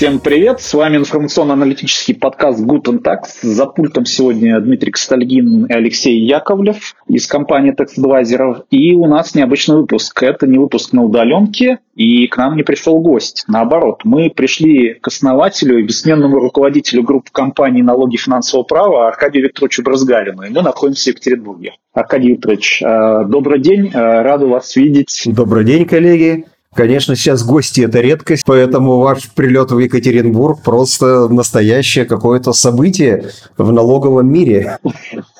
Всем 0.00 0.18
привет, 0.18 0.62
с 0.62 0.72
вами 0.72 0.96
информационно-аналитический 0.96 2.14
подкаст 2.14 2.58
Guten 2.58 3.02
Tax. 3.02 3.42
За 3.42 3.66
пультом 3.66 4.06
сегодня 4.06 4.58
Дмитрий 4.58 4.92
Кстальгин 4.92 5.66
и 5.66 5.72
Алексей 5.74 6.18
Яковлев 6.24 6.96
из 7.06 7.26
компании 7.26 7.74
TaxAdvisor. 7.74 8.62
И 8.70 8.94
у 8.94 9.06
нас 9.06 9.34
необычный 9.34 9.76
выпуск. 9.76 10.22
Это 10.22 10.46
не 10.46 10.56
выпуск 10.56 10.94
на 10.94 11.04
удаленке, 11.04 11.80
и 11.96 12.26
к 12.28 12.38
нам 12.38 12.56
не 12.56 12.62
пришел 12.62 12.98
гость. 13.02 13.44
Наоборот, 13.46 14.00
мы 14.04 14.30
пришли 14.30 14.94
к 14.94 15.08
основателю 15.08 15.78
и 15.78 15.82
бессменному 15.82 16.38
руководителю 16.38 17.02
группы 17.02 17.28
компаний 17.30 17.82
налоги 17.82 18.16
финансового 18.16 18.64
права 18.64 19.06
Аркадию 19.06 19.44
Викторовичу 19.44 19.82
Бразгалину. 19.82 20.44
И 20.44 20.48
мы 20.48 20.62
находимся 20.62 21.10
в 21.10 21.12
Екатеринбурге. 21.12 21.74
Аркадий 21.92 22.30
Викторович, 22.30 22.82
э, 22.82 23.24
добрый 23.28 23.60
день, 23.60 23.90
э, 23.92 24.22
рады 24.22 24.46
вас 24.46 24.74
видеть. 24.76 25.24
Добрый 25.26 25.66
день, 25.66 25.84
коллеги. 25.84 26.46
Конечно, 26.72 27.16
сейчас 27.16 27.42
гости– 27.42 27.80
это 27.82 28.00
редкость, 28.00 28.44
поэтому 28.46 28.98
ваш 28.98 29.28
прилет 29.30 29.72
в 29.72 29.78
Екатеринбург 29.80 30.62
просто 30.62 31.28
настоящее 31.28 32.04
какое-то 32.04 32.52
событие 32.52 33.30
в 33.58 33.72
налоговом 33.72 34.32
мире. 34.32 34.78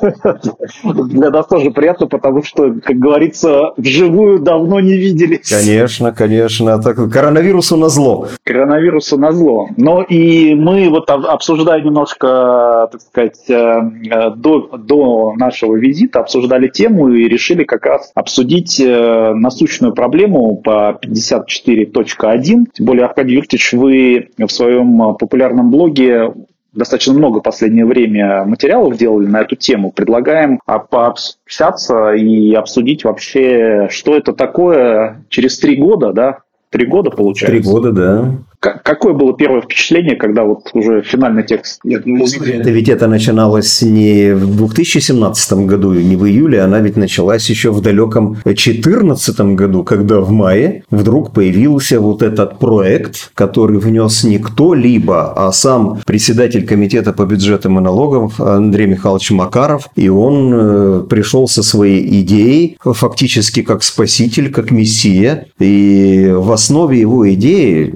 Для 0.84 1.30
нас 1.30 1.46
тоже 1.46 1.70
приятно, 1.70 2.06
потому 2.06 2.42
что, 2.42 2.74
как 2.84 2.96
говорится, 2.96 3.72
вживую 3.76 4.40
давно 4.40 4.80
не 4.80 4.96
виделись. 4.96 5.48
Конечно, 5.48 6.12
конечно. 6.12 6.80
Так, 6.80 7.10
коронавирусу 7.10 7.76
на 7.76 7.88
зло. 7.88 8.28
Коронавирусу 8.44 9.18
на 9.18 9.32
зло. 9.32 9.68
Но 9.76 10.02
и 10.02 10.54
мы 10.54 10.88
вот 10.90 11.10
обсуждая 11.10 11.82
немножко, 11.82 12.88
так 12.92 13.00
сказать, 13.00 13.48
э, 13.48 14.30
до, 14.36 14.76
до 14.76 15.34
нашего 15.36 15.76
визита, 15.76 16.20
обсуждали 16.20 16.68
тему 16.68 17.08
и 17.08 17.28
решили 17.28 17.64
как 17.64 17.86
раз 17.86 18.10
обсудить 18.14 18.80
э, 18.80 19.32
насущную 19.34 19.92
проблему 19.92 20.56
по 20.56 20.98
50 21.00 21.40
54.1. 21.48 22.66
Тем 22.72 22.86
более, 22.86 23.04
Аркадий 23.06 23.36
Викторович, 23.36 23.72
вы 23.72 24.28
в 24.38 24.48
своем 24.48 25.02
а, 25.02 25.14
популярном 25.14 25.70
блоге 25.70 26.32
достаточно 26.72 27.14
много 27.14 27.40
в 27.40 27.42
последнее 27.42 27.84
время 27.84 28.44
материалов 28.44 28.96
делали 28.96 29.26
на 29.26 29.40
эту 29.40 29.56
тему. 29.56 29.92
Предлагаем 29.92 30.60
пообщаться 30.64 32.12
и 32.12 32.54
обсудить 32.54 33.04
вообще, 33.04 33.88
что 33.90 34.16
это 34.16 34.32
такое 34.32 35.24
через 35.28 35.58
три 35.58 35.76
года, 35.76 36.12
да? 36.12 36.38
Три 36.70 36.86
года 36.86 37.10
получается. 37.10 37.56
Три 37.56 37.62
года, 37.62 37.92
да. 37.92 38.32
Какое 38.60 39.14
было 39.14 39.34
первое 39.34 39.62
впечатление, 39.62 40.16
когда 40.16 40.44
вот 40.44 40.68
уже 40.74 41.00
финальный 41.00 41.44
текст? 41.44 41.80
Это 41.82 42.70
ведь 42.70 42.90
это 42.90 43.06
начиналось 43.06 43.80
не 43.80 44.34
в 44.34 44.54
2017 44.54 45.52
году, 45.64 45.94
не 45.94 46.14
в 46.16 46.26
июле, 46.26 46.60
она 46.60 46.80
ведь 46.80 46.98
началась 46.98 47.48
еще 47.48 47.70
в 47.70 47.80
далеком 47.80 48.34
2014 48.44 49.40
году, 49.56 49.82
когда 49.82 50.20
в 50.20 50.30
мае 50.30 50.84
вдруг 50.90 51.32
появился 51.32 52.00
вот 52.00 52.20
этот 52.20 52.58
проект, 52.58 53.30
который 53.32 53.78
внес 53.78 54.24
не 54.24 54.36
кто-либо, 54.38 55.32
а 55.32 55.52
сам 55.52 56.00
председатель 56.04 56.66
комитета 56.66 57.14
по 57.14 57.24
бюджетам 57.24 57.78
и 57.78 57.82
налогам 57.82 58.30
Андрей 58.38 58.88
Михайлович 58.88 59.30
Макаров, 59.30 59.88
и 59.96 60.10
он 60.10 60.50
э, 60.52 61.02
пришел 61.08 61.48
со 61.48 61.62
своей 61.62 62.20
идеей, 62.20 62.76
фактически 62.82 63.62
как 63.62 63.82
спаситель, 63.82 64.52
как 64.52 64.70
мессия, 64.70 65.46
и 65.58 66.30
в 66.30 66.52
основе 66.52 67.00
его 67.00 67.32
идеи 67.32 67.90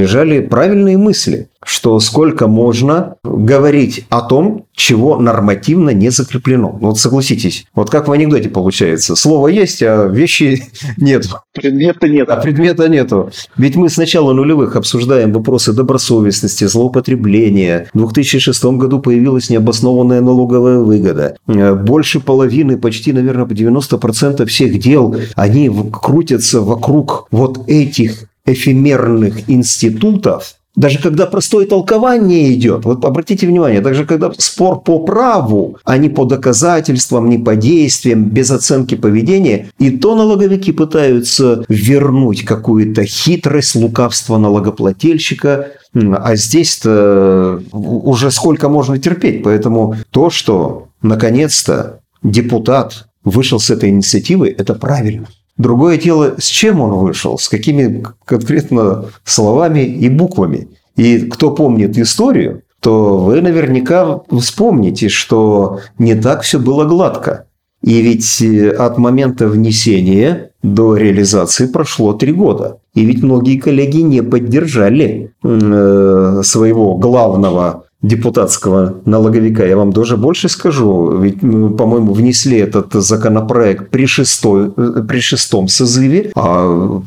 лежали 0.00 0.40
правильные 0.40 0.96
мысли, 0.96 1.48
что 1.62 2.00
сколько 2.00 2.46
можно 2.46 3.16
говорить 3.22 4.06
о 4.08 4.22
том, 4.22 4.64
чего 4.74 5.18
нормативно 5.18 5.90
не 5.90 6.08
закреплено. 6.10 6.70
Вот 6.80 6.98
согласитесь, 6.98 7.66
вот 7.74 7.90
как 7.90 8.08
в 8.08 8.12
анекдоте 8.12 8.48
получается. 8.48 9.14
Слово 9.14 9.48
есть, 9.48 9.82
а 9.82 10.06
вещи 10.06 10.64
нет. 10.96 11.28
Предмета 11.52 12.08
нет. 12.08 12.30
А 12.30 12.36
предмета 12.36 12.88
нету. 12.88 13.30
Ведь 13.56 13.76
мы 13.76 13.90
с 13.90 13.98
начала 13.98 14.32
нулевых 14.32 14.76
обсуждаем 14.76 15.32
вопросы 15.32 15.74
добросовестности, 15.74 16.64
злоупотребления. 16.64 17.88
В 17.92 17.98
2006 17.98 18.64
году 18.64 19.00
появилась 19.00 19.50
необоснованная 19.50 20.22
налоговая 20.22 20.78
выгода. 20.78 21.36
Больше 21.46 22.20
половины, 22.20 22.78
почти, 22.78 23.12
наверное, 23.12 23.44
90% 23.44 24.46
всех 24.46 24.78
дел, 24.78 25.14
они 25.36 25.70
крутятся 25.92 26.62
вокруг 26.62 27.26
вот 27.30 27.68
этих 27.68 28.29
эфемерных 28.46 29.48
институтов, 29.48 30.54
даже 30.76 30.98
когда 31.00 31.26
простое 31.26 31.66
толкование 31.66 32.54
идет, 32.54 32.84
вот 32.84 33.04
обратите 33.04 33.46
внимание, 33.46 33.80
даже 33.80 34.06
когда 34.06 34.30
спор 34.38 34.80
по 34.80 35.00
праву, 35.00 35.76
а 35.84 35.98
не 35.98 36.08
по 36.08 36.24
доказательствам, 36.24 37.28
не 37.28 37.38
по 37.38 37.56
действиям, 37.56 38.24
без 38.24 38.50
оценки 38.50 38.94
поведения, 38.94 39.70
и 39.78 39.90
то 39.90 40.14
налоговики 40.14 40.72
пытаются 40.72 41.64
вернуть 41.68 42.44
какую-то 42.44 43.04
хитрость, 43.04 43.74
лукавство 43.74 44.38
налогоплательщика, 44.38 45.72
а 45.92 46.36
здесь-то 46.36 47.60
уже 47.72 48.30
сколько 48.30 48.68
можно 48.68 48.96
терпеть. 48.98 49.42
Поэтому 49.42 49.96
то, 50.10 50.30
что 50.30 50.86
наконец-то 51.02 52.00
депутат 52.22 53.08
вышел 53.24 53.58
с 53.58 53.70
этой 53.70 53.90
инициативы, 53.90 54.54
это 54.56 54.74
правильно. 54.74 55.26
Другое 55.56 55.98
дело, 55.98 56.34
с 56.38 56.46
чем 56.46 56.80
он 56.80 56.92
вышел, 56.94 57.38
с 57.38 57.48
какими 57.48 58.04
конкретно 58.24 59.06
словами 59.24 59.80
и 59.80 60.08
буквами. 60.08 60.68
И 60.96 61.18
кто 61.20 61.50
помнит 61.50 61.98
историю, 61.98 62.62
то 62.80 63.18
вы 63.18 63.40
наверняка 63.42 64.20
вспомните, 64.30 65.08
что 65.08 65.80
не 65.98 66.14
так 66.14 66.42
все 66.42 66.58
было 66.58 66.84
гладко. 66.84 67.46
И 67.82 68.00
ведь 68.02 68.42
э, 68.42 68.70
от 68.70 68.98
момента 68.98 69.48
внесения 69.48 70.50
до 70.62 70.96
реализации 70.96 71.66
прошло 71.66 72.12
три 72.12 72.32
года. 72.32 72.78
И 72.94 73.04
ведь 73.04 73.22
многие 73.22 73.58
коллеги 73.58 73.98
не 73.98 74.22
поддержали 74.22 75.32
э, 75.42 76.40
своего 76.44 76.96
главного 76.96 77.84
депутатского 78.02 79.00
налоговика. 79.04 79.64
Я 79.66 79.76
вам 79.76 79.92
даже 79.92 80.16
больше 80.16 80.48
скажу. 80.48 81.18
Ведь, 81.18 81.42
ну, 81.42 81.70
по-моему, 81.70 82.14
внесли 82.14 82.58
этот 82.58 82.92
законопроект 82.94 83.90
при, 83.90 84.06
шестой, 84.06 84.72
э, 84.76 85.02
при 85.06 85.20
шестом 85.20 85.68
созыве, 85.68 86.32
а 86.34 87.02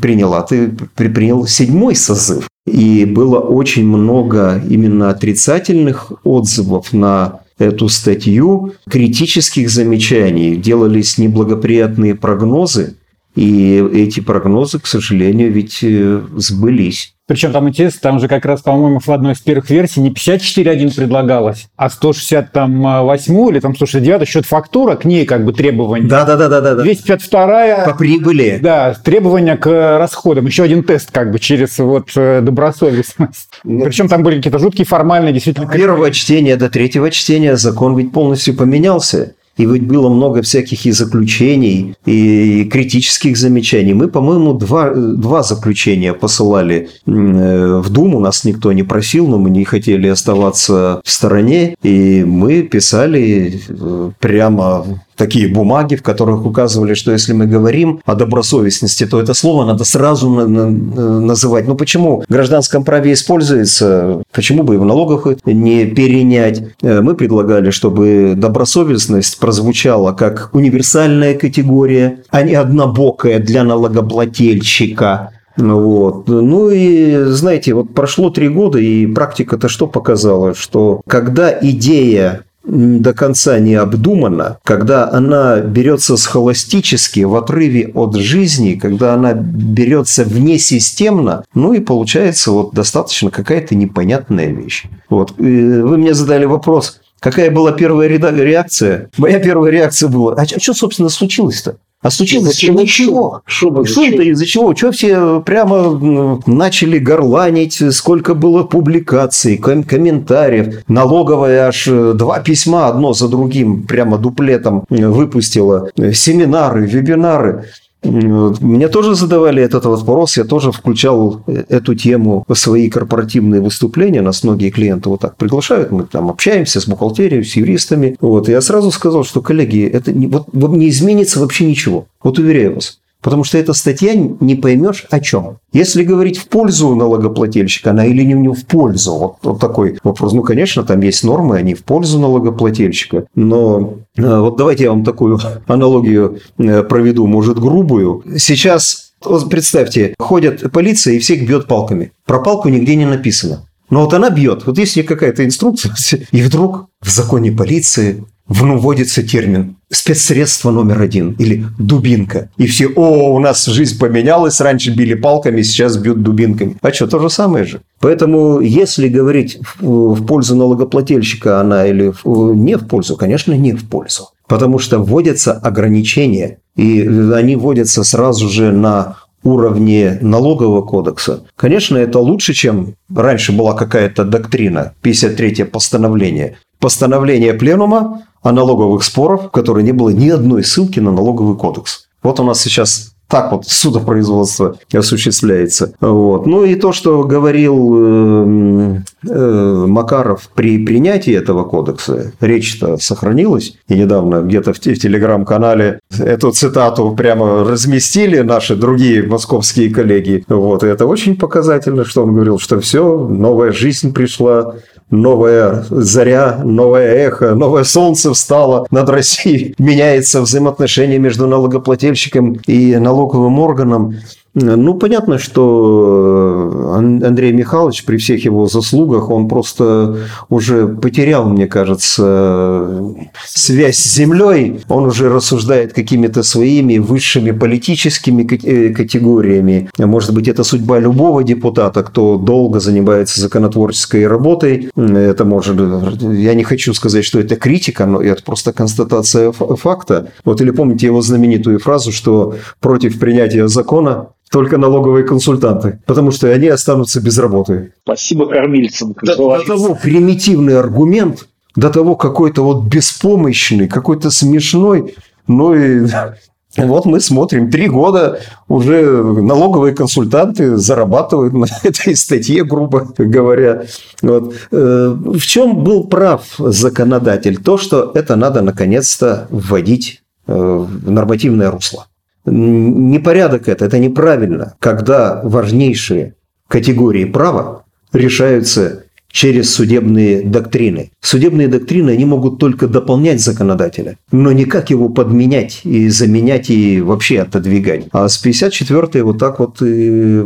приняла 0.00 0.42
ты 0.42 0.68
принял 0.94 1.46
седьмой 1.46 1.94
созыв. 1.94 2.48
И 2.66 3.04
было 3.04 3.38
очень 3.38 3.86
много 3.86 4.62
именно 4.68 5.10
отрицательных 5.10 6.12
отзывов 6.24 6.92
на 6.92 7.40
эту 7.58 7.88
статью, 7.88 8.72
критических 8.88 9.68
замечаний, 9.70 10.56
делались 10.56 11.18
неблагоприятные 11.18 12.14
прогнозы, 12.14 12.96
и 13.34 13.82
эти 13.94 14.20
прогнозы, 14.20 14.78
к 14.78 14.86
сожалению, 14.86 15.50
ведь 15.50 15.78
э, 15.82 16.20
сбылись. 16.36 17.14
Причем 17.26 17.52
там 17.52 17.68
интересно, 17.68 18.00
там 18.02 18.20
же 18.20 18.28
как 18.28 18.44
раз, 18.44 18.60
по-моему, 18.60 18.98
в 18.98 19.08
одной 19.08 19.32
из 19.32 19.40
первых 19.40 19.70
версий 19.70 20.00
не 20.00 20.10
54.1 20.10 20.94
предлагалось, 20.94 21.68
а 21.76 21.88
168 21.88 23.48
или 23.48 23.60
там 23.60 23.74
169 23.74 24.28
счет 24.28 24.44
фактура, 24.44 24.96
к 24.96 25.06
ней 25.06 25.24
как 25.24 25.44
бы 25.44 25.54
требования. 25.54 26.08
Да-да-да. 26.08 26.74
252 26.74 27.84
По 27.86 27.94
прибыли. 27.94 28.58
Да, 28.60 28.94
требования 29.02 29.56
к 29.56 29.98
расходам. 29.98 30.46
Еще 30.46 30.64
один 30.64 30.82
тест 30.82 31.10
как 31.10 31.30
бы 31.30 31.38
через 31.38 31.78
вот 31.78 32.10
э, 32.16 32.40
добросовестность. 32.42 33.48
Ну, 33.64 33.84
Причем 33.84 34.08
там 34.08 34.22
были 34.22 34.36
какие-то 34.36 34.58
жуткие 34.58 34.84
формальные, 34.84 35.32
действительно. 35.32 35.70
Первого 35.70 36.10
чтения 36.10 36.56
до 36.56 36.68
третьего 36.68 37.10
чтения 37.10 37.56
закон 37.56 37.96
ведь 37.96 38.12
полностью 38.12 38.54
поменялся. 38.56 39.34
И 39.56 39.66
ведь 39.66 39.86
было 39.86 40.08
много 40.08 40.42
всяких 40.42 40.86
и 40.86 40.92
заключений, 40.92 41.94
и 42.06 42.64
критических 42.64 43.36
замечаний. 43.36 43.92
Мы, 43.92 44.08
по-моему, 44.08 44.54
два, 44.54 44.90
два 44.94 45.42
заключения 45.42 46.14
посылали 46.14 46.88
э, 47.06 47.80
в 47.84 47.90
Думу. 47.90 48.20
Нас 48.20 48.44
никто 48.44 48.72
не 48.72 48.82
просил, 48.82 49.28
но 49.28 49.38
мы 49.38 49.50
не 49.50 49.64
хотели 49.64 50.08
оставаться 50.08 51.00
в 51.04 51.10
стороне. 51.10 51.74
И 51.82 52.24
мы 52.24 52.62
писали 52.62 53.60
э, 53.68 54.10
прямо 54.20 54.86
такие 55.22 55.46
бумаги, 55.46 55.94
в 55.94 56.02
которых 56.02 56.44
указывали, 56.44 56.94
что 56.94 57.12
если 57.12 57.32
мы 57.32 57.46
говорим 57.46 58.00
о 58.04 58.16
добросовестности, 58.16 59.06
то 59.06 59.20
это 59.20 59.34
слово 59.34 59.64
надо 59.64 59.84
сразу 59.84 60.28
на 60.28 60.48
на 60.48 61.20
называть. 61.20 61.68
Ну 61.68 61.76
почему 61.76 62.24
в 62.28 62.32
гражданском 62.32 62.82
праве 62.84 63.12
используется, 63.12 64.22
почему 64.32 64.64
бы 64.64 64.74
и 64.74 64.78
в 64.78 64.84
налогах 64.84 65.26
не 65.44 65.86
перенять? 65.86 66.62
Э, 66.82 67.02
мы 67.02 67.14
предлагали, 67.14 67.70
чтобы 67.70 68.34
добросовестность 68.36 69.38
прозвучала 69.38 70.12
как 70.12 70.50
универсальная 70.52 71.34
категория, 71.34 72.18
а 72.30 72.42
не 72.42 72.54
однобокая 72.54 73.38
для 73.38 73.62
налогоплательщика. 73.62 75.30
Вот. 75.56 76.28
Ну 76.28 76.70
и, 76.70 77.24
знаете, 77.26 77.74
вот 77.74 77.94
прошло 77.94 78.30
три 78.30 78.48
года, 78.48 78.78
и 78.78 79.06
практика-то 79.06 79.68
что 79.68 79.86
показала? 79.86 80.54
Что 80.54 81.02
когда 81.06 81.56
идея 81.60 82.44
до 82.64 83.12
конца 83.12 83.58
не 83.58 83.74
обдумана, 83.74 84.58
когда 84.62 85.10
она 85.10 85.60
берется 85.60 86.16
схоластически, 86.16 87.20
в 87.20 87.34
отрыве 87.34 87.90
от 87.94 88.16
жизни, 88.16 88.74
когда 88.74 89.14
она 89.14 89.34
берется 89.34 90.24
внесистемно, 90.24 91.44
ну 91.54 91.72
и 91.72 91.80
получается 91.80 92.52
вот 92.52 92.74
достаточно 92.74 93.30
какая-то 93.30 93.74
непонятная 93.74 94.48
вещь. 94.48 94.84
Вот. 95.10 95.34
Вы 95.36 95.96
мне 95.98 96.14
задали 96.14 96.44
вопрос, 96.44 97.00
какая 97.20 97.50
была 97.50 97.72
первая 97.72 98.08
реакция? 98.08 99.10
Моя 99.18 99.38
первая 99.38 99.72
реакция 99.72 100.08
была, 100.08 100.34
а, 100.34 100.42
а 100.42 100.60
что, 100.60 100.74
собственно, 100.74 101.08
случилось-то? 101.08 101.76
А 102.02 102.10
случилось 102.10 102.50
Из-за 102.50 102.60
чего? 102.60 102.80
из-за 102.82 103.94
Шум-то 103.94 104.10
чего? 104.12 104.22
из-за 104.22 104.46
чего? 104.46 104.74
Что 104.74 104.90
все 104.90 105.40
прямо 105.40 105.76
м, 105.76 106.42
начали 106.46 106.98
горланить, 106.98 107.80
сколько 107.94 108.34
было 108.34 108.64
публикаций, 108.64 109.56
ком- 109.56 109.84
комментариев. 109.84 110.82
Налоговая 110.88 111.68
аж 111.68 111.86
э, 111.88 112.12
два 112.14 112.40
письма 112.40 112.88
одно 112.88 113.12
за 113.12 113.28
другим 113.28 113.84
прямо 113.84 114.18
дуплетом 114.18 114.84
э, 114.90 115.06
выпустила. 115.06 115.90
Э, 115.96 116.12
Семинары, 116.12 116.86
вебинары. 116.86 117.66
Мне 118.04 118.88
тоже 118.88 119.14
задавали 119.14 119.62
этот 119.62 119.84
вопрос, 119.84 120.36
я 120.36 120.44
тоже 120.44 120.72
включал 120.72 121.42
э, 121.46 121.64
эту 121.68 121.94
тему 121.94 122.44
в 122.48 122.54
свои 122.54 122.90
корпоративные 122.90 123.60
выступления. 123.60 124.22
Нас 124.22 124.42
многие 124.42 124.70
клиенты 124.70 125.08
вот 125.08 125.20
так 125.20 125.36
приглашают, 125.36 125.92
мы 125.92 126.04
там 126.04 126.28
общаемся 126.28 126.80
с 126.80 126.88
бухгалтерией, 126.88 127.44
с 127.44 127.54
юристами. 127.54 128.16
Вот, 128.20 128.48
я 128.48 128.60
сразу 128.60 128.90
сказал, 128.90 129.24
что, 129.24 129.40
коллеги, 129.40 129.86
это 129.86 130.12
не, 130.12 130.26
вот 130.26 130.52
не 130.52 130.88
изменится 130.88 131.38
вообще 131.38 131.64
ничего. 131.64 132.06
Вот 132.22 132.38
уверяю 132.38 132.74
вас. 132.74 132.98
Потому 133.22 133.44
что 133.44 133.56
эта 133.56 133.72
статья 133.72 134.14
не 134.14 134.56
поймешь 134.56 135.06
о 135.10 135.20
чем. 135.20 135.58
Если 135.72 136.02
говорить 136.02 136.38
в 136.38 136.48
пользу 136.48 136.94
налогоплательщика, 136.94 137.90
она 137.90 138.04
или 138.04 138.22
не 138.24 138.48
в 138.48 138.66
пользу, 138.66 139.14
вот, 139.14 139.36
вот 139.42 139.60
такой 139.60 139.98
вопрос. 140.02 140.32
Ну, 140.32 140.42
конечно, 140.42 140.82
там 140.82 141.00
есть 141.00 141.22
нормы, 141.22 141.56
они 141.56 141.74
в 141.74 141.84
пользу 141.84 142.18
налогоплательщика. 142.18 143.26
Но 143.36 143.98
э, 144.16 144.38
вот 144.38 144.56
давайте 144.56 144.84
я 144.84 144.90
вам 144.90 145.04
такую 145.04 145.38
аналогию 145.68 146.40
э, 146.58 146.82
проведу, 146.82 147.26
может, 147.26 147.58
грубую. 147.58 148.24
Сейчас, 148.38 149.12
вот 149.24 149.48
представьте, 149.48 150.14
ходят 150.18 150.72
полиция 150.72 151.14
и 151.14 151.18
всех 151.20 151.46
бьет 151.46 151.66
палками. 151.66 152.12
Про 152.26 152.40
палку 152.40 152.68
нигде 152.68 152.96
не 152.96 153.06
написано. 153.06 153.64
Но 153.88 154.04
вот 154.04 154.14
она 154.14 154.30
бьет. 154.30 154.66
Вот 154.66 154.78
есть 154.78 155.00
какая-то 155.04 155.44
инструкция, 155.44 155.92
и 156.32 156.42
вдруг 156.42 156.86
в 157.00 157.08
законе 157.08 157.52
полиции 157.52 158.24
вводится 158.52 159.22
термин 159.22 159.76
спецсредство 159.90 160.70
номер 160.70 161.02
один 161.02 161.32
или 161.38 161.64
дубинка. 161.78 162.50
И 162.56 162.66
все, 162.66 162.88
о, 162.88 163.34
у 163.34 163.38
нас 163.38 163.66
жизнь 163.66 163.98
поменялась, 163.98 164.60
раньше 164.60 164.90
били 164.90 165.14
палками, 165.14 165.62
сейчас 165.62 165.96
бьют 165.96 166.22
дубинками. 166.22 166.76
А 166.80 166.92
что, 166.92 167.06
то 167.06 167.18
же 167.18 167.30
самое 167.30 167.64
же. 167.64 167.82
Поэтому, 168.00 168.60
если 168.60 169.08
говорить 169.08 169.58
в, 169.80 170.24
пользу 170.24 170.56
налогоплательщика 170.56 171.60
она 171.60 171.86
или 171.86 172.12
не 172.24 172.76
в 172.76 172.86
пользу, 172.88 173.16
конечно, 173.16 173.52
не 173.52 173.72
в 173.72 173.88
пользу. 173.88 174.30
Потому 174.48 174.78
что 174.78 174.98
вводятся 174.98 175.52
ограничения, 175.52 176.58
и 176.76 177.06
они 177.34 177.56
вводятся 177.56 178.02
сразу 178.02 178.48
же 178.48 178.72
на 178.72 179.16
уровне 179.44 180.18
налогового 180.20 180.82
кодекса. 180.82 181.44
Конечно, 181.56 181.96
это 181.96 182.18
лучше, 182.18 182.54
чем 182.54 182.94
раньше 183.14 183.52
была 183.52 183.74
какая-то 183.74 184.24
доктрина, 184.24 184.94
53-е 185.02 185.64
постановление. 185.64 186.56
Постановление 186.78 187.54
пленума 187.54 188.22
о 188.42 188.52
налоговых 188.52 189.04
спорах, 189.04 189.44
в 189.44 189.50
которой 189.50 189.84
не 189.84 189.92
было 189.92 190.10
ни 190.10 190.28
одной 190.28 190.64
ссылки 190.64 191.00
на 191.00 191.12
налоговый 191.12 191.56
кодекс. 191.56 192.08
Вот 192.22 192.40
у 192.40 192.44
нас 192.44 192.60
сейчас 192.60 193.11
так 193.32 193.50
вот 193.50 193.66
судопроизводство 193.66 194.76
осуществляется. 194.92 195.94
Вот. 196.00 196.44
Ну 196.44 196.64
и 196.64 196.74
то, 196.74 196.92
что 196.92 197.22
говорил 197.22 197.94
э, 197.96 198.98
э, 199.26 199.86
Макаров 199.88 200.50
при 200.54 200.84
принятии 200.84 201.32
этого 201.32 201.64
кодекса, 201.64 202.32
речь-то 202.42 202.98
сохранилась. 202.98 203.78
И 203.88 203.94
недавно 203.94 204.42
где-то 204.42 204.74
в, 204.74 204.80
те- 204.80 204.92
в 204.92 204.98
телеграм-канале 204.98 206.00
эту 206.18 206.50
цитату 206.50 207.14
прямо 207.16 207.64
разместили 207.64 208.40
наши 208.40 208.76
другие 208.76 209.22
московские 209.22 209.88
коллеги. 209.88 210.44
Вот. 210.48 210.84
И 210.84 210.88
это 210.88 211.06
очень 211.06 211.38
показательно, 211.38 212.04
что 212.04 212.24
он 212.24 212.34
говорил, 212.34 212.58
что 212.58 212.80
все, 212.80 213.16
новая 213.16 213.72
жизнь 213.72 214.12
пришла, 214.12 214.74
новая 215.12 215.84
заря, 215.90 216.60
новое 216.64 217.14
эхо, 217.14 217.54
новое 217.54 217.84
солнце 217.84 218.32
встало 218.32 218.86
над 218.90 219.08
Россией. 219.08 219.74
Меняется 219.78 220.40
взаимоотношение 220.40 221.18
между 221.18 221.46
налогоплательщиком 221.46 222.58
и 222.66 222.96
налоговым 223.22 223.58
органом. 223.60 224.14
Ну, 224.54 224.94
понятно, 224.94 225.38
что 225.38 226.92
Ан- 226.94 227.24
Андрей 227.24 227.52
Михайлович 227.52 228.04
при 228.04 228.18
всех 228.18 228.44
его 228.44 228.66
заслугах, 228.66 229.30
он 229.30 229.48
просто 229.48 230.18
уже 230.50 230.88
потерял, 230.88 231.48
мне 231.48 231.66
кажется, 231.66 233.14
связь 233.46 233.96
с 233.96 234.14
землей. 234.14 234.80
Он 234.90 235.06
уже 235.06 235.30
рассуждает 235.30 235.94
какими-то 235.94 236.42
своими 236.42 236.98
высшими 236.98 237.52
политическими 237.52 238.42
э, 238.42 238.90
категориями. 238.92 239.88
Может 239.96 240.34
быть, 240.34 240.48
это 240.48 240.64
судьба 240.64 240.98
любого 240.98 241.42
депутата, 241.42 242.02
кто 242.02 242.36
долго 242.36 242.78
занимается 242.78 243.40
законотворческой 243.40 244.26
работой. 244.26 244.90
Это 244.96 245.46
может... 245.46 245.80
Я 246.20 246.52
не 246.52 246.64
хочу 246.64 246.92
сказать, 246.92 247.24
что 247.24 247.40
это 247.40 247.56
критика, 247.56 248.04
но 248.04 248.20
это 248.20 248.42
просто 248.42 248.74
констатация 248.74 249.50
факта. 249.52 250.28
Вот 250.44 250.60
или 250.60 250.72
помните 250.72 251.06
его 251.06 251.22
знаменитую 251.22 251.78
фразу, 251.78 252.12
что 252.12 252.56
против 252.80 253.18
принятия 253.18 253.66
закона 253.66 254.28
только 254.52 254.76
налоговые 254.76 255.24
консультанты, 255.24 256.00
потому 256.06 256.30
что 256.30 256.48
они 256.48 256.68
останутся 256.68 257.20
без 257.20 257.38
работы. 257.38 257.94
Спасибо 258.02 258.46
кормильцам. 258.46 259.16
До, 259.22 259.34
до 259.34 259.64
того 259.64 259.98
примитивный 260.00 260.78
аргумент, 260.78 261.48
до 261.74 261.88
того 261.88 262.16
какой-то 262.16 262.62
вот 262.62 262.84
беспомощный, 262.84 263.88
какой-то 263.88 264.30
смешной, 264.30 265.14
ну 265.48 265.74
и 265.74 266.06
вот 266.76 267.06
мы 267.06 267.20
смотрим, 267.20 267.70
три 267.70 267.88
года 267.88 268.40
уже 268.68 269.22
налоговые 269.22 269.94
консультанты 269.94 270.76
зарабатывают 270.76 271.54
на 271.54 271.66
этой 271.82 272.14
статье, 272.14 272.62
грубо 272.62 273.10
говоря. 273.16 273.84
Вот. 274.20 274.54
Э, 274.70 275.16
В 275.16 275.40
чем 275.40 275.82
был 275.82 276.04
прав 276.04 276.42
законодатель? 276.58 277.56
То, 277.56 277.78
что 277.78 278.12
это 278.14 278.36
надо 278.36 278.60
наконец-то 278.60 279.46
вводить 279.50 280.22
э, 280.46 280.52
в 280.54 281.10
нормативное 281.10 281.70
русло. 281.70 282.06
Непорядок 282.44 283.68
это, 283.68 283.84
это 283.84 283.98
неправильно, 283.98 284.74
когда 284.80 285.40
важнейшие 285.44 286.34
категории 286.68 287.24
права 287.24 287.84
решаются 288.12 289.04
через 289.32 289.74
судебные 289.74 290.42
доктрины. 290.42 291.10
Судебные 291.20 291.66
доктрины, 291.66 292.10
они 292.10 292.24
могут 292.26 292.58
только 292.58 292.86
дополнять 292.86 293.40
законодателя, 293.40 294.18
но 294.30 294.52
никак 294.52 294.90
его 294.90 295.08
подменять 295.08 295.80
и 295.84 296.08
заменять 296.10 296.68
и 296.68 297.00
вообще 297.00 297.40
отодвигать. 297.40 298.06
А 298.12 298.28
с 298.28 298.44
54-й 298.44 299.22
вот 299.22 299.38
так 299.38 299.58
вот 299.58 299.78
и 299.80 300.42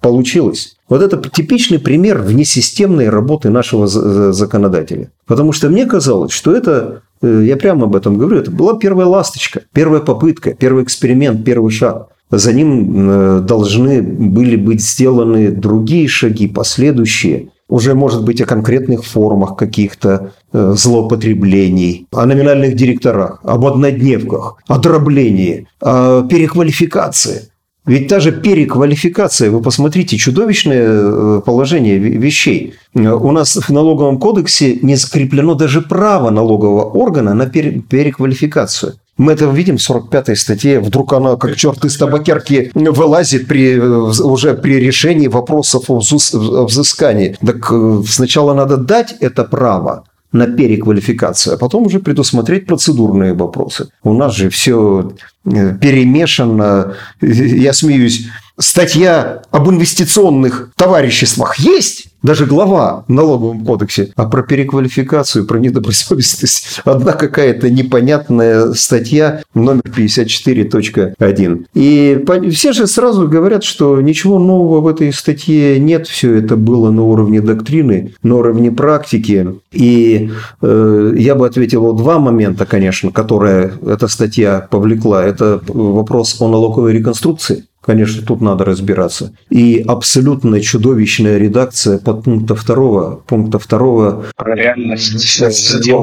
получилось. 0.00 0.76
Вот 0.88 1.02
это 1.02 1.20
типичный 1.28 1.78
пример 1.80 2.18
внесистемной 2.22 3.08
работы 3.08 3.50
нашего 3.50 3.88
за- 3.88 4.32
законодателя. 4.32 5.10
Потому 5.26 5.52
что 5.52 5.68
мне 5.68 5.84
казалось, 5.84 6.32
что 6.32 6.54
это, 6.54 6.70
э, 6.70 7.07
я 7.22 7.56
прямо 7.56 7.84
об 7.84 7.96
этом 7.96 8.18
говорю, 8.18 8.38
это 8.38 8.50
была 8.50 8.78
первая 8.78 9.06
ласточка, 9.06 9.62
первая 9.72 10.00
попытка, 10.00 10.54
первый 10.54 10.84
эксперимент, 10.84 11.44
первый 11.44 11.70
шаг. 11.70 12.08
За 12.30 12.52
ним 12.52 13.10
э, 13.10 13.40
должны 13.40 14.02
были 14.02 14.56
быть 14.56 14.82
сделаны 14.82 15.50
другие 15.50 16.08
шаги, 16.08 16.46
последующие. 16.46 17.50
Уже, 17.68 17.94
может 17.94 18.24
быть, 18.24 18.40
о 18.40 18.46
конкретных 18.46 19.04
формах 19.04 19.56
каких-то 19.56 20.32
э, 20.52 20.74
злоупотреблений, 20.76 22.06
о 22.12 22.26
номинальных 22.26 22.76
директорах, 22.76 23.40
об 23.44 23.64
однодневках, 23.66 24.56
о 24.68 24.78
дроблении, 24.78 25.68
о 25.80 26.22
переквалификации. 26.22 27.50
Ведь 27.88 28.08
та 28.08 28.20
же 28.20 28.32
переквалификация, 28.32 29.50
вы 29.50 29.60
посмотрите, 29.62 30.16
чудовищное 30.16 30.86
э, 30.88 31.40
положение 31.44 31.98
ве- 31.98 32.18
вещей. 32.18 32.74
Э, 32.94 33.10
У 33.12 33.32
нас 33.32 33.56
в 33.56 33.70
налоговом 33.72 34.18
кодексе 34.18 34.78
не 34.82 34.96
закреплено 34.96 35.54
даже 35.54 35.80
право 35.80 36.30
налогового 36.30 36.84
органа 36.84 37.34
на 37.34 37.46
пере- 37.46 37.80
переквалификацию. 37.80 38.92
Мы 39.16 39.32
это 39.32 39.46
видим 39.46 39.78
в 39.78 39.80
45-й 39.90 40.36
статье. 40.36 40.78
Вдруг 40.80 41.12
она, 41.12 41.36
как 41.36 41.56
черт 41.56 41.84
из 41.84 41.96
табакерки, 41.96 42.70
вылазит 42.74 43.48
при, 43.48 43.76
э, 43.76 44.22
уже 44.22 44.54
при 44.54 44.74
решении 44.78 45.28
вопросов 45.28 45.84
о 45.90 45.98
взыс- 45.98 46.36
о 46.36 46.64
взыскании. 46.66 47.36
Так 47.44 47.72
сначала 48.06 48.54
надо 48.54 48.76
дать 48.76 49.16
это 49.20 49.44
право 49.44 50.04
на 50.32 50.46
переквалификацию, 50.46 51.54
а 51.54 51.58
потом 51.58 51.86
уже 51.86 52.00
предусмотреть 52.00 52.66
процедурные 52.66 53.34
вопросы. 53.34 53.88
У 54.02 54.12
нас 54.12 54.34
же 54.34 54.50
все 54.50 55.12
перемешано. 55.44 56.94
Я 57.20 57.72
смеюсь. 57.72 58.26
Статья 58.58 59.42
об 59.52 59.70
инвестиционных 59.70 60.72
товариществах 60.74 61.60
есть, 61.60 62.08
даже 62.24 62.44
глава 62.44 63.04
в 63.06 63.12
налоговом 63.12 63.64
кодексе, 63.64 64.12
а 64.16 64.28
про 64.28 64.42
переквалификацию, 64.42 65.46
про 65.46 65.58
недобросовестность 65.58 66.80
одна 66.84 67.12
какая-то 67.12 67.70
непонятная 67.70 68.72
статья 68.72 69.42
номер 69.54 69.82
54.1. 69.84 71.66
И 71.74 72.24
все 72.50 72.72
же 72.72 72.88
сразу 72.88 73.28
говорят, 73.28 73.62
что 73.62 74.00
ничего 74.00 74.40
нового 74.40 74.80
в 74.80 74.88
этой 74.88 75.12
статье 75.12 75.78
нет, 75.78 76.08
все 76.08 76.34
это 76.34 76.56
было 76.56 76.90
на 76.90 77.04
уровне 77.04 77.40
доктрины, 77.40 78.14
на 78.24 78.36
уровне 78.36 78.72
практики. 78.72 79.54
И 79.70 80.32
э, 80.60 81.14
я 81.16 81.36
бы 81.36 81.46
ответил 81.46 81.82
вот 81.82 81.96
два 81.96 82.18
момента, 82.18 82.66
конечно, 82.66 83.12
которые 83.12 83.74
эта 83.86 84.08
статья 84.08 84.66
повлекла. 84.68 85.24
Это 85.24 85.60
вопрос 85.68 86.40
о 86.40 86.48
налоговой 86.48 86.92
реконструкции. 86.92 87.64
Конечно, 87.88 88.22
тут 88.22 88.42
надо 88.42 88.66
разбираться. 88.66 89.32
И 89.48 89.82
абсолютно 89.88 90.60
чудовищная 90.60 91.38
редакция 91.38 91.96
под 91.96 92.24
пункта 92.24 92.54
второго. 92.54 93.22
Пункта 93.26 93.58
второго 93.58 94.26
Про 94.36 94.54
реальность 94.54 95.40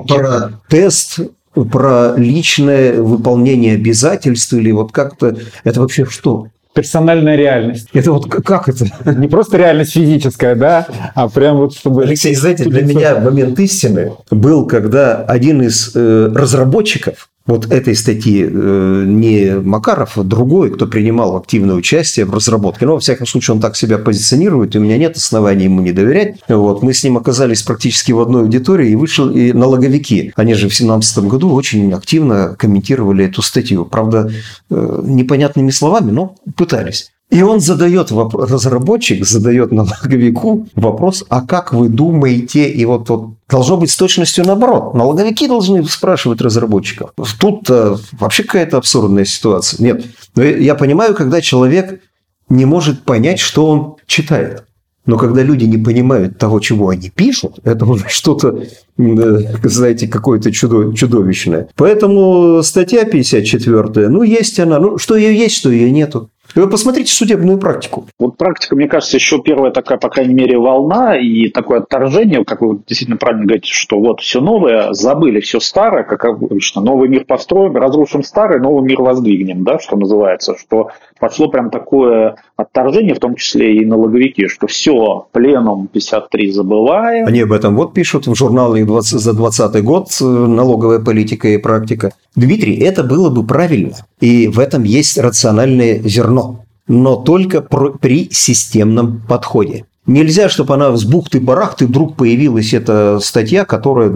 про 0.08 0.54
тест 0.68 1.20
про 1.54 2.16
личное 2.18 3.00
выполнение 3.00 3.76
обязательств 3.76 4.54
или 4.54 4.72
вот 4.72 4.94
как-то... 4.94 5.38
Это 5.64 5.80
вообще 5.80 6.06
что? 6.06 6.48
Персональная 6.74 7.36
реальность. 7.36 7.88
Это 7.94 8.14
вот 8.14 8.32
как 8.32 8.68
это? 8.68 8.88
Не 9.16 9.28
просто 9.28 9.58
реальность 9.58 9.92
физическая, 9.92 10.56
да, 10.56 10.88
а 11.14 11.30
прям 11.30 11.58
вот 11.58 11.76
чтобы... 11.76 12.02
Алексей, 12.02 12.34
знаете, 12.34 12.66
для 12.66 12.82
меня 12.82 13.20
момент 13.20 13.60
истины 13.60 14.14
был, 14.32 14.66
когда 14.66 15.18
один 15.18 15.62
из 15.62 15.92
э, 15.94 16.32
разработчиков 16.34 17.30
вот 17.48 17.72
этой 17.72 17.96
статьи, 17.96 18.44
э, 18.44 19.04
не 19.08 19.56
Макаров, 19.60 20.18
а 20.18 20.24
другой, 20.24 20.72
кто 20.72 20.88
принимал 20.88 21.38
активное 21.38 21.76
участие 21.76 22.26
в 22.26 22.34
разработке. 22.34 22.86
Но, 22.86 22.94
во 22.94 23.00
всяком 23.00 23.28
случае, 23.28 23.56
он 23.56 23.62
так 23.62 23.76
себя 23.76 24.00
позиционирует, 24.00 24.76
и 24.76 24.80
у 24.80 24.82
меня 24.82 24.98
нет 24.98 25.16
оснований 25.16 25.66
ему 25.66 25.82
не 25.82 25.92
доверять. 25.92 26.38
Вот, 26.48 26.82
мы 26.82 26.94
с 26.94 27.04
ним 27.04 27.18
оказались 27.18 27.62
практически 27.62 28.12
в 28.12 28.20
одной 28.20 28.44
аудитории, 28.44 28.90
и 28.90 28.96
вышел 28.96 29.30
и 29.30 29.54
налоговики. 29.54 30.34
Они 30.36 30.54
же 30.54 30.62
в 30.62 30.74
2017 30.74 31.20
году 31.26 31.52
очень 31.54 31.94
активно 31.94 32.56
комментировали 32.58 33.26
эту 33.26 33.44
статью. 33.44 33.86
Правда, 33.86 34.32
э, 34.72 35.00
непонятными 35.04 35.70
словами, 35.70 36.10
но 36.12 36.36
пытались. 36.56 37.12
И 37.32 37.42
он 37.42 37.60
задает, 37.60 38.12
разработчик 38.12 39.26
задает 39.26 39.72
налоговику 39.72 40.68
вопрос, 40.76 41.26
а 41.30 41.42
как 41.42 41.74
вы 41.74 41.90
думаете, 41.90 42.70
и 42.70 42.86
вот, 42.86 43.10
вот 43.10 43.32
должно 43.50 43.78
быть 43.78 43.90
с 43.92 43.98
точностью 43.98 44.46
наоборот. 44.46 44.94
Налоговики 44.94 45.48
должны 45.48 45.84
спрашивать 45.86 46.40
разработчиков. 46.42 47.12
Тут 47.40 47.70
вообще 48.14 48.44
какая-то 48.44 48.78
абсурдная 48.78 49.26
ситуация. 49.26 49.84
Нет, 49.84 50.06
но 50.36 50.44
я 50.44 50.76
понимаю, 50.76 51.16
когда 51.16 51.42
человек 51.42 52.00
не 52.48 52.66
может 52.66 53.02
понять, 53.04 53.40
что 53.40 53.66
он 53.68 53.96
читает. 54.06 54.66
Но 55.06 55.18
когда 55.18 55.44
люди 55.44 55.66
не 55.66 55.78
понимают 55.78 56.38
того, 56.40 56.60
чего 56.60 56.90
они 56.90 57.10
пишут, 57.10 57.60
это 57.64 57.86
уже 57.90 58.06
что-то, 58.08 58.64
э, 58.98 59.40
знаете, 59.64 60.08
какое-то 60.08 60.52
чудо- 60.52 60.94
чудовищное. 60.96 61.68
Поэтому 61.76 62.62
статья 62.64 63.06
54, 63.06 64.10
ну, 64.10 64.24
есть 64.24 64.60
она. 64.60 64.80
Ну, 64.80 64.98
что 64.98 65.16
ее 65.16 65.36
есть, 65.38 65.56
что 65.56 65.70
ее 65.70 65.92
нету. 65.92 66.30
Вы 66.56 66.70
посмотрите 66.70 67.12
судебную 67.12 67.58
практику. 67.58 68.06
Вот 68.18 68.38
практика, 68.38 68.78
мне 68.78 68.88
кажется, 68.88 69.18
еще 69.18 69.42
первая 69.42 69.72
такая, 69.72 69.98
по 69.98 70.10
крайней 70.10 70.34
мере, 70.34 70.58
волна 70.58 71.18
и 71.18 71.50
такое 71.50 71.80
отторжение, 71.80 72.46
как 72.46 72.62
вы 72.62 72.80
действительно 72.88 73.18
правильно 73.18 73.46
говорите, 73.46 73.74
что 73.74 74.00
вот 74.00 74.22
все 74.22 74.40
новое, 74.40 74.94
забыли 74.94 75.42
все 75.42 75.60
старое, 75.60 76.04
как 76.04 76.24
обычно, 76.24 76.82
новый 76.82 77.10
мир 77.10 77.26
построим, 77.26 77.76
разрушим 77.76 78.24
старый, 78.24 78.62
новый 78.62 78.88
мир 78.88 79.02
воздвигнем, 79.02 79.66
да, 79.66 79.80
что 79.80 79.98
называется, 79.98 80.56
что 80.58 80.92
пошло 81.20 81.48
прям 81.50 81.70
такое 81.70 82.36
отторжение, 82.58 83.16
в 83.16 83.20
том 83.20 83.36
числе 83.36 83.78
и 83.78 83.86
налоговики, 83.86 84.48
что 84.48 84.68
все, 84.68 85.28
пленум 85.32 85.88
53 85.88 86.52
забываем, 86.52 87.28
Они 87.28 87.42
об 87.42 87.52
этом 87.52 87.76
вот 87.76 87.94
пишут 87.94 88.28
в 88.28 88.36
журнале 88.36 88.86
20 88.86 89.20
за 89.20 89.34
20 89.34 89.84
год 89.84 90.08
э, 90.22 90.26
«Налоговая 90.26 91.00
политика 91.00 91.48
и 91.48 91.58
практика». 91.58 92.12
Дмитрий, 92.36 92.76
это 92.78 93.04
было 93.04 93.30
бы 93.30 93.46
правильно. 93.46 93.94
И 94.20 94.48
в 94.48 94.60
этом 94.60 94.84
есть 94.84 95.18
рациональное 95.18 96.00
зерно. 96.00 96.62
Но 96.88 97.16
только 97.16 97.62
при 97.62 98.30
системном 98.32 99.22
подходе. 99.28 99.86
Нельзя, 100.06 100.50
чтобы 100.50 100.76
она 100.76 100.96
с 100.96 101.04
бухты-барахты 101.04 101.88
вдруг 101.88 102.16
появилась 102.16 102.74
эта 102.74 103.20
статья, 103.20 103.66
которая... 103.66 104.10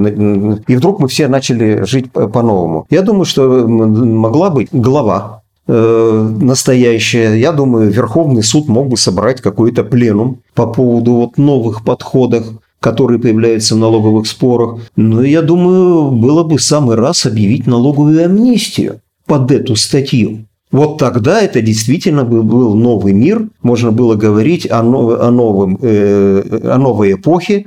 И 0.68 0.76
вдруг 0.76 1.00
мы 1.00 1.08
все 1.08 1.28
начали 1.28 1.84
жить 1.84 2.12
по- 2.12 2.28
по-новому. 2.28 2.86
Я 2.92 3.02
думаю, 3.02 3.26
что 3.26 3.68
могла 3.68 4.52
быть 4.52 4.68
глава 4.72 5.42
настоящая. 5.72 7.36
Я 7.36 7.52
думаю, 7.52 7.92
Верховный 7.92 8.44
суд 8.44 8.68
мог 8.68 8.90
бы 8.90 8.98
собрать 8.98 9.42
какой-то 9.42 9.84
пленум 9.84 10.40
по 10.56 10.66
поводу 10.68 11.14
вот 11.14 11.38
новых 11.38 11.84
подходов 11.84 12.46
которые 12.80 13.20
появляются 13.20 13.76
в 13.76 13.78
налоговых 13.78 14.26
спорах. 14.28 14.80
Но 14.96 15.22
я 15.22 15.42
думаю, 15.42 16.12
было 16.12 16.44
бы 16.44 16.60
самый 16.60 16.96
раз 16.96 17.26
объявить 17.26 17.68
налоговую 17.68 18.24
амнистию 18.24 19.02
под 19.26 19.52
эту 19.52 19.76
статью. 19.76 20.46
Вот 20.72 21.00
тогда 21.00 21.42
это 21.42 21.62
действительно 21.62 22.24
бы 22.24 22.44
был 22.44 22.76
новый 22.76 23.14
мир, 23.14 23.48
можно 23.64 23.92
было 23.92 24.16
говорить 24.16 24.70
о, 24.70 24.84
нов- 24.84 25.20
о, 25.20 25.32
новом, 25.32 25.80
э, 25.82 26.60
о 26.64 26.78
новой 26.78 27.14
эпохе 27.14 27.66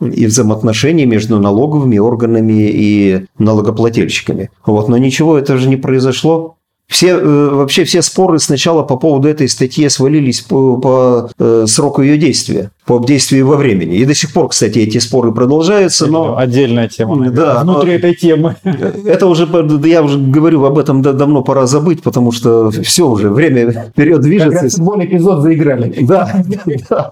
и 0.00 0.26
взаимоотношении 0.26 1.04
между 1.04 1.40
налоговыми 1.40 1.98
органами 1.98 2.70
и 2.72 3.26
налогоплательщиками. 3.38 4.50
Вот, 4.64 4.88
но 4.88 4.96
ничего 4.98 5.36
этого 5.36 5.58
же 5.58 5.68
не 5.68 5.76
произошло. 5.76 6.56
Все, 6.94 7.08
э, 7.08 7.48
вообще 7.50 7.82
все 7.82 8.02
споры 8.02 8.38
сначала 8.38 8.84
по 8.84 8.96
поводу 8.96 9.26
этой 9.26 9.48
статьи 9.48 9.88
свалились 9.88 10.42
по, 10.42 10.76
по, 10.76 11.28
э, 11.40 11.64
сроку 11.66 12.02
ее 12.02 12.16
действия, 12.18 12.70
по 12.86 13.00
действию 13.04 13.48
во 13.48 13.56
времени. 13.56 13.96
И 13.96 14.04
до 14.04 14.14
сих 14.14 14.32
пор, 14.32 14.50
кстати, 14.50 14.78
эти 14.78 14.98
споры 14.98 15.32
продолжаются, 15.32 16.06
но 16.06 16.36
Отдельная 16.38 16.86
тема. 16.88 17.16
наверное, 17.16 17.36
Да, 17.44 17.62
внутри 17.64 17.90
но- 17.90 17.96
этой 17.96 18.14
темы. 18.14 18.54
это 19.06 19.26
уже, 19.26 19.48
я 19.88 20.04
уже 20.04 20.18
говорю 20.20 20.64
об 20.66 20.78
этом 20.78 21.02
да- 21.02 21.12
давно 21.12 21.42
пора 21.42 21.66
забыть, 21.66 22.00
потому 22.00 22.30
что 22.30 22.70
все 22.70 23.08
уже, 23.08 23.28
время 23.28 23.72
вперед 23.72 24.18
Как 24.18 24.22
движется. 24.24 24.68
футбольный 24.76 25.06
эпизод 25.06 25.42
заиграли. 25.42 25.96
Да, 26.00 26.44
да. 26.88 27.10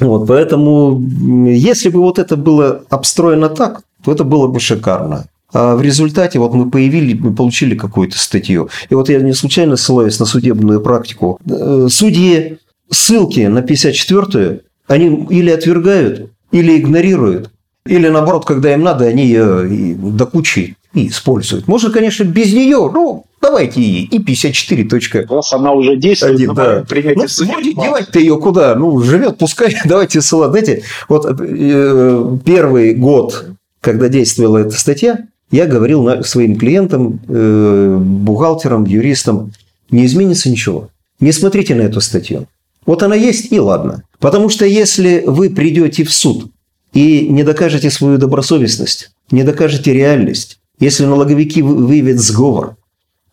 Вот, 0.00 0.26
поэтому, 0.26 1.00
если 1.46 1.90
бы 1.90 2.00
вот 2.00 2.18
это 2.18 2.36
было 2.36 2.80
обстроено 2.90 3.48
так, 3.50 3.82
то 4.04 4.10
это 4.10 4.24
было 4.24 4.48
бы 4.48 4.58
шикарно. 4.58 5.26
А 5.52 5.76
в 5.76 5.82
результате 5.82 6.38
вот 6.38 6.54
мы 6.54 6.70
появили, 6.70 7.14
мы 7.14 7.34
получили 7.34 7.74
какую-то 7.74 8.18
статью. 8.18 8.68
И 8.90 8.94
вот 8.94 9.08
я 9.08 9.20
не 9.20 9.32
случайно 9.32 9.76
ссылаюсь 9.76 10.18
на 10.18 10.26
судебную 10.26 10.80
практику. 10.80 11.38
Э, 11.48 11.88
Судьи 11.90 12.58
ссылки 12.90 13.40
на 13.40 13.60
54-ю, 13.60 14.60
они 14.86 15.26
или 15.30 15.50
отвергают, 15.50 16.30
или 16.50 16.78
игнорируют. 16.78 17.50
Или 17.86 18.08
наоборот, 18.08 18.44
когда 18.44 18.72
им 18.72 18.82
надо, 18.82 19.04
они 19.04 19.26
ее 19.26 19.96
до 19.96 20.26
кучи 20.26 20.76
и 20.92 21.08
используют. 21.08 21.68
Можно, 21.68 21.90
конечно, 21.90 22.24
без 22.24 22.52
нее, 22.52 22.90
ну, 22.92 23.24
давайте 23.40 23.80
и, 23.80 24.04
и 24.04 24.18
54 24.18 24.84
точка 24.84 25.26
раз 25.28 25.52
она 25.52 25.72
уже 25.72 25.96
действует, 25.96 26.34
один, 26.34 26.48
на 26.48 26.54
да. 26.54 26.64
момент 26.64 26.88
принятия 26.88 27.44
Ну, 27.44 27.62
девать-то 27.62 28.18
ее 28.18 28.38
куда? 28.38 28.74
Ну, 28.74 28.98
живет, 29.02 29.38
пускай, 29.38 29.76
давайте 29.84 30.20
ссылать. 30.20 30.50
Знаете, 30.50 30.82
вот 31.08 31.26
э, 31.26 32.38
первый 32.44 32.94
год, 32.94 33.46
когда 33.80 34.08
действовала 34.08 34.58
эта 34.58 34.72
статья, 34.72 35.26
я 35.50 35.66
говорил 35.66 36.24
своим 36.24 36.56
клиентам, 36.56 37.20
э, 37.28 37.98
бухгалтерам, 38.00 38.84
юристам, 38.84 39.52
не 39.90 40.04
изменится 40.06 40.50
ничего. 40.50 40.88
Не 41.20 41.32
смотрите 41.32 41.74
на 41.74 41.82
эту 41.82 42.00
статью. 42.00 42.46
Вот 42.84 43.02
она 43.02 43.14
есть, 43.14 43.52
и 43.52 43.58
ладно. 43.60 44.02
Потому 44.18 44.48
что 44.48 44.64
если 44.66 45.24
вы 45.26 45.50
придете 45.50 46.04
в 46.04 46.12
суд 46.12 46.50
и 46.92 47.28
не 47.28 47.42
докажете 47.42 47.90
свою 47.90 48.18
добросовестность, 48.18 49.10
не 49.30 49.42
докажете 49.42 49.92
реальность, 49.92 50.58
если 50.78 51.04
налоговики 51.04 51.62
вы- 51.62 51.86
выявят 51.86 52.18
сговор, 52.18 52.76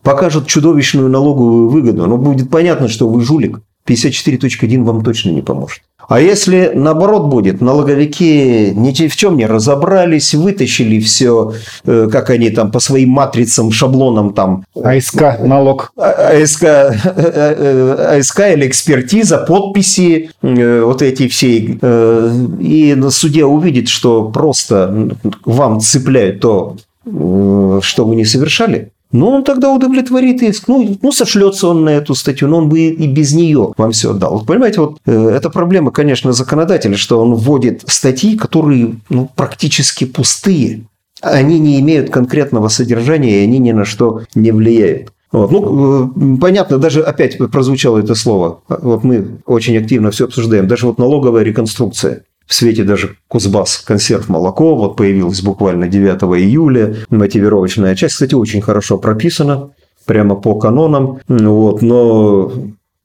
покажут 0.02 0.48
чудовищную 0.48 1.10
налоговую 1.10 1.70
выгоду, 1.70 2.06
но 2.08 2.18
будет 2.18 2.50
понятно, 2.50 2.88
что 2.88 3.08
вы 3.10 3.22
жулик, 3.24 3.62
54.1 3.86 4.84
вам 4.84 5.04
точно 5.04 5.30
не 5.32 5.42
поможет. 5.42 5.82
А 6.10 6.20
если 6.20 6.72
наоборот 6.74 7.28
будет, 7.28 7.62
налоговики 7.62 8.72
ни 8.76 8.92
в 9.08 9.16
чем 9.16 9.38
не 9.38 9.46
разобрались, 9.46 10.34
вытащили 10.34 11.00
все, 11.00 11.54
э, 11.86 12.10
как 12.12 12.30
они 12.30 12.50
там 12.50 12.72
по 12.72 12.80
своим 12.80 13.10
матрицам, 13.10 13.72
шаблонам 13.72 14.34
там 14.34 14.66
АСК, 14.76 15.40
налог. 15.40 15.92
а- 15.98 16.32
АСК, 16.42 16.64
э, 16.64 18.18
АСК 18.20 18.40
или 18.54 18.68
экспертиза, 18.68 19.38
подписи, 19.40 20.32
э, 20.42 20.82
вот 20.84 21.02
эти 21.02 21.28
все. 21.28 21.78
э, 21.82 22.46
И 22.60 22.96
на 22.96 23.10
суде 23.12 23.46
увидит, 23.46 23.88
что 23.90 24.30
просто 24.30 25.10
вам 25.46 25.80
цепляют 25.80 26.40
то, 26.40 26.78
э, 27.06 27.80
что 27.82 28.06
вы 28.06 28.16
не 28.16 28.26
совершали, 28.26 28.92
ну, 29.14 29.30
он 29.30 29.44
тогда 29.44 29.72
удовлетворит 29.72 30.42
иск. 30.42 30.68
Ну, 30.68 30.98
ну, 31.02 31.12
сошлется 31.12 31.68
он 31.68 31.86
на 31.86 31.90
эту 31.90 32.16
статью, 32.16 32.48
но 32.48 32.58
он 32.58 32.68
бы 32.68 32.80
и 32.80 33.08
без 33.08 33.34
нее 33.34 33.72
вам 33.78 33.92
все 33.92 34.12
отдал. 34.12 34.40
Вот 34.40 34.48
понимаете, 34.48 34.82
вот 34.82 34.98
э, 35.06 35.30
это 35.30 35.52
проблема, 35.52 35.92
конечно, 35.92 36.34
законодателя, 36.34 36.98
что 36.98 37.22
он 37.22 37.36
вводит 37.36 37.84
статьи, 37.86 38.36
которые 38.36 38.96
ну, 39.10 39.30
практически 39.36 40.06
пустые. 40.06 40.82
Они 41.22 41.60
не 41.60 41.80
имеют 41.80 42.10
конкретного 42.10 42.70
содержания, 42.70 43.42
и 43.42 43.44
они 43.44 43.60
ни 43.60 43.72
на 43.72 43.86
что 43.86 44.24
не 44.34 44.52
влияют. 44.52 45.14
Вот. 45.32 45.52
Ну, 45.52 46.36
э, 46.36 46.38
понятно, 46.42 46.80
даже 46.80 47.04
опять 47.04 47.38
прозвучало 47.52 48.00
это 48.00 48.16
слово. 48.16 48.62
Вот 48.68 49.04
мы 49.04 49.40
очень 49.46 49.78
активно 49.78 50.10
все 50.10 50.26
обсуждаем. 50.26 50.68
Даже 50.68 50.88
вот 50.88 50.98
налоговая 50.98 51.44
реконструкция. 51.44 52.24
В 52.46 52.54
свете 52.54 52.84
даже 52.84 53.16
Кузбасс, 53.28 53.78
консерв 53.78 54.30
молоко, 54.30 54.76
вот 54.76 54.96
появилась 54.96 55.42
буквально 55.42 55.88
9 55.88 56.22
июля. 56.40 56.96
Мотивировочная 57.10 57.96
часть, 57.96 58.16
кстати, 58.16 58.36
очень 58.36 58.62
хорошо 58.62 58.98
прописана, 58.98 59.72
прямо 60.06 60.36
по 60.36 60.56
канонам. 60.56 61.20
Вот, 61.28 61.82
но 61.82 62.52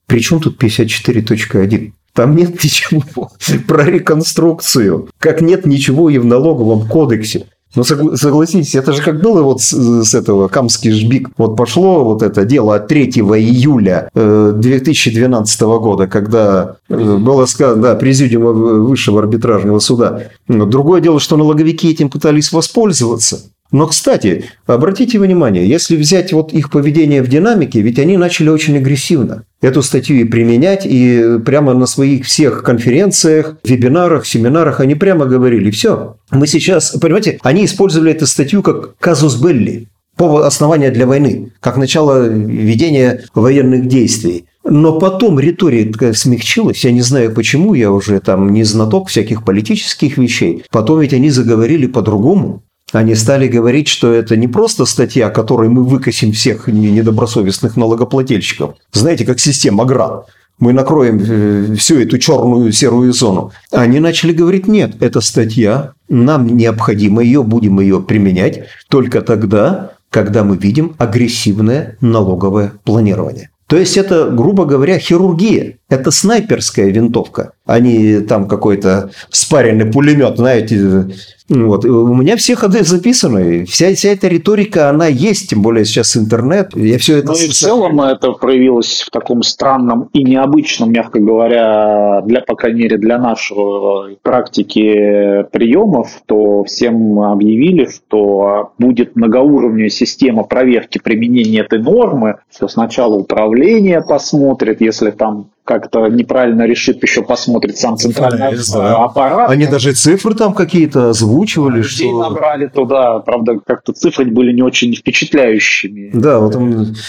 при 0.07 0.21
чем 0.21 0.41
тут 0.41 0.63
54.1? 0.63 1.93
Там 2.13 2.35
нет 2.35 2.51
ничего 2.65 3.31
про 3.67 3.85
реконструкцию, 3.85 5.09
как 5.19 5.41
нет 5.41 5.67
ничего 5.67 6.11
и 6.11 6.19
в 6.19 6.25
налоговом 6.25 6.89
кодексе. 6.89 7.47
Ну, 7.75 7.83
согла- 7.83 8.17
согласитесь, 8.17 8.75
это 8.75 8.93
же 8.93 9.03
как 9.03 9.21
было 9.21 9.43
вот 9.43 9.61
с, 9.61 9.73
с 9.73 10.15
этого 10.15 10.49
Камский 10.49 10.91
жбик. 10.91 11.29
Вот 11.37 11.57
пошло 11.57 12.03
вот 12.05 12.23
это 12.23 12.45
дело 12.45 12.75
от 12.77 12.89
3 12.89 13.05
июля 13.11 14.09
э, 14.15 14.53
2012 14.57 15.61
года, 15.61 16.07
когда 16.07 16.77
э, 16.89 17.17
было 17.19 17.45
сказано, 17.47 17.83
да, 17.83 17.95
президиума 17.95 18.53
Высшего 18.53 19.21
арбитражного 19.21 19.79
суда. 19.81 20.23
Но 20.49 20.65
Другое 20.65 21.01
дело, 21.01 21.21
что 21.21 21.37
налоговики 21.37 21.91
этим 21.91 22.09
пытались 22.09 22.53
воспользоваться. 22.53 23.41
Но, 23.71 23.87
кстати, 23.87 24.47
обратите 24.67 25.19
внимание, 25.19 25.69
если 25.69 25.97
взять 25.97 26.33
вот 26.33 26.53
их 26.53 26.71
поведение 26.71 27.23
в 27.23 27.29
динамике, 27.29 27.83
ведь 27.83 27.99
они 27.99 28.17
начали 28.17 28.49
очень 28.49 28.79
агрессивно 28.79 29.45
эту 29.61 29.83
статью 29.83 30.17
и 30.17 30.25
применять, 30.25 30.87
и 30.87 31.39
прямо 31.45 31.75
на 31.75 31.87
своих 31.87 32.25
всех 32.25 32.63
конференциях, 32.63 33.59
вебинарах, 33.65 34.27
семинарах 34.27 34.81
они 34.81 34.95
прямо 34.95 35.27
говорили, 35.27 35.71
все, 35.71 36.17
мы 36.31 36.47
сейчас, 36.47 36.93
понимаете, 36.93 37.39
они 37.43 37.67
использовали 37.67 38.13
эту 38.13 38.27
статью 38.27 38.63
как 38.63 38.97
казус 38.97 39.37
белли, 39.37 39.89
повод 40.17 40.45
основания 40.45 40.91
для 40.91 41.07
войны, 41.07 41.53
как 41.61 41.77
начало 41.77 42.27
ведения 42.27 43.25
военных 43.35 43.87
действий. 43.87 44.47
Но 44.65 44.99
потом 44.99 45.41
риторика 45.41 46.13
смягчилась, 46.13 46.85
я 46.85 46.91
не 46.91 47.01
знаю 47.01 47.33
почему, 47.35 47.73
я 47.75 47.91
уже 47.91 48.21
там 48.21 48.53
не 48.53 48.65
знаток 48.65 49.09
всяких 49.09 49.45
политических 49.45 50.19
вещей. 50.19 50.65
Потом 50.71 51.01
ведь 51.01 51.15
они 51.15 51.31
заговорили 51.31 51.87
по-другому. 51.87 52.63
Они 52.93 53.15
стали 53.15 53.49
говорить, 53.49 53.89
что 53.89 54.13
это 54.13 54.37
не 54.37 54.49
просто 54.49 54.87
статья, 54.87 55.29
которой 55.31 55.69
мы 55.69 55.85
выкосим 55.85 56.33
всех 56.33 56.69
недобросовестных 56.69 57.77
налогоплательщиков. 57.77 58.77
Знаете, 58.93 59.27
как 59.27 59.41
система 59.41 59.85
ГРАН. 59.85 60.23
Мы 60.59 60.73
накроем 60.73 61.21
э, 61.21 61.75
всю 61.77 62.01
эту 62.01 62.19
черную 62.19 62.73
серую 62.73 63.13
зону. 63.13 63.53
Они 63.71 64.01
начали 64.01 64.33
говорить, 64.33 64.67
нет, 64.67 64.97
это 65.01 65.21
статья, 65.21 65.93
нам 66.09 66.49
необходимо 66.57 67.23
ее, 67.23 67.45
будем 67.45 67.79
ее 67.79 68.01
применять 68.01 68.65
только 68.89 69.21
тогда, 69.21 69.93
когда 70.11 70.43
мы 70.43 70.57
видим 70.57 70.97
агрессивное 70.99 71.97
налоговое 72.01 72.73
планирование. 72.83 73.51
То 73.69 73.77
есть 73.77 73.97
это, 73.97 74.31
грубо 74.31 74.65
говоря, 74.65 74.99
хирургия. 74.99 75.78
Это 75.89 76.11
снайперская 76.11 76.91
винтовка, 76.91 77.53
а 77.65 77.81
не 77.81 78.21
там 78.21 78.47
какой-то 78.47 79.11
спаренный 79.31 79.87
пулемет, 79.87 80.37
знаете, 80.37 81.09
вот. 81.49 81.85
У 81.87 82.15
меня 82.15 82.37
все 82.37 82.55
ходы 82.57 82.85
записаны. 82.85 83.65
Вся, 83.65 83.95
вся 83.95 84.11
эта 84.11 84.29
риторика, 84.29 84.91
она 84.91 85.07
есть, 85.07 85.51
тем 85.51 85.63
более 85.63 85.87
сейчас 85.87 86.15
интернет. 86.17 86.77
Я 86.77 86.99
все 86.99 87.19
это... 87.19 87.29
Ну 87.29 87.39
и 87.39 87.49
в 87.49 87.55
целом 87.55 88.01
это 88.03 88.33
проявилось 88.33 89.01
в 89.07 89.11
таком 89.11 89.43
странном 89.43 90.11
и 90.13 90.23
необычном, 90.23 90.93
мягко 90.93 91.21
говоря, 91.21 92.21
для, 92.27 92.43
по 92.43 92.55
крайней 92.55 92.83
мере, 92.83 92.99
для 92.99 93.19
нашего 93.19 94.11
практики 94.23 95.45
приемов, 95.51 96.21
то 96.27 96.65
всем 96.65 97.19
объявили, 97.21 97.87
что 97.87 98.73
будет 98.79 99.17
многоуровневая 99.17 99.89
система 99.89 100.43
проверки 100.43 100.99
применения 100.99 101.61
этой 101.61 101.79
нормы, 101.79 102.37
что 102.55 102.69
сначала 102.69 103.15
управление 103.15 104.03
посмотрит, 104.03 104.83
если 104.83 105.13
там 105.13 105.49
как-то 105.69 106.07
неправильно 106.07 106.63
решит, 106.63 107.03
еще 107.03 107.23
посмотрит 107.23 107.77
сам 107.77 107.99
центральный 107.99 108.57
да. 108.73 109.05
аппарат. 109.05 109.51
Они 109.51 109.67
даже 109.67 109.93
цифры 109.93 110.35
там 110.35 110.55
какие-то 110.55 111.11
озвучивали. 111.11 111.83
Людей 111.83 112.09
что... 112.09 112.23
набрали 112.23 112.69
туда, 112.69 113.19
правда, 113.19 113.59
как-то 113.67 113.93
цифры 113.93 114.25
были 114.25 114.55
не 114.55 114.63
очень 114.63 114.95
впечатляющими. 114.95 116.11
Да, 116.15 116.39
вот 116.39 116.57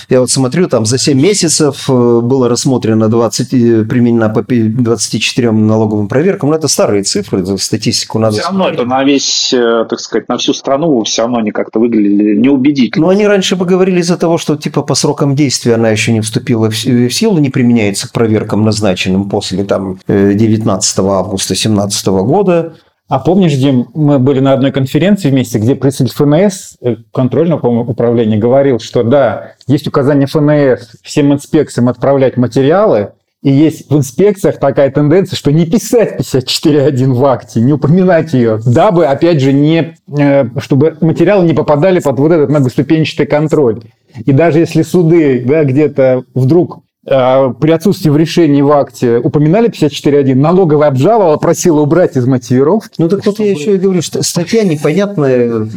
я 0.10 0.20
вот 0.20 0.30
смотрю, 0.30 0.68
там 0.68 0.86
за 0.86 0.98
7 0.98 1.18
месяцев 1.18 1.90
э, 1.90 2.20
было 2.22 2.50
рассмотрено 2.50 3.08
20, 3.08 3.54
э, 3.54 3.86
применено 3.86 4.28
по 4.28 4.44
24 4.44 5.52
налоговым 5.52 6.10
проверкам, 6.10 6.50
но 6.50 6.58
это 6.58 6.68
старые 6.68 7.04
цифры, 7.04 7.46
статистику 7.58 8.20
надо 8.20 8.34
Все 8.34 8.44
равно 8.44 8.64
смотреть. 8.64 8.80
это 8.82 8.90
на 8.90 9.04
весь, 9.06 9.54
э, 9.54 9.86
так 9.90 10.02
сказать, 10.02 10.28
на 10.28 10.38
всю 10.38 10.54
страну 10.54 11.02
все 11.04 11.22
равно 11.22 11.38
они 11.38 11.52
как-то 11.52 11.80
выглядели 11.80 12.36
неубедительно. 12.36 13.06
Ну, 13.06 13.10
они 13.10 13.26
раньше 13.26 13.56
бы 13.56 13.66
говорили 13.66 14.02
из-за 14.02 14.18
того, 14.18 14.38
что 14.38 14.58
типа 14.58 14.82
по 14.82 14.96
срокам 14.96 15.34
действия 15.34 15.76
она 15.76 15.92
еще 15.92 16.12
не 16.12 16.20
вступила 16.20 16.70
в 16.70 16.76
силу, 16.76 17.38
не 17.38 17.50
применяется 17.50 18.10
к 18.10 18.12
проверкам, 18.50 18.66
назначенным 18.66 19.30
после 19.30 19.64
там, 19.64 20.00
19 20.08 21.00
августа 21.00 21.54
2017 21.54 22.08
года. 22.08 22.74
А 23.08 23.18
помнишь, 23.18 23.56
Дим, 23.56 23.88
мы 23.96 24.20
были 24.20 24.40
на 24.40 24.54
одной 24.54 24.72
конференции 24.72 25.32
вместе, 25.32 25.58
где 25.58 25.74
представитель 25.74 26.16
ФНС, 26.16 26.78
э, 26.82 26.96
контрольного 27.12 27.82
управления, 27.82 28.38
говорил, 28.38 28.80
что 28.80 29.02
да, 29.02 29.54
есть 29.66 29.88
указание 29.88 30.28
ФНС 30.28 31.02
всем 31.02 31.34
инспекциям 31.34 31.90
отправлять 31.90 32.38
материалы, 32.38 33.14
и 33.42 33.50
есть 33.50 33.90
в 33.90 33.98
инспекциях 33.98 34.60
такая 34.60 34.92
тенденция, 34.92 35.38
что 35.38 35.52
не 35.52 35.66
писать 35.66 36.20
54.1 36.20 37.14
в 37.14 37.26
акте, 37.26 37.62
не 37.62 37.74
упоминать 37.74 38.34
ее, 38.34 38.60
дабы, 38.64 39.08
опять 39.08 39.42
же, 39.42 39.54
не, 39.54 39.96
э, 40.16 40.46
чтобы 40.60 40.96
материалы 41.02 41.46
не 41.48 41.54
попадали 41.54 42.02
под 42.02 42.20
вот 42.20 42.32
этот 42.32 42.50
многоступенчатый 42.50 43.26
контроль. 43.26 43.82
И 44.24 44.32
даже 44.34 44.60
если 44.60 44.84
суды 44.84 45.44
да, 45.48 45.64
где-то 45.64 46.26
вдруг 46.36 46.84
при 47.10 47.72
отсутствии 47.72 48.10
в 48.10 48.18
решении 48.18 48.62
в 48.62 48.72
акте 48.72 49.18
упоминали 49.18 49.70
54.1, 49.70 50.36
налоговая 50.36 50.90
обжаловала, 50.90 51.38
просила 51.38 51.82
убрать 51.82 52.16
из 52.16 52.26
мотивировки. 52.26 52.96
Ну 53.00 53.10
так 53.10 53.26
вот 53.26 53.40
я 53.40 53.52
еще 53.52 53.76
и 53.76 53.78
говорю, 53.78 54.02
что 54.02 54.22
статья 54.22 54.64
непонятная, 54.64 55.68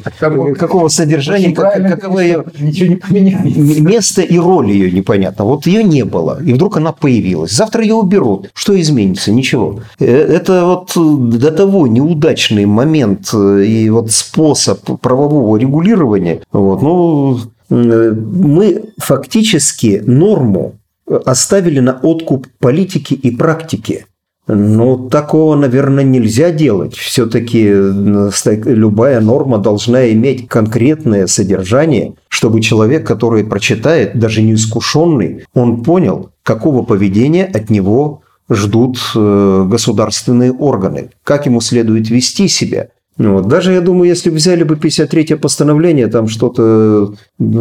какого 0.59 0.89
содержания, 0.89 1.53
каково 1.53 2.21
ее... 2.21 2.45
Ничего 2.59 2.91
не 2.91 2.97
поменялось. 2.97 3.79
Место 3.81 4.23
и 4.23 4.39
роль 4.39 4.71
ее 4.71 4.91
непонятно. 4.91 5.45
Вот 5.45 5.67
ее 5.67 5.83
не 5.83 6.05
было, 6.05 6.39
и 6.45 6.53
вдруг 6.53 6.77
она 6.77 6.93
появилась. 6.93 7.53
Завтра 7.53 7.83
ее 7.83 7.95
уберут. 7.95 8.51
Что 8.55 8.79
изменится? 8.81 9.33
Ничего. 9.33 9.81
Э, 9.99 10.07
это 10.07 10.65
вот 10.65 10.93
до 11.39 11.51
того 11.51 11.87
неудачный 11.87 12.67
момент 12.67 13.31
э, 13.33 13.65
и 13.65 13.91
вот 13.91 14.11
способ 14.11 15.01
правового 15.01 15.57
регулирования. 15.57 16.41
Вот, 16.53 16.83
ну, 16.83 17.39
э, 17.71 18.13
мы 18.13 18.85
фактически 18.99 20.03
норму 20.05 20.75
оставили 21.07 21.81
на 21.81 21.99
откуп 22.03 22.47
политики 22.59 23.15
и 23.15 23.35
практики. 23.35 24.07
Но 24.49 25.09
такого, 25.09 25.55
наверное, 25.55 26.03
нельзя 26.03 26.51
делать. 26.51 26.97
Все-таки 26.97 27.69
любая 27.69 29.21
норма 29.21 29.59
должна 29.59 30.11
иметь 30.13 30.49
конкретное 30.49 31.29
содержание, 31.29 32.15
чтобы 32.29 32.61
человек, 32.61 33.07
который 33.07 33.45
прочитает, 33.45 34.19
даже 34.19 34.43
неискушенный, 34.43 35.45
он 35.55 35.85
понял, 35.85 36.31
какого 36.43 36.83
поведения 36.83 37.45
от 37.45 37.71
него 37.71 38.23
ждут 38.51 38.99
э, 39.15 39.67
государственные 39.71 40.53
органы, 40.53 41.11
как 41.23 41.47
ему 41.47 41.61
следует 41.61 42.11
вести 42.11 42.49
себя– 42.49 42.89
вот. 43.19 43.47
Даже, 43.47 43.73
я 43.73 43.81
думаю, 43.81 44.09
если 44.09 44.31
взяли 44.31 44.65
бы 44.65 44.77
53-е 44.77 45.37
постановление, 45.37 46.07
там 46.07 46.29
что-то, 46.29 47.13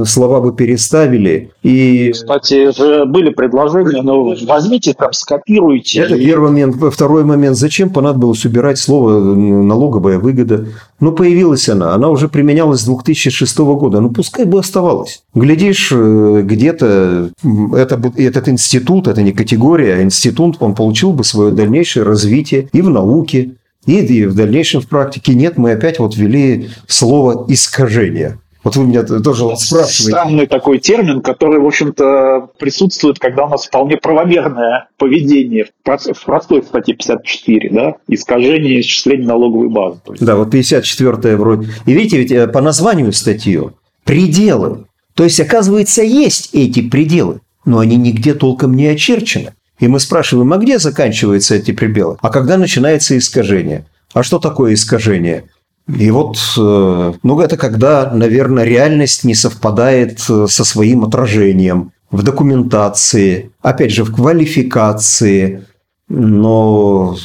слова 0.06 0.40
бы 0.40 0.56
переставили. 0.56 1.52
И... 1.62 2.12
Кстати, 2.12 3.06
были 3.06 3.32
предложения, 3.32 4.02
но 4.02 4.34
возьмите 4.48 4.94
там, 4.94 5.12
скопируйте. 5.12 6.02
Это 6.02 6.18
первый 6.18 6.52
момент. 6.52 6.76
Второй 6.94 7.26
момент. 7.26 7.58
Зачем 7.58 7.90
понадобилось 7.90 8.46
убирать 8.46 8.78
слово 8.78 9.20
«налоговая 9.36 10.20
выгода»? 10.20 10.68
Ну, 11.02 11.12
появилась 11.12 11.68
она. 11.68 11.94
Она 11.94 12.10
уже 12.10 12.30
применялась 12.30 12.82
с 12.82 12.86
2006 12.86 13.58
года. 13.60 14.00
Ну, 14.00 14.10
пускай 14.10 14.46
бы 14.46 14.60
оставалась. 14.60 15.24
Глядишь, 15.34 15.92
э, 15.92 16.42
где-то 16.44 17.32
это, 17.76 18.02
этот 18.18 18.48
институт, 18.48 19.08
это 19.08 19.22
не 19.22 19.32
категория, 19.32 19.96
а 19.96 20.02
институт, 20.04 20.58
он 20.60 20.76
получил 20.76 21.12
бы 21.12 21.24
свое 21.24 21.52
дальнейшее 21.52 22.04
развитие 22.04 22.70
и 22.72 22.82
в 22.82 22.90
науке, 22.90 23.56
и, 23.86 24.26
в 24.26 24.36
дальнейшем 24.36 24.82
в 24.82 24.88
практике 24.88 25.34
нет, 25.34 25.58
мы 25.58 25.72
опять 25.72 26.00
вот 26.00 26.16
ввели 26.16 26.70
слово 26.88 27.46
«искажение». 27.48 28.38
Вот 28.64 28.76
вы 28.76 28.86
меня 28.86 29.04
тоже 29.04 29.46
вот 29.46 29.60
спрашиваете. 29.60 30.12
Странный 30.12 30.46
такой 30.46 30.78
термин, 30.78 31.22
который, 31.22 31.60
в 31.60 31.66
общем-то, 31.66 32.50
присутствует, 32.60 33.18
когда 33.18 33.46
у 33.46 33.50
нас 33.50 33.66
вполне 33.66 33.98
правомерное 33.98 34.88
поведение 34.98 35.66
в 35.84 36.26
простой 36.26 36.62
статье 36.62 36.94
54, 36.94 37.70
да, 37.72 37.96
искажение 38.08 38.82
исчисления 38.82 39.26
налоговой 39.26 39.70
базы. 39.70 40.00
Да, 40.20 40.36
вот 40.36 40.52
54 40.52 41.36
вроде. 41.38 41.70
И 41.88 41.94
видите, 41.94 42.18
ведь 42.18 42.32
э, 42.32 42.48
по 42.48 42.62
названию 42.62 43.12
статью 43.14 43.74
пределы. 44.04 44.86
То 45.16 45.24
есть, 45.24 45.40
оказывается, 45.40 46.04
есть 46.04 46.54
эти 46.54 46.88
пределы, 46.88 47.42
но 47.66 47.80
они 47.80 47.96
нигде 47.96 48.36
толком 48.36 48.76
не 48.76 48.86
очерчены. 48.86 49.54
И 49.82 49.88
мы 49.88 50.00
спрашиваем, 50.00 50.54
а 50.54 50.58
где 50.58 50.78
заканчиваются 50.78 51.56
эти 51.56 51.72
пределы? 51.72 52.18
А 52.22 52.30
когда 52.30 52.58
начинается 52.58 53.18
искажение? 53.18 53.86
А 54.14 54.22
что 54.22 54.38
такое 54.38 54.76
искажение? 54.76 55.46
И 55.88 56.12
вот, 56.12 56.38
э, 56.56 57.14
ну, 57.24 57.40
это 57.42 57.58
когда, 57.58 58.12
наверное, 58.14 58.64
реальность 58.64 59.24
не 59.24 59.34
совпадает 59.34 60.20
э, 60.30 60.46
со 60.48 60.64
своим 60.64 61.04
отражением 61.04 61.94
в 62.12 62.22
документации, 62.22 63.52
опять 63.64 63.92
же, 63.92 64.04
в 64.04 64.14
квалификации, 64.14 65.66
но 66.08 67.16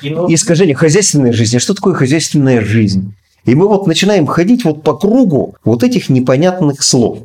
искажение 0.00 0.74
хозяйственной 0.74 1.32
жизни. 1.32 1.58
Что 1.58 1.74
такое 1.74 1.92
хозяйственная 1.92 2.62
жизнь? 2.62 3.14
И 3.44 3.54
мы 3.54 3.68
вот 3.68 3.86
начинаем 3.86 4.26
ходить 4.26 4.64
вот 4.64 4.82
по 4.82 4.94
кругу 4.94 5.54
вот 5.64 5.84
этих 5.84 6.08
непонятных 6.08 6.82
слов. 6.82 7.18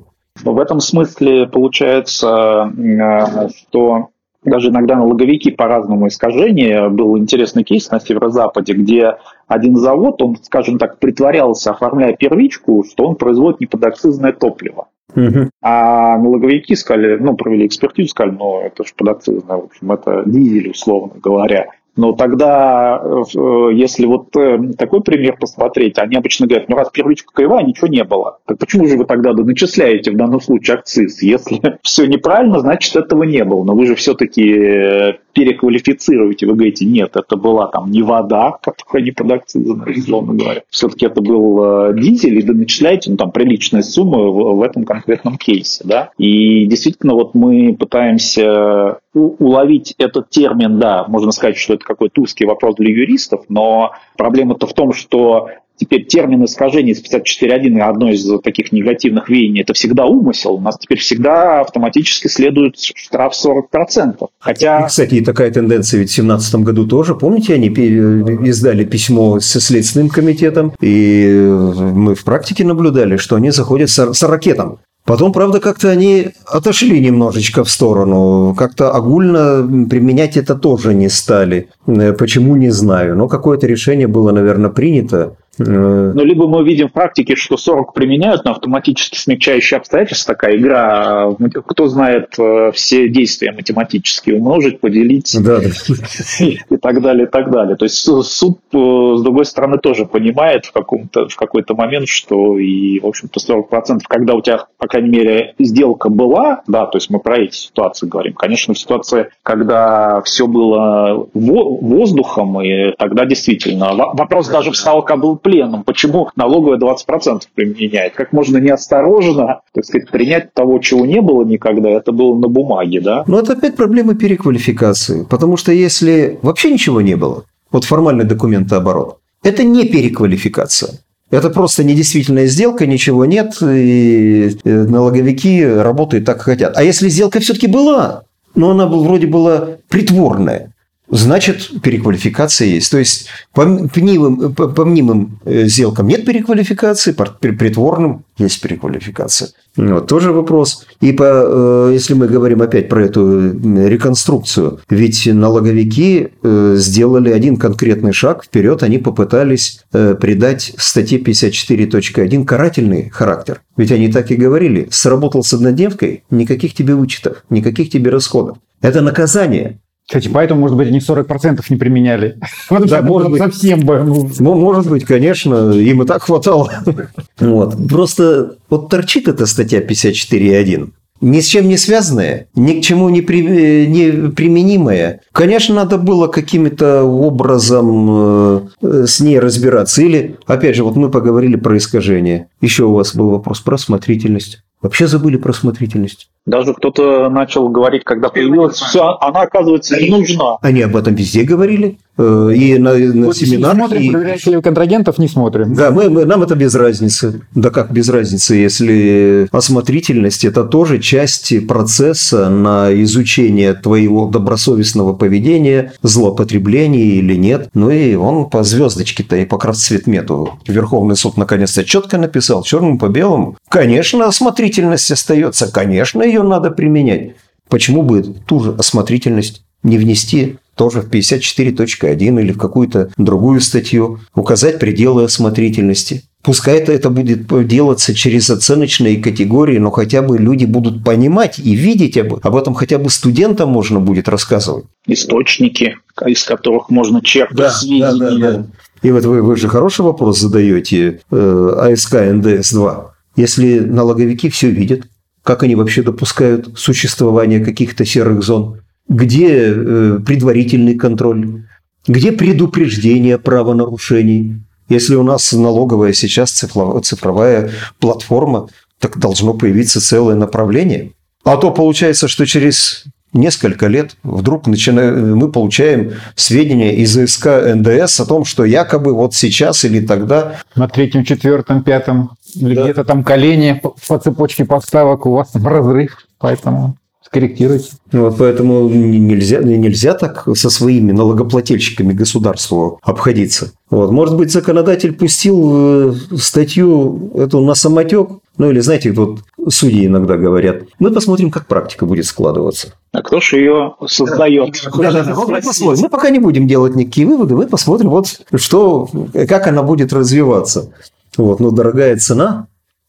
В 0.44 0.60
этом 0.60 0.82
смысле 0.82 1.48
получается, 1.48 2.74
э, 2.78 3.48
что 3.58 4.11
даже 4.44 4.70
иногда 4.70 4.96
налоговики 4.96 5.52
по-разному 5.52 6.08
искажения. 6.08 6.90
Был 6.90 7.18
интересный 7.18 7.64
кейс 7.64 7.90
на 7.92 8.00
северо-западе, 8.00 8.74
где 8.74 9.18
один 9.48 9.76
завод, 9.78 10.22
он, 10.22 10.38
скажем 10.42 10.78
так, 10.78 11.00
притворялся, 11.00 11.72
оформляя 11.72 12.14
первичку, 12.14 12.84
что 12.84 13.08
он 13.08 13.16
производит 13.16 13.62
неподакцизное 13.62 14.34
топливо. 14.34 14.88
Угу. 15.16 15.50
А 15.62 16.18
налоговики 16.18 16.76
сказали, 16.76 17.18
ну, 17.18 17.36
провели 17.36 17.68
экспертизу, 17.68 18.10
сказали, 18.10 18.36
ну, 18.38 18.62
это 18.62 18.84
же 18.84 18.94
подакцизное, 18.96 19.58
в 19.58 19.66
общем, 19.66 19.92
это 19.92 20.24
дизель, 20.26 20.72
условно 20.72 21.14
говоря. 21.22 21.68
Но 21.96 22.14
тогда, 22.14 23.02
э, 23.04 23.74
если 23.74 24.06
вот 24.06 24.36
э, 24.38 24.60
такой 24.78 25.02
пример 25.02 25.38
посмотреть, 25.38 25.98
они 25.98 26.16
обычно 26.16 26.48
говорят, 26.48 26.70
ну 26.70 26.78
раз 26.78 26.90
первичка 26.90 27.34
кривая, 27.34 27.66
ничего 27.66 27.88
не 27.88 28.04
было. 28.04 28.40
Так 28.46 28.60
почему 28.60 28.88
же 28.88 28.98
вы 28.98 29.06
тогда 29.06 29.34
начисляете 29.34 30.12
в 30.12 30.16
данном 30.16 30.40
случае 30.40 30.78
акциз? 30.78 31.22
Если 31.22 31.62
все 31.82 32.06
неправильно, 32.06 32.60
значит 32.60 32.96
этого 32.96 33.24
не 33.24 33.44
было. 33.44 33.64
Но 33.64 33.76
вы 33.76 33.88
же 33.88 33.96
все-таки 33.96 34.42
э, 34.42 35.14
переквалифицируете, 35.34 36.48
вы 36.48 36.54
говорите, 36.54 36.86
нет, 36.86 37.16
это 37.16 37.36
была 37.36 37.68
там 37.68 37.92
не 37.92 38.04
вода, 38.04 38.58
которая 38.62 39.04
не 39.04 39.12
под 39.12 39.32
акцизом, 39.32 39.84
условно 39.86 40.34
говоря. 40.34 40.62
Все-таки 40.70 41.06
это 41.06 41.22
был 41.22 41.94
дизель, 41.94 42.40
и 42.40 42.46
вы 42.46 42.54
начисляете 42.54 43.12
ну, 43.12 43.18
там 43.18 43.32
приличные 43.32 43.84
суммы 43.84 44.32
в, 44.32 44.58
в 44.58 44.62
этом 44.62 44.84
конкретном 44.84 45.38
кейсе. 45.38 45.84
Да? 45.86 46.12
И 46.18 46.66
действительно, 46.66 47.14
вот 47.14 47.34
мы 47.34 47.76
пытаемся 47.78 49.00
уловить 49.14 49.94
этот 49.98 50.30
термин, 50.30 50.80
да, 50.80 51.06
можно 51.08 51.32
сказать, 51.32 51.58
что 51.58 51.74
это 51.82 51.88
какой-то 51.88 52.22
узкий 52.22 52.46
вопрос 52.46 52.76
для 52.76 52.90
юристов, 52.90 53.46
но 53.50 53.92
проблема-то 54.18 54.68
в 54.68 54.74
том, 54.74 54.94
что 54.94 55.50
теперь 55.78 56.06
термин 56.06 56.46
искажения 56.46 56.94
из 56.94 57.04
54.1 57.04 57.80
одно 57.82 58.12
из 58.12 58.40
таких 58.42 58.72
негативных 58.72 59.30
веяний, 59.30 59.62
это 59.62 59.74
всегда 59.74 60.06
умысел. 60.06 60.54
У 60.54 60.62
нас 60.62 60.78
теперь 60.78 61.00
всегда 61.00 61.62
автоматически 61.62 62.28
следует 62.28 62.80
штраф 62.80 63.34
40%. 63.34 64.28
Хотя... 64.40 64.82
И, 64.82 64.88
кстати, 64.88 65.22
такая 65.22 65.52
тенденция 65.52 66.00
ведь 66.00 66.12
в 66.12 66.16
2017 66.16 66.56
году 66.56 66.86
тоже. 66.86 67.16
Помните, 67.16 67.56
они 67.56 67.68
издали 67.68 68.86
письмо 68.86 69.40
со 69.40 69.60
Следственным 69.60 70.10
комитетом, 70.10 70.74
и 70.82 71.50
мы 71.94 72.14
в 72.14 72.24
практике 72.24 72.64
наблюдали, 72.64 73.18
что 73.18 73.36
они 73.36 73.50
заходят 73.50 73.90
с 73.90 74.24
ракетом 74.24 74.80
Потом, 75.12 75.34
правда, 75.34 75.60
как-то 75.60 75.90
они 75.90 76.30
отошли 76.46 77.02
немножечко 77.02 77.66
в 77.66 77.70
сторону. 77.70 78.56
Как-то 78.58 78.92
огульно 78.92 79.86
применять 79.90 80.38
это 80.38 80.56
тоже 80.56 80.94
не 80.94 81.10
стали. 81.10 81.68
Э, 81.86 82.14
почему, 82.14 82.56
не 82.56 82.70
знаю. 82.70 83.18
Но 83.18 83.28
какое-то 83.28 83.68
решение 83.68 84.08
было, 84.08 84.32
наверное, 84.32 84.70
принято. 84.70 85.36
Э, 85.60 85.64
ну, 85.64 86.24
либо 86.24 86.48
мы 86.48 86.64
видим 86.64 86.88
в 86.88 86.94
практике, 86.94 87.36
что 87.36 87.58
40 87.58 87.94
применяют 87.94 88.46
на 88.46 88.52
автоматически 88.52 89.18
смягчающие 89.18 89.78
обстоятельства, 89.78 90.34
такая 90.34 90.56
игра, 90.56 91.36
кто 91.66 91.88
знает 91.88 92.36
э, 92.40 92.72
все 92.74 93.10
действия 93.10 93.52
математические, 93.52 94.38
умножить, 94.38 94.80
поделить 94.80 95.36
да, 95.44 95.60
да. 95.60 95.68
и 96.70 96.78
так 96.78 97.02
далее, 97.02 97.28
и 97.28 97.30
так 97.30 97.52
далее. 97.52 97.76
То 97.76 97.84
есть 97.84 97.98
суд, 97.98 98.60
э, 98.74 99.14
с 99.18 99.22
другой 99.22 99.46
стороны, 99.46 99.78
тоже 99.78 100.06
понимает 100.06 100.66
в, 100.66 100.72
каком-то, 100.72 101.28
в 101.28 101.36
какой-то 101.36 101.76
момент, 101.76 102.08
что 102.08 102.58
и, 102.58 103.00
в 103.02 103.06
общем-то, 103.06 103.40
40%, 103.40 104.00
когда 104.08 104.36
у 104.36 104.42
тебя, 104.42 104.66
по 104.78 104.88
крайней 104.88 105.10
мере, 105.10 105.54
сделка 105.60 106.10
была, 106.10 106.62
да, 106.68 106.86
то 106.86 106.98
есть 106.98 107.10
мы 107.10 107.20
про 107.20 107.40
эти 107.40 107.56
ситуации 107.56 108.08
говорим. 108.08 108.34
Конечно, 108.36 108.74
в 108.74 108.80
ситуации, 108.80 109.30
когда 109.44 110.22
все 110.22 110.48
было 110.48 111.28
воздухом, 111.34 112.62
и 112.62 112.94
тогда 112.98 113.26
действительно 113.26 113.94
вопрос 113.94 114.48
даже 114.48 114.72
встал, 114.72 115.04
как 115.04 115.20
был 115.20 115.41
пленом. 115.42 115.84
Почему 115.84 116.30
налоговая 116.36 116.78
20% 116.78 117.42
применяет? 117.54 118.14
Как 118.14 118.34
можно 118.34 118.58
неосторожно, 118.58 119.62
так 119.74 119.86
сказать, 119.86 120.10
принять 120.10 120.54
того, 120.54 120.80
чего 120.80 121.06
не 121.06 121.22
было 121.22 121.44
никогда, 121.44 121.90
это 121.90 122.12
было 122.12 122.38
на 122.38 122.48
бумаге, 122.48 123.02
да? 123.02 123.24
Но 123.28 123.40
это 123.40 123.54
опять 123.54 123.76
проблема 123.76 124.16
переквалификации. 124.16 125.26
Потому 125.30 125.58
что 125.58 125.72
если 125.72 126.40
вообще 126.42 126.72
ничего 126.72 127.02
не 127.02 127.16
было, 127.16 127.46
вот 127.72 127.86
формальный 127.86 128.26
документооборот, 128.26 129.18
это 129.44 129.64
не 129.64 129.86
переквалификация. 129.86 131.00
Это 131.32 131.50
просто 131.50 131.86
недействительная 131.86 132.48
сделка, 132.48 132.86
ничего 132.86 133.24
нет, 133.24 133.56
и 133.62 134.52
налоговики 134.66 135.66
работают 135.66 136.26
так, 136.26 136.38
как 136.38 136.46
хотят. 136.46 136.76
А 136.76 136.84
если 136.84 137.08
сделка 137.08 137.40
все-таки 137.40 137.68
была, 137.68 138.24
но 138.54 138.72
она 138.72 138.86
вроде 138.86 139.28
была 139.28 139.78
притворная, 139.88 140.74
значит 141.12 141.82
переквалификация 141.82 142.70
есть. 142.70 142.90
То 142.90 142.98
есть 142.98 143.28
по 143.54 143.66
мнимым, 143.66 144.54
по 144.56 144.86
мнимым 144.86 145.40
э, 145.46 145.66
сделкам 145.66 146.08
нет 146.08 146.26
переквалификации, 146.26 147.12
по 147.12 147.26
притворным 147.26 148.24
есть 148.38 148.62
переквалификация. 148.62 149.50
Вот, 149.76 150.08
тоже 150.08 150.32
вопрос. 150.32 150.86
И 151.02 151.12
по, 151.12 151.24
э, 151.24 151.90
если 151.94 152.14
мы 152.14 152.28
говорим 152.28 152.62
опять 152.62 152.90
про 152.90 153.06
эту 153.06 153.52
реконструкцию, 153.88 154.80
ведь 154.90 155.28
налоговики 155.28 156.30
э, 156.42 156.76
сделали 156.78 157.30
один 157.30 157.58
конкретный 157.58 158.14
шаг 158.14 158.46
вперед, 158.46 158.82
они 158.82 158.98
попытались 158.98 159.84
придать 159.92 160.74
статье 160.78 161.20
54.1 161.20 162.46
карательный 162.46 163.10
характер. 163.10 163.62
Ведь 163.76 163.92
они 163.92 164.12
так 164.12 164.32
и 164.32 164.36
говорили, 164.36 164.88
сработал 164.92 165.44
с 165.44 165.54
однодневкой, 165.54 166.24
никаких 166.30 166.74
тебе 166.74 166.96
вычетов, 166.96 167.44
никаких 167.50 167.90
тебе 167.90 168.10
расходов. 168.10 168.58
Это 168.82 169.02
наказание. 169.02 169.80
Кстати, 170.12 170.28
поэтому, 170.28 170.60
может 170.60 170.76
быть, 170.76 170.90
они 170.90 171.00
40% 171.00 171.64
не 171.70 171.78
применяли. 171.78 172.38
Да, 172.70 173.02
может 173.02 173.32
быть. 173.32 173.42
Совсем 173.42 173.80
бы. 173.86 174.04
Ну, 174.40 174.56
может 174.56 174.90
быть, 174.90 175.06
конечно, 175.06 175.72
им 175.72 176.04
и 176.04 176.06
так 176.06 176.24
хватало. 176.24 176.70
Вот. 177.40 177.78
Просто 177.88 178.58
вот 178.70 178.90
торчит 178.90 179.30
эта 179.30 179.46
статья 179.46 179.80
54.1 179.80 180.90
ни 181.22 181.40
с 181.40 181.46
чем 181.46 181.70
не 181.70 181.78
связанная, 181.78 182.48
ни 182.56 182.80
к 182.80 182.84
чему 182.84 183.08
не, 183.10 183.22
при, 183.22 183.86
не 183.86 184.32
применимая. 184.32 185.22
Конечно, 185.32 185.76
надо 185.76 185.98
было 186.00 186.28
каким-то 186.28 187.04
образом 187.04 188.66
э, 188.82 189.06
с 189.06 189.20
ней 189.20 189.40
разбираться. 189.40 190.02
Или, 190.02 190.38
опять 190.48 190.76
же, 190.76 190.84
вот 190.84 190.96
мы 190.96 191.12
поговорили 191.12 191.56
про 191.56 191.78
искажение. 191.78 192.48
Еще 192.60 192.86
у 192.86 192.94
вас 192.94 193.16
был 193.16 193.30
вопрос 193.30 193.60
про 193.60 193.76
осмотрительность. 193.76 194.64
Вообще 194.82 195.06
забыли 195.08 195.38
про 195.38 195.52
осмотрительность. 195.52 196.30
Даже 196.46 196.74
кто-то 196.74 197.30
начал 197.30 197.70
говорить, 197.70 198.04
когда 198.04 198.30
появилась, 198.30 198.76
все, 198.76 199.18
она, 199.22 199.42
оказывается, 199.42 200.00
не 200.02 200.10
нужна. 200.10 200.58
Они 200.62 200.82
об 200.82 200.96
этом 200.96 201.14
везде 201.14 201.44
говорили. 201.44 202.00
Э, 202.18 202.52
и 202.54 202.78
на, 202.78 202.94
на 202.96 203.28
вот 203.28 203.38
семинарах. 203.38 203.78
Смотрим, 203.78 204.02
и... 204.02 204.10
проверяющих 204.10 204.62
контрагентов 204.62 205.18
не 205.18 205.28
смотрим. 205.28 205.74
Да, 205.74 205.92
мы, 205.92 206.10
мы, 206.10 206.26
нам 206.26 206.44
это 206.44 206.56
без 206.56 206.76
разницы. 206.76 207.42
Да 207.56 207.70
как 207.70 207.92
без 207.92 208.10
разницы, 208.10 208.56
если 208.56 209.48
осмотрительность– 209.52 210.44
это 210.46 210.64
тоже 210.64 211.00
часть 211.00 211.68
процесса 211.68 212.50
на 212.50 212.90
изучение 213.04 213.74
твоего 213.74 214.28
добросовестного 214.28 215.14
поведения, 215.14 215.94
злоупотребления 216.02 217.16
или 217.16 217.36
нет. 217.36 217.70
Ну 217.74 217.90
и 217.90 218.16
он 218.16 218.50
по 218.50 218.64
звездочке-то 218.64 219.38
и 219.38 219.46
по 219.46 219.58
красцветмету. 219.58 220.60
Верховный 220.68 221.16
суд 221.16 221.38
наконец-то 221.38 221.84
четко 221.84 222.18
написал, 222.18 222.64
черным 222.64 222.98
по 223.00 223.08
белому. 223.08 223.58
Конечно, 223.70 224.26
осмотрительность 224.26 225.12
остается, 225.12 225.72
конечно, 225.72 226.24
ее 226.32 226.44
надо 226.44 226.72
применять. 226.72 227.36
Почему 227.70 228.04
бы 228.04 228.22
ту 228.24 228.60
же 228.60 228.72
осмотрительность 228.72 229.64
не 229.84 229.98
внести 229.98 230.58
тоже 230.76 231.02
в 231.02 231.10
54.1 231.10 232.42
или 232.42 232.52
в 232.52 232.58
какую-то 232.58 233.12
другую 233.18 233.62
статью, 233.62 234.20
указать 234.34 234.80
пределы 234.80 235.26
осмотрительности. 235.26 236.24
Пускай 236.44 236.80
это, 236.80 236.92
это 236.92 237.10
будет 237.10 237.68
делаться 237.68 238.16
через 238.16 238.50
оценочные 238.50 239.22
категории, 239.22 239.78
но 239.78 239.92
хотя 239.92 240.24
бы 240.24 240.40
люди 240.40 240.66
будут 240.66 241.04
понимать 241.04 241.60
и 241.60 241.76
видеть 241.76 242.18
об, 242.18 242.40
об 242.42 242.56
этом, 242.56 242.74
хотя 242.74 242.98
бы 242.98 243.10
студентам 243.12 243.70
можно 243.70 244.00
будет 244.00 244.28
рассказывать. 244.28 244.86
Источники, 245.06 245.98
из 246.26 246.44
которых 246.44 246.90
можно 246.90 247.22
черпать 247.22 247.58
да, 247.58 247.70
сведения. 247.70 248.12
Да, 248.12 248.30
да, 248.32 248.52
да. 248.52 248.66
И 249.04 249.12
вот 249.12 249.24
вы, 249.26 249.44
вы 249.44 249.56
же 249.56 249.68
хороший 249.68 250.02
вопрос 250.02 250.40
задаете, 250.40 251.22
э, 251.30 251.76
АСК 251.78 252.16
НДС-2. 252.16 253.06
Если 253.36 253.80
налоговики 253.80 254.50
все 254.50 254.72
видят, 254.72 255.04
как 255.44 255.64
они 255.64 255.76
вообще 255.76 256.04
допускают 256.04 256.78
существование 256.78 257.60
каких-то 257.60 258.06
серых 258.06 258.44
зон, 258.44 258.82
где 259.08 259.74
э, 259.74 260.20
предварительный 260.26 260.96
контроль, 260.96 261.64
где 262.08 262.32
предупреждение 262.32 263.38
правонарушений. 263.38 264.62
Если 264.90 265.16
у 265.16 265.24
нас 265.24 265.52
налоговая 265.54 266.14
сейчас 266.14 266.52
цифровая 266.52 267.72
платформа, 268.00 268.68
так 269.00 269.18
должно 269.18 269.54
появиться 269.54 270.02
целое 270.02 270.36
направление. 270.36 271.14
А 271.44 271.58
то 271.58 271.72
получается, 271.72 272.28
что 272.28 272.46
через 272.46 273.06
несколько 273.34 273.88
лет 273.88 274.16
вдруг 274.24 274.68
начинаем, 274.68 275.38
мы 275.38 275.52
получаем 275.52 276.14
сведения 276.36 276.96
из 276.96 277.18
ИСК 277.18 277.48
НДС 277.76 278.20
о 278.20 278.26
том, 278.26 278.46
что 278.46 278.66
якобы 278.66 279.14
вот 279.14 279.34
сейчас 279.34 279.86
или 279.86 280.06
тогда... 280.06 280.58
На 280.76 280.88
третьем, 280.88 281.24
четвертом, 281.24 281.84
пятом, 281.84 282.32
да. 282.56 282.84
где-то 282.84 283.04
там 283.04 283.24
колени 283.24 283.82
по 284.08 284.18
цепочке 284.20 284.66
поставок 284.66 285.26
у 285.26 285.32
вас 285.32 285.52
там 285.52 285.68
разрыв, 285.68 286.18
поэтому 286.40 286.96
скорректируйте. 287.32 287.92
Вот 288.12 288.38
поэтому 288.38 288.90
нельзя, 288.90 289.60
нельзя 289.60 290.14
так 290.16 290.48
со 290.54 290.70
своими 290.70 291.14
налогоплательщиками 291.14 292.12
государству 292.12 293.00
обходиться. 293.04 293.72
Вот. 293.90 294.12
Может 294.12 294.36
быть, 294.36 294.52
законодатель 294.52 295.14
пустил 295.14 296.12
э, 296.12 296.14
статью 296.38 297.32
эту 297.36 297.62
на 297.62 297.74
самотек, 297.76 298.30
ну 298.58 298.70
или, 298.70 298.80
знаете, 298.82 299.12
вот 299.12 299.40
судьи 299.70 300.08
иногда 300.08 300.36
говорят, 300.36 300.84
мы 301.00 301.12
посмотрим, 301.12 301.52
как 301.52 301.68
практика 301.68 302.06
будет 302.06 302.26
складываться. 302.26 302.94
А 303.14 303.22
кто 303.22 303.40
же 303.40 303.58
ее 303.58 303.96
создает? 304.08 304.76
Да, 304.98 305.12
да, 305.12 305.24
да. 305.24 305.36
Мы, 305.36 305.62
посмотрим. 305.62 306.04
мы 306.04 306.10
пока 306.10 306.30
не 306.32 306.40
будем 306.40 306.68
делать 306.68 306.96
никакие 306.96 307.28
выводы, 307.28 307.56
мы 307.56 307.66
посмотрим, 307.68 308.10
вот 308.10 308.42
что, 308.56 309.08
как 309.48 309.68
она 309.68 309.84
будет 309.84 310.12
развиваться. 310.12 310.92
Вот, 311.38 311.60
но 311.60 311.72
дорогая 311.72 312.18
цена 312.18 312.68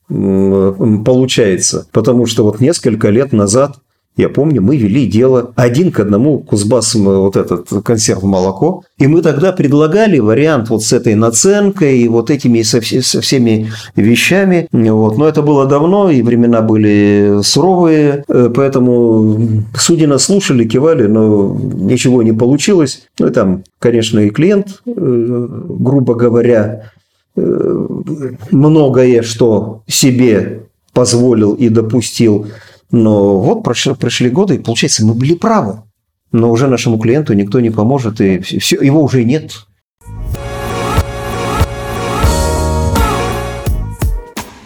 получается, 0.09 1.87
потому 1.93 2.27
что 2.27 2.45
вот 2.45 2.61
несколько 2.61 3.09
лет 3.09 3.33
назад 3.33 3.79
Я 4.15 4.29
помню, 4.29 4.61
мы 4.61 4.77
вели 4.77 5.07
дело 5.07 5.53
один 5.57 5.91
к 5.91 5.99
одному 5.99 6.41
Кузбассом 6.41 7.05
вот 7.05 7.35
этот 7.35 7.69
консерв 7.83 8.23
молоко. 8.23 8.85
И 8.99 9.07
мы 9.07 9.23
тогда 9.23 9.53
предлагали 9.53 10.19
вариант 10.19 10.69
вот 10.69 10.83
с 10.83 10.93
этой 10.93 11.15
наценкой 11.15 11.99
и 12.01 12.09
вот 12.09 12.31
этими 12.31 12.61
со, 12.61 12.83
со 12.83 13.21
всеми 13.23 13.73
вещами. 13.97 14.69
Вот. 14.71 15.17
Но 15.17 15.27
это 15.27 15.41
было 15.41 15.65
давно, 15.65 16.11
и 16.11 16.21
времена 16.21 16.61
были 16.61 17.41
суровые. 17.43 18.25
Э, 18.29 18.51
поэтому 18.55 19.65
судьи 19.79 20.07
нас 20.07 20.25
слушали, 20.25 20.69
кивали, 20.69 21.07
но 21.07 21.57
ничего 21.75 22.23
не 22.23 22.33
получилось. 22.33 23.05
Ну 23.19 23.29
и 23.29 23.31
там, 23.31 23.65
конечно, 23.79 24.19
и 24.19 24.29
клиент, 24.29 24.83
э, 24.85 24.91
грубо 24.95 26.15
говоря, 26.15 26.93
многое, 27.35 29.23
что 29.23 29.83
себе 29.87 30.65
позволил 30.93 31.55
и 31.55 31.69
допустил 31.69 32.47
но 32.93 33.41
вот 33.41 33.65
прошли, 33.65 33.95
прошли 33.95 34.29
годы, 34.29 34.57
и 34.57 34.59
получается, 34.59 35.05
мы 35.05 35.15
были 35.15 35.35
правы. 35.35 35.83
Но 36.31 36.51
уже 36.51 36.69
нашему 36.69 36.99
клиенту 36.99 37.33
никто 37.33 37.59
не 37.59 37.71
поможет, 37.71 38.21
и 38.21 38.39
все, 38.39 38.81
его 38.81 39.03
уже 39.03 39.25
нет. 39.25 39.67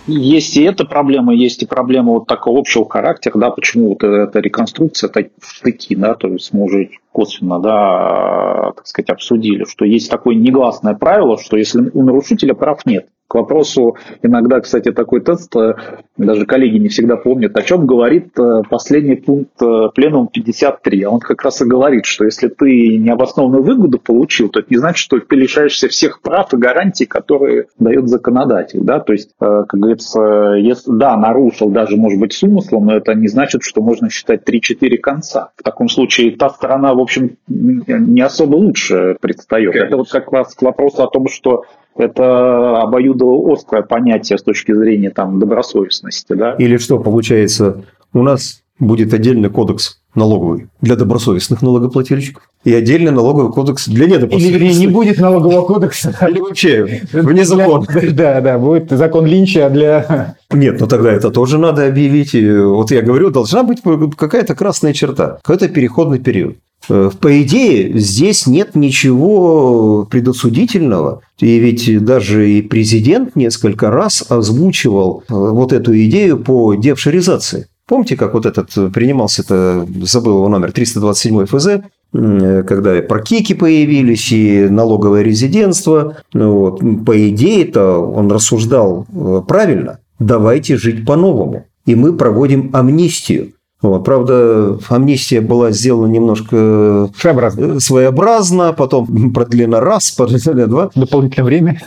Есть 0.06 0.56
и 0.56 0.62
эта 0.62 0.84
проблема, 0.84 1.34
есть 1.34 1.62
и 1.62 1.66
проблема 1.66 2.12
вот 2.12 2.26
такого 2.26 2.60
общего 2.60 2.88
характера, 2.88 3.38
да, 3.38 3.50
почему 3.50 3.88
вот 3.88 4.04
эта 4.04 4.38
реконструкция, 4.38 5.10
это 5.10 5.28
штыки, 5.42 5.96
да, 5.96 6.14
то 6.14 6.28
есть 6.28 6.52
мы 6.52 6.62
уже 6.64 6.90
косвенно, 7.10 7.58
да, 7.58 8.72
так 8.76 8.86
сказать, 8.86 9.10
обсудили, 9.10 9.64
что 9.64 9.84
есть 9.84 10.08
такое 10.10 10.36
негласное 10.36 10.94
правило, 10.94 11.38
что 11.38 11.56
если 11.56 11.90
у 11.92 12.02
нарушителя 12.04 12.54
прав 12.54 12.86
нет, 12.86 13.08
к 13.28 13.34
вопросу, 13.34 13.96
иногда, 14.22 14.60
кстати, 14.60 14.92
такой 14.92 15.20
тест, 15.20 15.54
э, 15.56 15.74
даже 16.16 16.46
коллеги 16.46 16.78
не 16.78 16.88
всегда 16.88 17.16
помнят, 17.16 17.56
о 17.56 17.62
чем 17.62 17.86
говорит 17.86 18.38
э, 18.38 18.62
последний 18.70 19.16
пункт 19.16 19.60
э, 19.60 19.88
пленум 19.94 20.28
53. 20.28 21.02
А 21.02 21.10
он 21.10 21.20
как 21.20 21.42
раз 21.42 21.60
и 21.60 21.64
говорит, 21.64 22.06
что 22.06 22.24
если 22.24 22.48
ты 22.48 22.98
необоснованную 22.98 23.64
выгоду 23.64 23.98
получил, 23.98 24.48
то 24.48 24.60
это 24.60 24.68
не 24.70 24.76
значит, 24.76 24.98
что 24.98 25.18
ты 25.18 25.34
лишаешься 25.34 25.88
всех 25.88 26.20
прав 26.20 26.54
и 26.54 26.56
гарантий, 26.56 27.06
которые 27.06 27.66
дает 27.78 28.08
законодатель. 28.08 28.80
Да? 28.82 29.00
То 29.00 29.12
есть, 29.12 29.30
как 29.38 29.68
говорится, 29.72 30.54
если, 30.56 30.92
да, 30.92 31.16
нарушил 31.16 31.70
даже, 31.70 31.96
может 31.96 32.20
быть, 32.20 32.32
с 32.32 32.42
умыслом, 32.44 32.86
но 32.86 32.96
это 32.96 33.14
не 33.14 33.28
значит, 33.28 33.62
что 33.62 33.82
можно 33.82 34.08
считать 34.08 34.48
3-4 34.48 34.98
конца. 34.98 35.50
В 35.56 35.62
таком 35.64 35.88
случае 35.88 36.36
та 36.36 36.50
сторона, 36.50 36.94
в 36.94 37.00
общем, 37.00 37.36
не 37.48 38.20
особо 38.20 38.56
лучше 38.56 39.16
предстает. 39.20 39.74
Это 39.74 39.96
вот 39.96 40.10
как 40.10 40.30
раз 40.32 40.54
к 40.54 40.62
вопросу 40.62 41.02
о 41.02 41.08
том, 41.08 41.28
что 41.28 41.64
это 41.98 42.78
обоюдоострое 42.80 43.82
понятие 43.82 44.38
с 44.38 44.42
точки 44.42 44.72
зрения 44.72 45.10
там, 45.10 45.38
добросовестности. 45.38 46.32
Да? 46.32 46.52
Или 46.58 46.76
что, 46.76 46.98
получается, 46.98 47.84
у 48.12 48.22
нас 48.22 48.62
будет 48.78 49.14
отдельный 49.14 49.50
кодекс 49.50 50.00
налоговый 50.16 50.68
для 50.80 50.96
добросовестных 50.96 51.62
налогоплательщиков 51.62 52.42
и 52.64 52.74
отдельный 52.74 53.12
налоговый 53.12 53.52
кодекс 53.52 53.86
для 53.86 54.06
недобросовестных. 54.06 54.60
Или 54.60 54.72
не 54.72 54.86
будет 54.88 55.18
налогового 55.18 55.64
кодекса. 55.66 56.16
Или 56.28 56.40
вообще 56.40 57.02
вне 57.12 57.44
закона. 57.44 57.86
Да, 58.12 58.40
да, 58.40 58.58
будет 58.58 58.90
закон 58.90 59.26
Линча 59.26 59.68
для... 59.70 60.36
Нет, 60.52 60.80
ну 60.80 60.86
тогда 60.86 61.12
это 61.12 61.30
тоже 61.30 61.58
надо 61.58 61.86
объявить. 61.86 62.34
Вот 62.34 62.90
я 62.90 63.02
говорю, 63.02 63.30
должна 63.30 63.62
быть 63.62 63.82
какая-то 64.16 64.54
красная 64.54 64.92
черта, 64.92 65.38
какой-то 65.42 65.68
переходный 65.68 66.18
период. 66.18 66.56
Э, 66.88 67.10
по 67.20 67.42
идее, 67.42 67.98
здесь 67.98 68.46
нет 68.46 68.74
ничего 68.74 70.06
предосудительного. 70.10 71.22
И 71.38 71.58
ведь 71.58 72.04
даже 72.04 72.50
и 72.50 72.62
президент 72.62 73.36
несколько 73.36 73.90
раз 73.90 74.24
озвучивал 74.28 75.22
э, 75.28 75.34
вот 75.34 75.72
эту 75.72 75.96
идею 76.04 76.38
по 76.38 76.74
девшеризации. 76.74 77.66
Помните, 77.88 78.16
как 78.16 78.34
вот 78.34 78.46
этот 78.46 78.92
принимался, 78.92 79.42
это 79.42 79.86
забыл 80.02 80.38
его 80.38 80.48
номер, 80.48 80.72
327 80.72 81.46
ФЗ, 81.46 81.68
когда 82.12 83.00
прокики 83.02 83.52
появились 83.52 84.32
и 84.32 84.68
налоговое 84.68 85.22
резидентство. 85.22 86.16
Вот. 86.32 86.80
По 87.04 87.28
идее-то 87.28 87.98
он 87.98 88.30
рассуждал 88.32 89.06
э, 89.12 89.42
правильно. 89.46 90.00
Давайте 90.18 90.76
жить 90.76 91.04
по-новому. 91.04 91.66
И 91.84 91.94
мы 91.94 92.16
проводим 92.16 92.70
амнистию. 92.72 93.52
Вот. 93.82 94.04
Правда, 94.04 94.78
амнистия 94.88 95.40
была 95.42 95.70
сделана 95.70 96.10
немножко 96.10 97.10
Своеобразно. 97.18 97.78
своеобразно, 97.78 98.72
потом 98.72 99.32
продлена 99.34 99.80
раз, 99.80 100.10
продлена 100.12 100.66
два. 100.66 100.90
Дополнительное 100.94 101.44
время. 101.44 101.80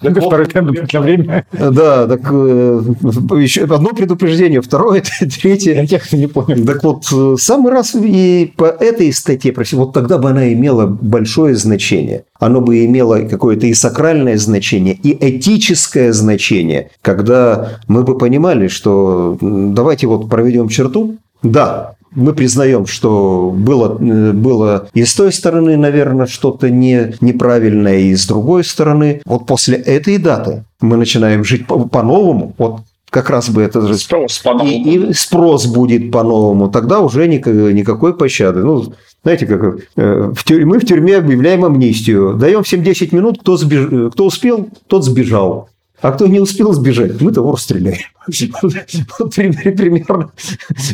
Второй 0.00 0.46
дополнительное 0.46 1.02
время. 1.02 1.46
Да, 1.52 2.06
так 2.06 2.20
э, 2.30 2.82
еще 3.40 3.64
одно 3.64 3.90
предупреждение, 3.90 4.60
второе, 4.60 5.02
третье. 5.42 5.74
Я 5.74 5.86
тех, 5.86 6.12
не 6.12 6.26
понял. 6.26 6.66
Так 6.66 6.84
вот, 6.84 7.04
э, 7.12 7.36
самый 7.38 7.72
раз 7.72 7.94
и 7.94 8.52
по 8.56 8.66
этой 8.66 9.10
статье, 9.12 9.52
вот 9.76 9.94
тогда 9.94 10.18
бы 10.18 10.28
она 10.30 10.52
имела 10.52 10.86
большое 10.86 11.54
значение. 11.54 12.24
Оно 12.42 12.60
бы 12.60 12.84
имело 12.84 13.20
какое-то 13.20 13.68
и 13.68 13.74
сакральное 13.74 14.36
значение, 14.36 14.94
и 14.94 15.16
этическое 15.16 16.12
значение, 16.12 16.90
когда 17.00 17.78
мы 17.86 18.02
бы 18.02 18.18
понимали, 18.18 18.66
что 18.66 19.38
давайте 19.40 20.08
вот 20.08 20.28
проведем 20.28 20.68
черту, 20.68 21.18
да, 21.44 21.94
мы 22.14 22.34
признаем, 22.34 22.86
что 22.86 23.54
было, 23.56 23.96
э, 24.00 24.32
было 24.32 24.88
и 24.92 25.04
с 25.04 25.14
той 25.14 25.32
стороны, 25.32 25.76
наверное, 25.76 26.26
что-то 26.26 26.68
не, 26.68 27.14
неправильное, 27.20 27.98
и 27.98 28.16
с 28.16 28.26
другой 28.26 28.64
стороны. 28.64 29.22
Вот 29.24 29.46
после 29.46 29.76
этой 29.76 30.18
даты 30.18 30.64
мы 30.80 30.96
начинаем 30.96 31.44
жить 31.44 31.68
по-новому. 31.68 32.54
Вот 32.58 32.80
как 33.12 33.28
раз 33.28 33.50
бы 33.50 33.60
это. 33.62 33.94
Спрос. 33.94 34.42
И, 34.64 35.10
и 35.10 35.12
спрос 35.12 35.66
будет 35.66 36.10
по-новому. 36.10 36.70
Тогда 36.70 37.00
уже 37.00 37.28
никакой, 37.28 38.16
пощады. 38.16 38.64
Ну, 38.64 38.94
знаете, 39.22 39.46
как 39.46 39.76
э, 39.96 40.32
в 40.34 40.44
тюрьме, 40.44 40.64
мы 40.64 40.78
в 40.78 40.86
тюрьме 40.86 41.18
объявляем 41.18 41.62
амнистию. 41.62 42.34
Даем 42.34 42.62
всем 42.62 42.82
10 42.82 43.12
минут, 43.12 43.40
кто, 43.40 43.58
сбеж... 43.58 44.12
кто 44.12 44.24
успел, 44.24 44.66
тот 44.86 45.04
сбежал. 45.04 45.68
А 46.00 46.12
кто 46.12 46.26
не 46.26 46.40
успел 46.40 46.72
сбежать, 46.72 47.20
мы 47.20 47.32
того 47.32 47.52
расстреляем. 47.52 47.98
примерно, 49.76 50.30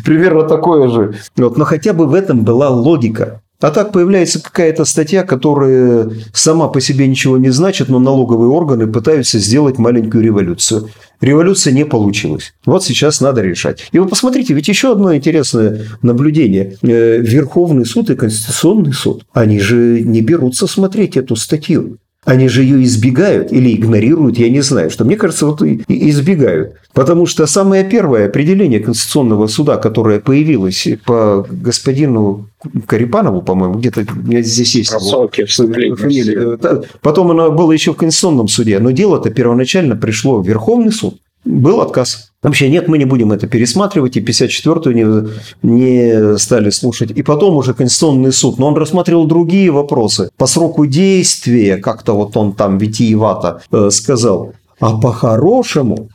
примерно 0.05 0.43
такое 0.43 0.89
же. 0.89 1.15
Вот, 1.37 1.57
но 1.57 1.65
хотя 1.65 1.93
бы 1.93 2.07
в 2.07 2.15
этом 2.15 2.45
была 2.45 2.69
логика. 2.69 3.43
А 3.61 3.73
так 3.73 3.91
появляется 3.91 4.41
какая-то 4.41 4.85
статья, 4.85 5.25
которая 5.25 6.11
сама 6.33 6.69
по 6.69 6.81
себе 6.81 7.09
ничего 7.09 7.39
не 7.39 7.51
значит, 7.51 7.89
но 7.89 7.99
налоговые 7.99 8.51
органы 8.51 8.87
пытаются 8.87 9.41
сделать 9.41 9.79
маленькую 9.79 10.23
революцию. 10.23 10.91
Революция 11.21 11.73
не 11.73 11.85
получилась. 11.85 12.55
Вот 12.65 12.85
сейчас 12.85 13.21
надо 13.21 13.43
решать. 13.43 13.89
И 13.91 13.99
вы 13.99 14.07
посмотрите, 14.07 14.55
ведь 14.55 14.69
еще 14.69 14.93
одно 14.93 15.13
интересное 15.13 15.87
наблюдение. 16.03 16.77
Э, 16.83 17.19
Верховный 17.19 17.85
суд 17.85 18.11
и 18.11 18.15
Конституционный 18.15 18.93
суд, 18.93 19.25
они 19.33 19.59
же 19.59 20.03
не 20.03 20.21
берутся 20.21 20.69
смотреть 20.69 21.17
эту 21.17 21.35
статью. 21.35 21.99
Они 22.29 22.47
же 22.49 22.63
ее 22.63 22.85
избегают 22.85 23.53
или 23.53 23.75
игнорируют, 23.75 24.37
я 24.37 24.51
не 24.51 24.61
знаю, 24.61 24.91
что 24.91 25.07
мне 25.07 25.17
кажется, 25.17 25.47
вот 25.47 25.63
и 25.63 25.83
избегают. 26.11 26.75
Потому 26.93 27.25
что 27.25 27.47
самое 27.47 27.85
первое 27.85 28.27
определение 28.27 28.81
Конституционного 28.81 29.47
суда, 29.47 29.79
которое 29.79 30.21
появилось 30.21 30.87
по 31.07 31.47
господину 31.51 32.51
Карипанову, 32.87 33.41
по-моему, 33.41 33.77
где-то 33.79 34.05
здесь 34.43 34.75
есть 34.75 34.93
Рассолки, 34.93 35.47
фамилия. 35.47 36.59
Потом 37.01 37.31
оно 37.31 37.51
было 37.51 37.73
еще 37.73 37.95
в 37.95 37.97
Конституционном 37.97 38.49
суде, 38.49 38.79
но 38.79 38.91
дело-то 38.91 39.31
первоначально 39.31 39.97
пришло 39.97 40.43
в 40.43 40.47
Верховный 40.47 40.93
суд. 40.93 41.19
Был 41.47 41.81
отказ. 41.81 42.28
Вообще 42.41 42.69
нет, 42.69 42.87
мы 42.87 42.99
не 42.99 43.05
будем 43.05 43.33
это 43.33 43.49
пересматривать, 43.49 44.17
и 44.17 44.21
54-ю 44.21 44.93
не, 44.93 45.29
не 45.63 46.39
стали 46.39 46.71
слушать. 46.71 47.11
И 47.11 47.23
потом 47.23 47.57
уже 47.57 47.75
Конституционный 47.75 48.33
суд, 48.33 48.59
но 48.59 48.69
он 48.69 48.77
рассматривал 48.77 49.27
другие 49.27 49.73
вопросы. 49.73 50.31
По 50.37 50.47
сроку 50.47 50.87
действия, 50.87 51.79
как-то 51.79 52.13
вот 52.13 52.37
он 52.37 52.53
там 52.53 52.79
витиевато 52.79 53.63
э, 53.73 53.91
сказал. 53.91 54.53
А 54.79 54.97
по-хорошему, 54.97 56.11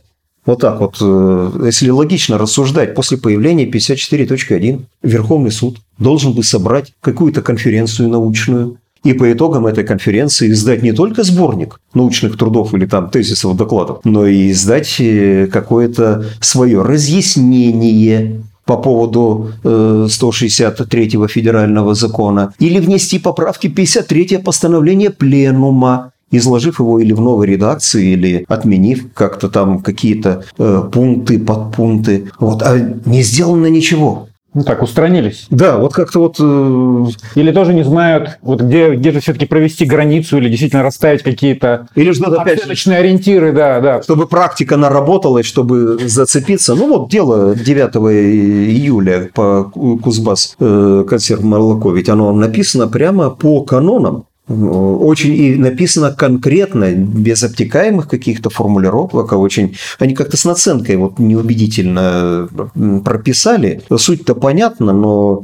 вот 0.46 0.62
так 0.62 0.80
вот, 0.80 0.96
э, 1.02 1.52
если 1.66 1.90
логично 1.90 2.38
рассуждать, 2.38 2.96
после 2.96 3.18
появления 3.18 3.66
54.1 3.66 4.86
Верховный 5.02 5.52
суд 5.52 5.80
должен 5.98 6.32
бы 6.32 6.44
собрать 6.44 6.94
какую-то 7.02 7.42
конференцию 7.42 8.08
научную, 8.08 8.78
и 9.04 9.14
по 9.14 9.32
итогам 9.32 9.68
этой 9.68 9.84
конференции 9.84 10.52
издать 10.52 10.84
не 10.84 10.94
только 10.94 11.24
сборник 11.24 11.80
научных 11.94 12.38
трудов 12.38 12.74
или 12.74 12.86
там 12.86 13.10
тезисов, 13.10 13.56
докладов, 13.56 14.00
но 14.04 14.26
и 14.26 14.52
издать 14.52 14.96
э, 15.00 15.48
какое-то 15.52 16.26
свое 16.40 16.82
разъяснение 16.82 18.42
по 18.66 18.78
поводу 18.78 19.52
163-го 19.64 21.26
э, 21.26 21.28
федерального 21.28 21.96
закона, 21.96 22.54
или 22.60 22.80
внести 22.80 23.20
поправки 23.20 23.68
53-е 23.68 24.40
постановление 24.40 25.10
Пленума, 25.10 26.12
изложив 26.32 26.80
его 26.80 27.00
или 27.00 27.14
в 27.14 27.22
новой 27.22 27.48
редакции, 27.48 28.14
или 28.14 28.46
отменив 28.48 29.14
как-то 29.14 29.50
там 29.50 29.82
какие-то 29.82 30.46
э, 30.58 30.84
пункты, 30.92 31.40
подпункты. 31.40 32.32
Вот, 32.40 32.64
а 32.64 32.80
не 33.06 33.22
сделано 33.22 33.68
ничего. 33.68 34.30
Ну 34.54 34.64
так, 34.64 34.82
устранились. 34.84 35.48
Да, 35.50 35.78
вот 35.78 35.94
как-то 35.94 36.20
вот... 36.20 36.36
э, 36.40 37.06
Или 37.40 37.52
тоже 37.52 37.74
не 37.74 37.84
знают, 37.84 38.38
вот 38.42 38.62
где, 38.62 38.94
где 38.94 39.12
же 39.12 39.20
все-таки 39.20 39.46
провести 39.46 39.86
границу 39.86 40.38
или 40.38 40.48
действительно 40.50 40.84
расставить 40.84 41.24
какие-то 41.24 41.88
Или 41.96 42.12
опять 42.38 42.58
же, 42.58 42.62
оценочные 42.62 43.00
ориентиры, 43.00 43.52
да, 43.52 43.80
да. 43.80 44.02
чтобы 44.04 44.28
практика 44.28 44.78
наработалась, 44.78 45.46
чтобы 45.46 45.98
зацепиться. 46.08 46.76
Ну 46.76 46.88
вот 46.88 47.10
дело 47.10 47.56
9 47.56 47.96
июля 47.96 49.30
по 49.34 49.64
Ку- 49.64 49.98
Кузбасс 49.98 50.56
э, 50.60 51.06
консерв 51.10 51.42
молоко, 51.44 51.92
ведь 51.92 52.10
оно 52.10 52.32
написано 52.34 52.88
прямо 52.88 53.30
по 53.32 53.62
канонам. 53.62 54.26
Ну, 54.48 54.98
Очень 54.98 55.34
и 55.36 55.56
написано 55.56 56.12
конкретно, 56.12 56.92
без 56.92 57.44
обтекаемых 57.44 58.10
каких-то 58.10 58.50
формулировок, 58.50 59.32
а 59.32 59.38
очень... 59.38 59.78
Они 60.00 60.14
как-то 60.14 60.36
с 60.36 60.44
наценкой 60.44 60.98
вот 60.98 61.18
неубедительно 61.18 62.50
м, 62.76 63.02
прописали. 63.02 63.82
Суть-то 63.96 64.36
понятна, 64.36 64.92
но 64.92 65.44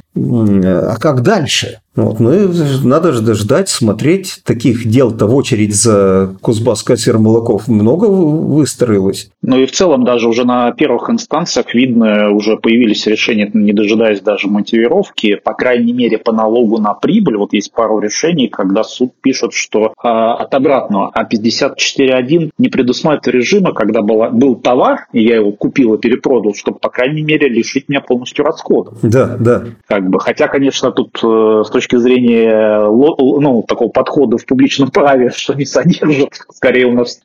а 0.63 0.95
как 0.99 1.21
дальше? 1.21 1.79
Вот, 1.95 2.19
ну, 2.19 2.31
и 2.31 2.47
надо 2.83 3.11
же 3.11 3.33
ждать, 3.33 3.67
смотреть. 3.67 4.41
Таких 4.45 4.87
дел-то 4.87 5.27
в 5.27 5.35
очередь 5.35 5.75
за 5.75 6.33
Кузбасс 6.41 6.83
консерв 6.83 7.19
молоков 7.19 7.67
много 7.67 8.05
выстроилось. 8.05 9.29
Ну 9.41 9.59
и 9.59 9.65
в 9.65 9.71
целом 9.71 10.05
даже 10.05 10.29
уже 10.29 10.45
на 10.45 10.71
первых 10.71 11.09
инстанциях 11.09 11.73
видно, 11.73 12.31
уже 12.31 12.57
появились 12.57 13.05
решения, 13.07 13.49
не 13.53 13.73
дожидаясь 13.73 14.21
даже 14.21 14.47
мотивировки, 14.47 15.35
по 15.35 15.53
крайней 15.53 15.93
мере 15.93 16.17
по 16.17 16.31
налогу 16.31 16.79
на 16.79 16.93
прибыль. 16.93 17.37
Вот 17.37 17.53
есть 17.53 17.73
пару 17.73 17.99
решений, 17.99 18.47
когда 18.47 18.83
суд 18.83 19.13
пишет, 19.21 19.53
что 19.53 19.93
а, 20.01 20.35
от 20.35 20.53
обратного, 20.53 21.09
а 21.13 21.23
54.1 21.23 22.51
не 22.57 22.69
предусматривает 22.69 23.27
режима, 23.27 23.73
когда 23.73 24.01
была, 24.01 24.29
был 24.29 24.55
товар, 24.55 25.07
и 25.11 25.23
я 25.23 25.37
его 25.37 25.51
купил 25.51 25.95
и 25.95 25.97
перепродал, 25.99 26.53
чтобы, 26.53 26.79
по 26.79 26.89
крайней 26.89 27.23
мере, 27.23 27.49
лишить 27.49 27.89
меня 27.89 28.01
полностью 28.01 28.45
расходов. 28.45 28.99
Да, 29.01 29.35
да. 29.39 29.63
Как 29.87 30.08
бы, 30.09 30.19
хотя, 30.19 30.47
конечно, 30.47 30.91
тут 30.91 31.19
э, 31.23 31.63
с 31.65 31.69
точки 31.69 31.95
зрения 31.95 32.87
ну, 32.89 33.63
такого 33.67 33.89
подхода 33.89 34.37
в 34.37 34.45
публичном 34.45 34.91
праве, 34.91 35.31
что 35.35 35.53
не 35.53 35.65
содержит, 35.65 36.33
скорее 36.51 36.85
у 36.85 36.93
нас 36.93 37.21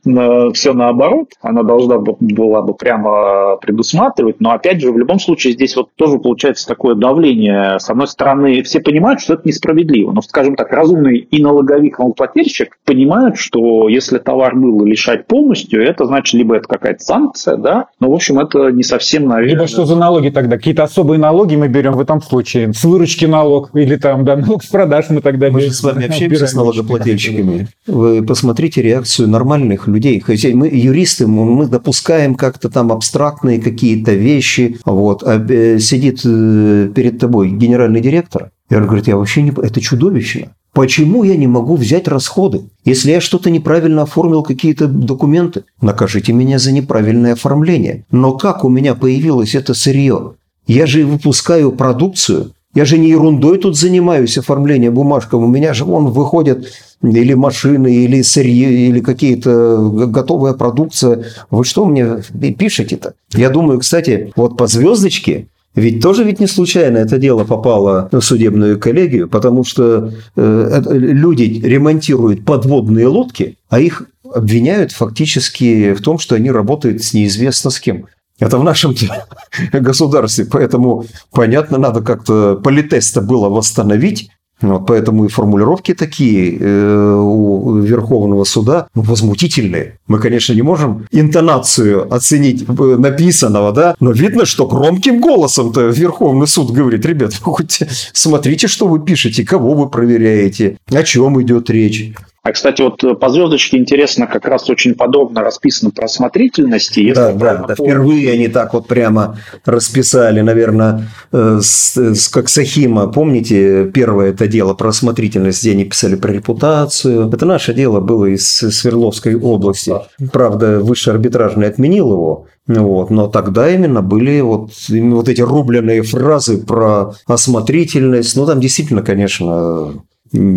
все 0.55 0.73
наоборот, 0.73 1.31
она 1.43 1.63
должна 1.63 1.99
была 1.99 2.63
бы 2.63 2.75
прямо 2.75 3.57
предусматривать, 3.57 4.41
но 4.41 4.53
опять 4.53 4.81
же, 4.81 4.93
в 4.93 4.99
любом 4.99 5.19
случае 5.19 5.55
здесь 5.55 5.77
вот 5.77 5.89
тоже 5.97 6.19
получается 6.19 6.67
такое 6.67 6.95
давление. 6.95 7.79
С 7.79 7.91
одной 7.91 8.09
стороны, 8.09 8.63
все 8.63 8.81
понимают, 8.81 9.21
что 9.21 9.35
это 9.35 9.49
несправедливо, 9.49 10.13
но, 10.13 10.23
скажем 10.23 10.57
так, 10.57 10.71
разумный 10.73 11.19
и 11.19 11.43
налоговик, 11.43 11.99
и 11.99 12.03
налогоплательщик 12.03 12.79
понимают, 12.85 13.37
что 13.37 13.89
если 13.89 14.19
товар 14.19 14.55
был 14.55 14.85
лишать 14.85 15.27
полностью, 15.27 15.83
это 15.83 16.05
значит, 16.07 16.35
либо 16.35 16.57
это 16.57 16.69
какая-то 16.69 17.01
санкция, 17.01 17.57
да, 17.57 17.87
но, 18.01 18.11
в 18.11 18.15
общем, 18.15 18.39
это 18.39 18.71
не 18.71 18.83
совсем, 18.83 19.27
наверное... 19.27 19.55
Либо 19.55 19.67
что 19.67 19.87
за 19.87 19.97
налоги 19.97 20.31
тогда? 20.31 20.57
Какие-то 20.57 20.85
особые 20.85 21.19
налоги 21.19 21.57
мы 21.57 21.69
берем 21.69 21.93
в 21.93 22.01
этом 22.01 22.21
случае? 22.21 22.64
С 22.73 22.85
выручки 22.85 23.25
налог 23.25 23.71
или 23.75 23.97
там, 23.97 24.25
да, 24.25 24.37
налог 24.37 24.63
с 24.65 24.67
продаж 24.67 25.07
мы 25.11 25.21
тогда 25.21 25.51
Мы 25.51 25.61
же 25.61 25.73
с 25.73 25.83
вами 25.83 26.07
общаемся 26.07 26.47
с 26.47 26.55
налогоплательщиками. 26.55 27.69
Вы 27.87 28.23
посмотрите 28.23 28.83
реакцию 28.83 29.29
нормальных 29.29 29.89
людей. 29.89 30.21
Хотя 30.21 30.49
мы 30.55 30.69
юристы, 30.69 31.27
мы 31.27 31.67
допускаем 31.67 32.35
как-то 32.35 32.71
там 32.71 32.93
абстрактные 32.93 33.61
какие-то 33.61 34.13
вещи. 34.13 34.79
Вот. 34.85 35.23
А 35.23 35.45
э, 35.49 35.79
сидит 35.79 36.21
э, 36.25 36.91
перед 36.95 37.19
тобой 37.19 37.51
генеральный 37.51 38.01
директор, 38.01 38.51
и 38.71 38.75
он 38.75 38.87
говорит, 38.87 39.09
я 39.09 39.17
вообще 39.17 39.43
не... 39.43 39.51
Это 39.51 39.81
чудовищно. 39.81 40.55
Почему 40.73 41.23
я 41.23 41.37
не 41.37 41.47
могу 41.47 41.77
взять 41.77 42.09
расходы? 42.09 42.63
Если 42.85 43.13
я 43.13 43.21
что-то 43.21 43.49
неправильно 43.49 44.03
оформил, 44.03 44.43
какие-то 44.43 44.89
документы, 44.89 45.65
накажите 45.81 46.33
меня 46.33 46.59
за 46.59 46.73
неправильное 46.73 47.35
оформление. 47.35 48.05
Но 48.11 48.33
как 48.33 48.65
у 48.65 48.69
меня 48.69 48.97
появилось 48.97 49.55
это 49.55 49.73
сырье? 49.73 50.35
Я 50.67 50.87
же 50.87 51.07
выпускаю 51.07 51.71
продукцию, 51.73 52.54
я 52.75 52.85
же 52.85 52.99
не 52.99 53.09
ерундой 53.09 53.59
тут 53.59 53.77
занимаюсь 53.77 54.39
оформлением 54.39 54.95
бумажков. 54.95 55.43
У 55.43 55.47
меня 55.47 55.75
же 55.75 55.85
вон 55.85 56.07
выходят 56.07 56.67
или 57.03 57.35
машины, 57.35 57.95
или 57.95 58.23
сырье, 58.23 58.89
или 58.89 59.01
какие-то 59.01 59.91
готовая 60.09 60.55
продукция. 60.55 61.25
Вы 61.51 61.65
что 61.65 61.85
мне 61.85 62.23
пишете-то? 62.59 63.15
Я 63.33 63.51
думаю, 63.51 63.81
кстати, 63.81 64.33
вот 64.37 64.57
по 64.57 64.67
звездочке 64.67 65.49
ведь 65.75 66.01
тоже 66.01 66.23
ведь 66.23 66.39
не 66.39 66.47
случайно 66.47 66.99
это 66.99 67.19
дело 67.19 67.45
попало 67.45 68.09
в 68.13 68.21
судебную 68.21 68.79
коллегию, 68.79 69.29
потому 69.29 69.65
что 69.65 70.13
э, 70.37 70.83
люди 70.89 71.61
ремонтируют 71.65 72.45
подводные 72.45 73.09
лодки, 73.09 73.59
а 73.69 73.81
их 73.81 74.05
обвиняют 74.33 74.93
фактически 74.93 75.93
в 75.95 76.01
том, 76.01 76.19
что 76.19 76.37
они 76.37 76.51
работают 76.51 77.03
с 77.03 77.13
неизвестно 77.13 77.71
с 77.71 77.81
кем. 77.81 78.07
Это 78.39 78.59
в 78.59 78.65
нашем 78.65 78.95
государстве, 79.73 80.45
поэтому, 80.45 81.05
понятно, 81.33 81.79
надо 81.79 82.03
как-то 82.03 82.57
политеста 82.57 83.21
было 83.21 83.49
восстановить, 83.49 84.31
вот, 84.61 84.87
поэтому 84.87 85.25
и 85.25 85.29
формулировки 85.29 85.95
такие 85.95 86.57
э, 86.59 87.15
у 87.17 87.79
Верховного 87.81 88.45
суда 88.45 88.87
возмутительные. 88.95 89.99
Мы, 90.07 90.19
конечно, 90.19 90.53
не 90.53 90.63
можем 90.63 91.07
интонацию 91.11 92.13
оценить 92.13 92.65
э, 92.67 92.97
написанного, 92.97 93.73
да, 93.73 93.95
но 94.01 94.13
видно, 94.13 94.47
что 94.47 94.67
громким 94.67 95.21
голосом-то 95.21 95.89
Верховный 95.89 96.47
суд 96.47 96.71
говорит, 96.71 97.05
ребят, 97.05 97.35
хоть 97.43 97.83
смотрите, 98.13 98.69
что 98.69 98.87
вы 98.87 99.01
пишете, 99.01 99.45
кого 99.45 99.75
вы 99.75 99.89
проверяете, 99.89 100.79
о 100.91 101.03
чем 101.03 101.41
идет 101.43 101.69
речь. 101.69 102.15
А, 102.45 102.53
кстати, 102.53 102.83
вот 102.83 103.03
э, 103.03 103.15
по 103.15 103.31
звездочке 103.31 103.79
интересно, 103.79 104.27
как 104.27 104.45
раз 104.47 104.69
очень 104.69 104.95
подробно 104.95 105.41
расписано 105.41 105.91
про 105.91 106.05
осмотрительности. 106.05 107.01
Если 107.01 107.15
Да, 107.15 107.33
да, 107.33 107.65
да, 107.69 107.75
впервые 107.75 108.33
они 108.33 108.49
так 108.49 108.75
вот 108.75 108.87
прямо 108.87 109.39
расписали, 109.65 110.43
наверное, 110.43 111.09
э, 111.33 111.61
с, 111.63 111.97
с- 111.97 112.29
как 112.29 112.51
Сахима, 112.51 113.07
помните, 113.07 113.91
первое 113.95 114.29
это 114.29 114.47
дело 114.47 114.75
про 114.75 114.91
осмотрительность, 114.91 115.63
где 115.63 115.73
они 115.73 115.87
писали 115.87 116.17
про 116.17 116.33
репутацию. 116.33 117.31
Это 117.33 117.47
наше 117.47 117.73
дело 117.73 118.01
было 118.01 118.27
из 118.27 118.47
Свердловской 118.47 119.37
области. 119.37 119.95
Правда, 120.31 120.81
высший 120.81 121.15
арбитражный 121.15 121.69
отменил 121.69 122.13
его, 122.13 122.47
вот, 122.67 123.09
но 123.09 123.27
тогда 123.27 123.71
именно 123.71 124.03
были 124.03 124.43
вот, 124.43 124.71
именно 124.91 125.17
вот 125.17 125.31
эти 125.31 125.41
рубленые 125.41 126.03
фразы 126.03 126.59
про 126.59 127.15
осмотрительность. 127.27 128.37
Ну, 128.37 128.45
там 128.45 128.61
действительно, 128.61 129.01
конечно, 129.01 129.95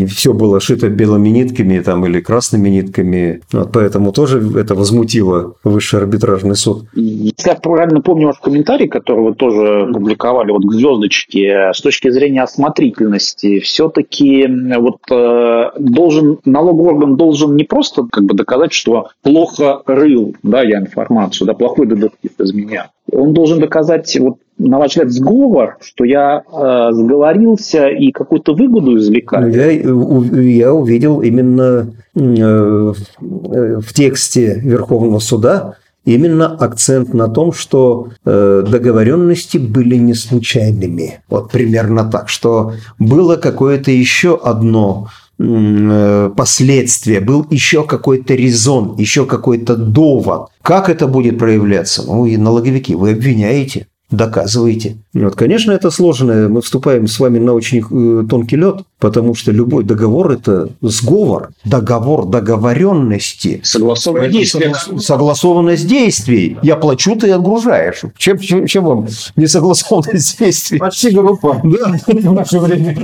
все 0.08 0.34
было 0.34 0.60
шито 0.60 0.90
белыми 0.90 1.30
нитками 1.30 1.80
там, 1.80 2.06
или 2.06 2.20
красными 2.20 2.70
нитками. 2.70 3.42
Вот, 3.52 3.72
поэтому 3.72 4.12
тоже 4.12 4.42
это 4.60 4.76
возмутило 4.76 5.56
высший 5.64 6.00
арбитражный 6.00 6.56
суд. 6.56 6.86
Если 6.94 7.50
я 7.50 7.56
правильно 7.56 8.02
помню 8.02 8.28
ваш 8.28 8.40
комментарий, 8.40 8.88
который 8.88 9.24
вы 9.24 9.36
тоже 9.36 9.90
публиковали 9.94 10.52
вот 10.52 10.66
к 10.66 10.74
звездочке, 10.74 11.72
с 11.74 11.82
точки 11.82 12.10
зрения 12.10 12.44
осмотрительности, 12.44 13.60
все-таки 13.60 14.48
вот 14.78 15.00
э, 15.12 15.72
должен 15.80 16.40
налоговый 16.46 16.94
орган 16.94 17.16
должен 17.16 17.56
не 17.56 17.64
просто 17.64 18.06
как 18.12 18.24
бы 18.24 18.34
доказать, 18.34 18.74
что 18.74 19.10
плохо 19.22 19.82
рыл, 19.86 20.36
да, 20.44 20.62
я 20.62 20.80
информацию, 20.80 21.48
да, 21.48 21.54
плохой 21.54 21.88
детектив 21.88 22.32
из 22.40 22.54
меня. 22.54 22.90
Он 23.12 23.34
должен 23.34 23.60
доказать 23.60 24.16
вот 24.20 24.38
на 24.58 24.80
ваш 24.80 24.92
взгляд, 24.92 25.12
сговор, 25.12 25.78
что 25.82 26.04
я 26.04 26.42
э, 26.42 26.88
сговорился 26.94 27.88
и 27.88 28.12
какую-то 28.12 28.54
выгоду 28.56 28.98
извлекаю. 28.98 29.54
Я, 29.54 29.94
у- 29.94 30.24
я 30.24 30.74
увидел 30.74 31.22
именно 31.22 31.94
э, 32.16 32.94
в 33.22 33.94
тексте 33.94 34.60
Верховного 34.64 35.20
суда 35.20 35.76
именно 36.06 36.56
акцент 36.56 37.14
на 37.14 37.28
том, 37.28 37.52
что 37.52 38.08
э, 38.26 38.64
договоренности 38.68 39.58
были 39.58 39.96
не 39.98 40.14
случайными. 40.14 41.20
Вот 41.30 41.52
примерно 41.52 42.10
так, 42.10 42.30
что 42.30 42.74
было 42.98 43.36
какое-то 43.36 43.92
еще 43.92 44.40
одно 44.42 45.08
э, 45.38 46.32
последствие, 46.36 47.20
был 47.20 47.46
еще 47.52 47.84
какой-то 47.84 48.34
резон, 48.36 48.96
еще 48.98 49.26
какой-то 49.26 49.76
довод. 49.76 50.48
Как 50.62 50.90
это 50.90 51.08
будет 51.08 51.38
проявляться? 51.38 52.04
Ну, 52.08 52.26
и 52.26 52.38
налоговики, 52.38 52.96
вы 52.96 53.12
обвиняете. 53.12 53.88
Доказываете. 54.10 54.96
Вот, 55.14 55.36
конечно, 55.36 55.74
это 55.74 55.92
сложно. 55.92 56.48
Мы 56.48 56.62
вступаем 56.62 57.08
с 57.08 57.20
вами 57.20 57.40
на 57.40 57.54
очень 57.54 57.80
э, 57.82 58.26
тонкий 58.26 58.56
лед, 58.56 58.84
потому 59.00 59.36
что 59.36 59.52
любой 59.52 59.84
договор– 59.84 60.32
это 60.34 60.70
сговор, 60.82 61.50
договор 61.66 62.26
договоренности. 62.26 63.60
Согласованное 63.64 64.30
действие. 64.30 64.72
Согла- 64.72 65.00
Согласованность 65.00 65.88
действий. 65.88 66.58
Я 66.62 66.78
плачу, 66.78 67.18
ты 67.18 67.30
отгружаешь. 67.32 68.04
Чем, 68.18 68.40
чем, 68.40 68.66
чем 68.66 68.86
вам 68.86 69.08
не 69.36 69.46
согласованность 69.48 70.40
действий? 70.40 70.78
Почти 70.80 71.10
группа. 71.10 71.60
Да. 71.66 71.98
В 72.08 72.34
наше 72.34 72.60
время. 72.60 72.96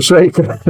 Шайка. 0.00 0.60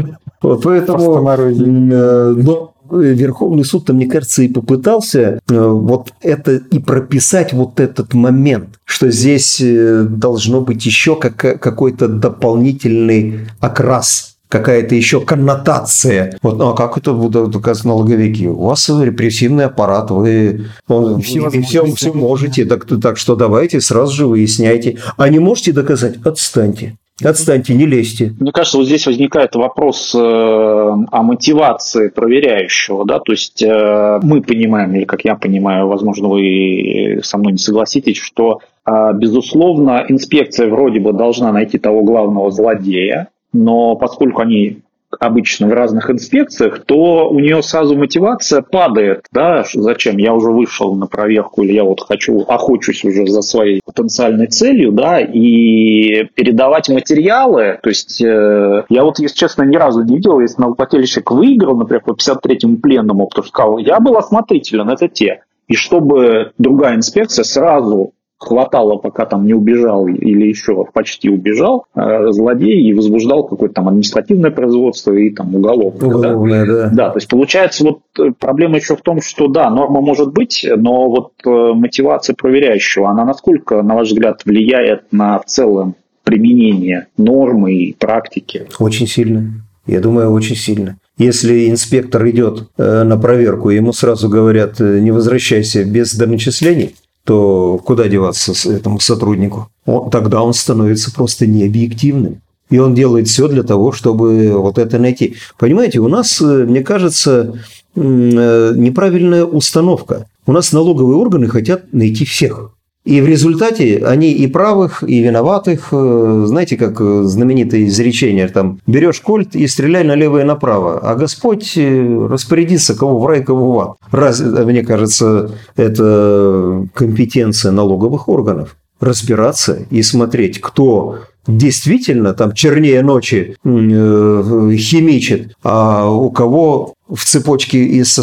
Вот 0.43 0.63
поэтому, 0.63 1.29
э, 1.31 2.35
но 2.37 2.75
Верховный 3.01 3.65
суд, 3.65 3.89
мне 3.89 4.07
кажется, 4.07 4.43
и 4.43 4.49
попытался 4.49 5.21
э, 5.21 5.39
вот 5.49 6.13
это 6.21 6.57
и 6.57 6.79
прописать 6.79 7.53
вот 7.53 7.81
этот 7.81 8.15
момент, 8.15 8.81
что 8.85 9.11
здесь 9.11 9.61
э, 9.61 10.05
должно 10.09 10.61
быть 10.61 10.85
еще 10.85 11.17
как- 11.17 11.61
какой-то 11.61 12.09
дополнительный 12.09 13.41
окрас 13.61 14.33
какая-то 14.53 14.95
еще 14.95 15.23
коннотация. 15.23 16.39
Вот, 16.43 16.59
ну, 16.59 16.69
а 16.69 16.77
как 16.77 16.99
это 16.99 17.15
будут 17.15 17.53
доказать 17.53 17.87
налоговики? 17.87 18.47
У 18.47 18.65
вас 18.67 18.87
репрессивный 18.91 19.65
аппарат, 19.65 20.11
вы 20.11 20.67
он, 20.89 21.23
все, 21.23 21.49
все, 21.49 21.87
все 21.87 22.13
можете, 22.13 22.67
так, 22.67 22.85
так 23.01 23.17
что 23.17 23.35
давайте 23.35 23.81
сразу 23.81 24.13
же 24.13 24.27
выясняйте. 24.27 24.99
А 25.17 25.31
не 25.31 25.39
можете 25.39 25.73
доказать? 25.73 26.17
Отстаньте. 26.23 26.99
Отстаньте, 27.23 27.75
не 27.75 27.87
лезьте. 27.87 28.35
Мне 28.41 28.53
кажется, 28.53 28.79
вот 28.79 28.87
здесь 28.87 29.07
возникает 29.07 29.55
вопрос 29.55 30.15
э, 30.15 30.19
о 30.19 31.23
мотивации 31.23 32.09
проверяющего, 32.09 33.05
да, 33.05 33.21
то 33.21 33.33
есть 33.33 33.63
э, 33.63 34.21
мы 34.23 34.41
понимаем, 34.43 34.95
или 34.95 35.05
как 35.05 35.25
я 35.25 35.37
понимаю, 35.37 35.89
возможно, 35.89 36.29
вы 36.29 37.21
со 37.23 37.39
мной 37.39 37.53
не 37.53 37.59
согласитесь, 37.59 38.17
что, 38.17 38.61
э, 38.87 39.13
безусловно, 39.15 40.05
инспекция 40.09 40.69
вроде 40.69 41.01
бы 41.01 41.13
должна 41.13 41.53
найти 41.53 41.79
того 41.79 42.03
главного 42.03 42.51
злодея, 42.51 43.29
но 43.53 43.95
поскольку 43.97 44.41
они 44.41 44.79
обычно 45.19 45.69
в 45.69 45.73
разных 45.73 46.11
инспекциях, 46.11 46.85
то 46.85 47.29
у 47.29 47.39
нее 47.39 47.63
сразу 47.63 47.97
мотивация 47.97 48.63
падает. 48.63 49.27
Да, 49.33 49.65
зачем? 49.75 50.17
Я 50.19 50.35
уже 50.35 50.51
вышел 50.51 50.95
на 50.95 51.07
проверку, 51.07 51.63
или 51.63 51.73
я 51.73 51.85
вот 51.85 52.01
хочу, 52.01 52.43
охочусь 52.43 53.05
уже 53.05 53.27
за 53.27 53.43
своей 53.43 53.81
потенциальной 53.85 54.47
целью, 54.47 54.93
да, 54.93 55.21
и 55.21 56.25
передавать 56.35 56.89
материалы. 56.89 57.79
То 57.83 57.89
есть 57.89 58.21
э, 58.23 58.85
я 58.89 59.05
вот, 59.05 59.19
если 59.19 59.37
честно, 59.37 59.63
ни 59.63 59.77
разу 59.77 60.03
не 60.03 60.17
видел, 60.17 60.41
если 60.41 60.61
налогоплательщик 60.61 61.31
выиграл, 61.31 61.77
например, 61.77 62.03
по 62.03 62.13
53-му 62.13 62.77
пленному, 62.79 63.29
что 63.33 63.43
сказал, 63.43 63.79
я 63.79 64.01
был 64.01 64.17
осмотрителен, 64.17 64.89
это 64.91 65.09
те. 65.09 65.43
И 65.69 65.75
чтобы 65.75 66.53
другая 66.59 66.97
инспекция 66.97 67.45
сразу 67.45 68.13
хватало, 68.43 68.97
пока 68.97 69.25
там 69.25 69.47
не 69.47 69.55
убежал 69.55 70.09
или 70.09 70.47
еще 70.47 70.85
почти 70.93 71.31
убежал 71.31 71.87
э, 71.95 72.33
злодей 72.33 72.83
и 72.83 72.93
возбуждал 72.93 73.45
какое-то 73.45 73.77
там 73.77 73.89
административное 73.89 74.51
производство 74.51 75.13
и 75.13 75.31
там 75.31 75.55
уголовное. 75.55 76.09
Уголовное, 76.09 76.67
да? 76.67 76.73
да. 76.73 76.91
Да, 76.93 77.11
то 77.11 77.19
есть 77.19 77.29
получается 77.29 77.85
вот 77.85 78.01
э, 78.19 78.33
проблема 78.39 78.77
еще 78.77 78.97
в 78.97 79.03
том, 79.03 79.21
что 79.21 79.47
да, 79.47 79.71
норма 79.71 80.01
может 80.01 80.33
быть, 80.33 80.67
но 80.77 81.09
вот 81.09 81.33
э, 81.47 81.73
мотивация 81.75 82.35
проверяющего, 82.35 83.11
она 83.11 83.25
насколько, 83.25 83.81
на 83.83 83.95
ваш 83.95 84.09
взгляд, 84.09 84.43
влияет 84.45 85.13
на 85.13 85.39
в 85.39 85.45
целом 85.47 85.95
применение 86.25 87.07
нормы 87.17 87.75
и 87.75 87.95
практики? 87.95 88.67
Очень 88.81 89.07
сильно. 89.07 89.65
Я 89.87 90.01
думаю, 90.01 90.31
очень 90.33 90.57
сильно. 90.57 90.99
Если 91.19 91.69
инспектор 91.69 92.29
идет 92.29 92.69
на 92.77 93.17
проверку, 93.19 93.71
ему 93.71 93.93
сразу 93.93 94.29
говорят, 94.29 94.79
не 94.79 95.11
возвращайся 95.11 95.85
без 95.85 96.15
доначислений, 96.15 96.95
то 97.25 97.81
куда 97.85 98.09
деваться 98.09 98.53
этому 98.71 99.01
сотруднику? 99.01 99.69
Он, 99.87 100.11
тогда 100.11 100.43
он 100.43 100.55
становится 100.55 101.13
просто 101.13 101.47
необъективным. 101.47 102.41
И 102.71 102.79
он 102.79 102.95
делает 102.95 103.29
все 103.29 103.49
для 103.49 103.63
того, 103.63 103.93
чтобы 103.93 104.53
вот 104.55 104.79
это 104.79 104.99
найти. 104.99 105.37
Понимаете, 105.59 105.99
у 105.99 106.09
нас, 106.09 106.41
э, 106.41 106.65
мне 106.65 106.83
кажется, 106.83 107.61
э, 107.95 108.73
неправильная 108.75 109.45
установка. 109.45 110.27
У 110.47 110.53
нас 110.53 110.73
налоговые 110.73 111.19
органы 111.19 111.49
хотят 111.49 111.93
найти 111.93 112.25
всех. 112.25 112.72
И 113.05 113.21
в 113.21 113.27
результате 113.27 114.05
они 114.07 114.31
и 114.31 114.47
правых, 114.47 115.03
и 115.03 115.21
виноватых, 115.21 115.89
э, 115.91 116.45
знаете, 116.47 116.77
как 116.77 117.01
э, 117.01 117.23
знаменитое 117.25 117.87
изречение, 117.87 118.47
там, 118.47 118.79
берешь 118.87 119.21
кольт 119.21 119.57
и 119.57 119.67
стреляй 119.67 120.05
налево 120.05 120.39
и 120.39 120.45
направо, 120.45 121.01
а 121.01 121.17
Господь 121.17 121.73
э, 121.77 122.27
распорядится, 122.31 122.97
кого 122.97 123.19
в 123.19 123.27
рай, 123.27 123.43
кого 123.43 123.73
в 123.73 123.81
ад. 123.81 123.97
Раз, 124.13 124.41
мне 124.41 124.85
кажется, 124.85 125.51
это 125.75 126.87
компетенция 126.95 127.73
налоговых 127.73 128.29
органов 128.29 128.77
разбираться 129.01 129.81
и 129.91 130.01
смотреть, 130.03 130.61
кто 130.61 131.19
действительно 131.49 132.35
там 132.35 132.53
чернее 132.53 133.03
ночи 133.03 133.57
химичит, 133.65 135.57
а 135.65 136.09
у 136.09 136.31
кого 136.31 136.95
в 137.15 137.25
цепочке 137.25 137.85
из 137.85 138.15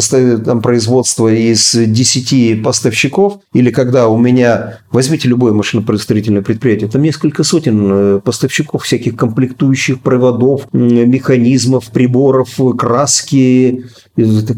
там, 0.44 0.60
производства 0.60 1.32
из 1.32 1.74
10 1.74 2.62
поставщиков, 2.62 3.38
или 3.52 3.70
когда 3.70 4.08
у 4.08 4.18
меня, 4.18 4.80
возьмите 4.90 5.28
любое 5.28 5.52
машинопроизводительное 5.52 6.42
предприятие, 6.42 6.90
там 6.90 7.02
несколько 7.02 7.44
сотен 7.44 7.90
э, 7.92 8.20
поставщиков 8.20 8.82
всяких 8.82 9.16
комплектующих 9.16 10.00
проводов, 10.00 10.66
механизмов, 10.72 11.90
приборов, 11.90 12.58
краски, 12.76 13.84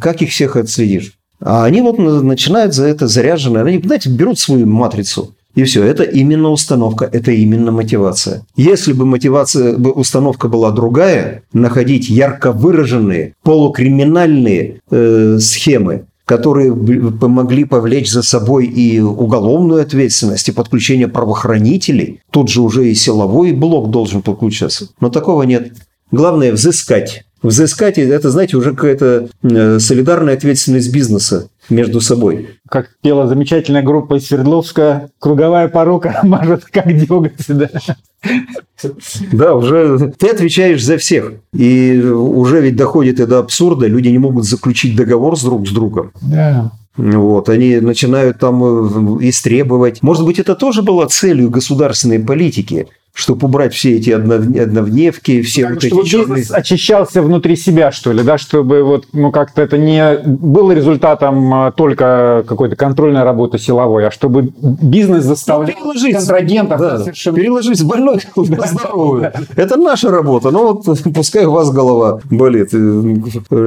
как 0.00 0.22
их 0.22 0.30
всех 0.30 0.56
отследишь? 0.56 1.12
А 1.40 1.64
они 1.64 1.80
вот 1.80 1.98
начинают 1.98 2.72
за 2.72 2.86
это 2.86 3.08
заряжены, 3.08 3.58
они, 3.58 3.82
знаете, 3.82 4.08
берут 4.08 4.38
свою 4.38 4.66
матрицу, 4.66 5.34
и 5.54 5.64
все, 5.64 5.84
это 5.84 6.02
именно 6.02 6.48
установка, 6.50 7.08
это 7.10 7.30
именно 7.32 7.72
мотивация. 7.72 8.46
Если 8.56 8.92
бы 8.92 9.04
мотивация, 9.04 9.76
установка 9.76 10.48
была 10.48 10.70
другая, 10.70 11.42
находить 11.52 12.08
ярко 12.08 12.52
выраженные 12.52 13.34
полукриминальные 13.42 14.80
э, 14.90 15.38
схемы, 15.40 16.06
которые 16.24 16.74
помогли 16.74 17.64
повлечь 17.64 18.10
за 18.10 18.22
собой 18.22 18.66
и 18.66 19.00
уголовную 19.00 19.82
ответственность, 19.82 20.48
и 20.48 20.52
подключение 20.52 21.08
правоохранителей, 21.08 22.20
тут 22.30 22.48
же 22.48 22.62
уже 22.62 22.88
и 22.88 22.94
силовой 22.94 23.52
блок 23.52 23.90
должен 23.90 24.22
подключаться. 24.22 24.88
Но 25.00 25.10
такого 25.10 25.42
нет. 25.42 25.72
Главное 26.10 26.52
взыскать. 26.52 27.24
Взыскать– 27.42 27.98
это, 27.98 28.30
знаете, 28.30 28.56
уже 28.56 28.70
какая-то 28.70 29.28
э, 29.42 29.78
солидарная 29.80 30.34
ответственность 30.34 30.92
бизнеса 30.92 31.48
между 31.68 32.00
собой. 32.00 32.58
Как 32.68 32.90
пела 33.02 33.26
замечательная 33.26 33.82
группа 33.82 34.14
из 34.14 34.26
Свердловска, 34.26 35.10
круговая 35.18 35.68
порука 35.68 36.20
мажет 36.24 36.64
как 36.64 36.86
деготь, 36.96 37.32
да. 37.48 37.68
Да, 39.32 39.54
уже 39.54 40.12
ты 40.18 40.28
отвечаешь 40.28 40.84
за 40.84 40.96
всех. 40.96 41.34
И 41.52 42.00
уже 42.00 42.60
ведь 42.60 42.76
доходит 42.76 43.20
и 43.20 43.26
до 43.26 43.38
абсурда, 43.38 43.86
люди 43.86 44.08
не 44.08 44.18
могут 44.18 44.44
заключить 44.44 44.96
договор 44.96 45.38
с 45.38 45.42
друг 45.42 45.68
с 45.68 45.72
другом. 45.72 46.12
Да. 46.20 46.72
Вот, 46.96 47.48
они 47.48 47.76
начинают 47.80 48.38
там 48.38 48.62
э, 48.62 49.28
истребовать. 49.28 50.02
Может 50.02 50.26
быть, 50.26 50.38
это 50.38 50.54
тоже 50.54 50.82
было 50.82 51.06
целью 51.06 51.48
государственной 51.48 52.20
политики– 52.20 52.88
чтобы 53.14 53.46
убрать 53.46 53.74
все 53.74 53.96
эти 53.96 54.10
одновневки, 54.10 55.42
все 55.42 55.62
так, 55.62 55.74
вот 55.74 55.82
чтобы 55.82 56.02
эти 56.02 56.08
черные... 56.08 56.36
бизнес 56.36 56.50
очищался 56.50 57.20
внутри 57.20 57.56
себя, 57.56 57.92
что 57.92 58.12
ли, 58.12 58.22
да, 58.22 58.38
чтобы 58.38 58.82
вот, 58.82 59.06
ну, 59.12 59.30
как-то 59.30 59.60
это 59.60 59.76
не 59.76 60.16
было 60.24 60.72
результатом 60.72 61.52
а, 61.52 61.72
только 61.72 62.42
какой-то 62.46 62.74
контрольной 62.74 63.22
работы 63.22 63.58
силовой, 63.58 64.06
а 64.06 64.10
чтобы 64.10 64.52
бизнес 64.62 65.24
заставлял 65.24 65.76
ну, 65.84 65.92
контрагентов 66.12 66.80
да, 66.80 66.98
совершенно... 67.00 67.36
переложить 67.36 67.78
с 67.78 67.82
больной 67.82 68.20
на 68.36 68.66
здоровую. 68.66 69.30
Это 69.56 69.76
наша 69.76 70.10
работа, 70.10 70.50
ну 70.50 70.72
вот 70.72 70.98
пускай 71.14 71.44
у 71.44 71.52
вас 71.52 71.70
голова 71.70 72.20
болит. 72.30 72.70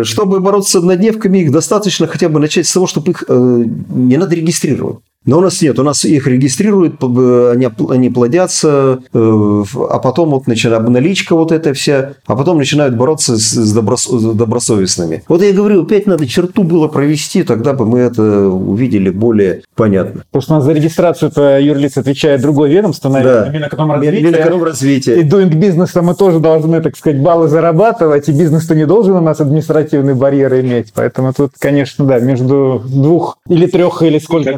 Чтобы 0.03 0.39
бороться 0.39 0.71
с 0.71 0.75
однодневками, 0.75 1.39
их 1.39 1.51
достаточно 1.51 2.07
хотя 2.07 2.29
бы 2.29 2.39
начать 2.39 2.65
с 2.65 2.73
того, 2.73 2.87
чтобы 2.87 3.11
их 3.11 3.23
э, 3.27 3.63
не 3.89 4.17
надо 4.17 4.35
регистрировать. 4.35 4.97
Но 5.25 5.39
у 5.39 5.41
нас 5.41 5.61
нет, 5.61 5.79
у 5.79 5.83
нас 5.83 6.05
их 6.05 6.27
регистрируют, 6.27 7.03
они, 7.03 8.09
плодятся, 8.09 8.99
э, 9.13 9.63
а 9.89 9.99
потом 9.99 10.29
вот 10.29 10.47
начинает 10.47 10.87
наличка 10.87 11.35
вот 11.35 11.51
эта 11.51 11.73
вся, 11.73 12.13
а 12.25 12.35
потом 12.35 12.57
начинают 12.57 12.95
бороться 12.95 13.37
с, 13.37 13.51
с, 13.51 13.73
доброс, 13.73 14.05
с 14.05 14.33
добросовестными. 14.33 15.23
Вот 15.27 15.41
я 15.41 15.51
говорю, 15.51 15.83
опять 15.83 16.05
надо 16.05 16.27
черту 16.27 16.63
было 16.63 16.87
провести, 16.87 17.43
тогда 17.43 17.73
бы 17.73 17.85
мы 17.85 17.99
это 17.99 18.47
увидели 18.47 19.09
более 19.09 19.63
понятно. 19.75 20.23
Потому 20.31 20.41
что 20.41 20.53
у 20.53 20.55
нас 20.57 20.65
за 20.65 20.73
регистрацию-то 20.73 21.59
юрлиц 21.59 21.97
отвечает 21.97 22.41
другое 22.41 22.69
ведомство, 22.69 23.09
наверное, 23.09 23.45
да. 23.45 23.49
Минэкономразвитие. 23.51 24.21
Минэкономразвитие. 24.21 25.19
И 25.21 25.23
doing 25.23 25.53
бизнеса 25.53 26.01
мы 26.01 26.15
тоже 26.15 26.39
должны, 26.39 26.81
так 26.81 26.95
сказать, 26.97 27.21
баллы 27.21 27.47
зарабатывать, 27.47 28.29
и 28.29 28.31
бизнес-то 28.31 28.75
не 28.75 28.85
должен 28.85 29.15
у 29.15 29.21
нас 29.21 29.39
административный 29.41 30.13
барьер 30.13 30.53
иметь. 30.61 30.91
Поэтому 30.93 31.33
тут, 31.33 31.51
конечно, 31.57 32.05
да, 32.05 32.19
между 32.19 32.83
двух 32.85 33.37
или 33.49 33.65
трех, 33.65 34.01
или 34.03 34.19
сколько 34.19 34.53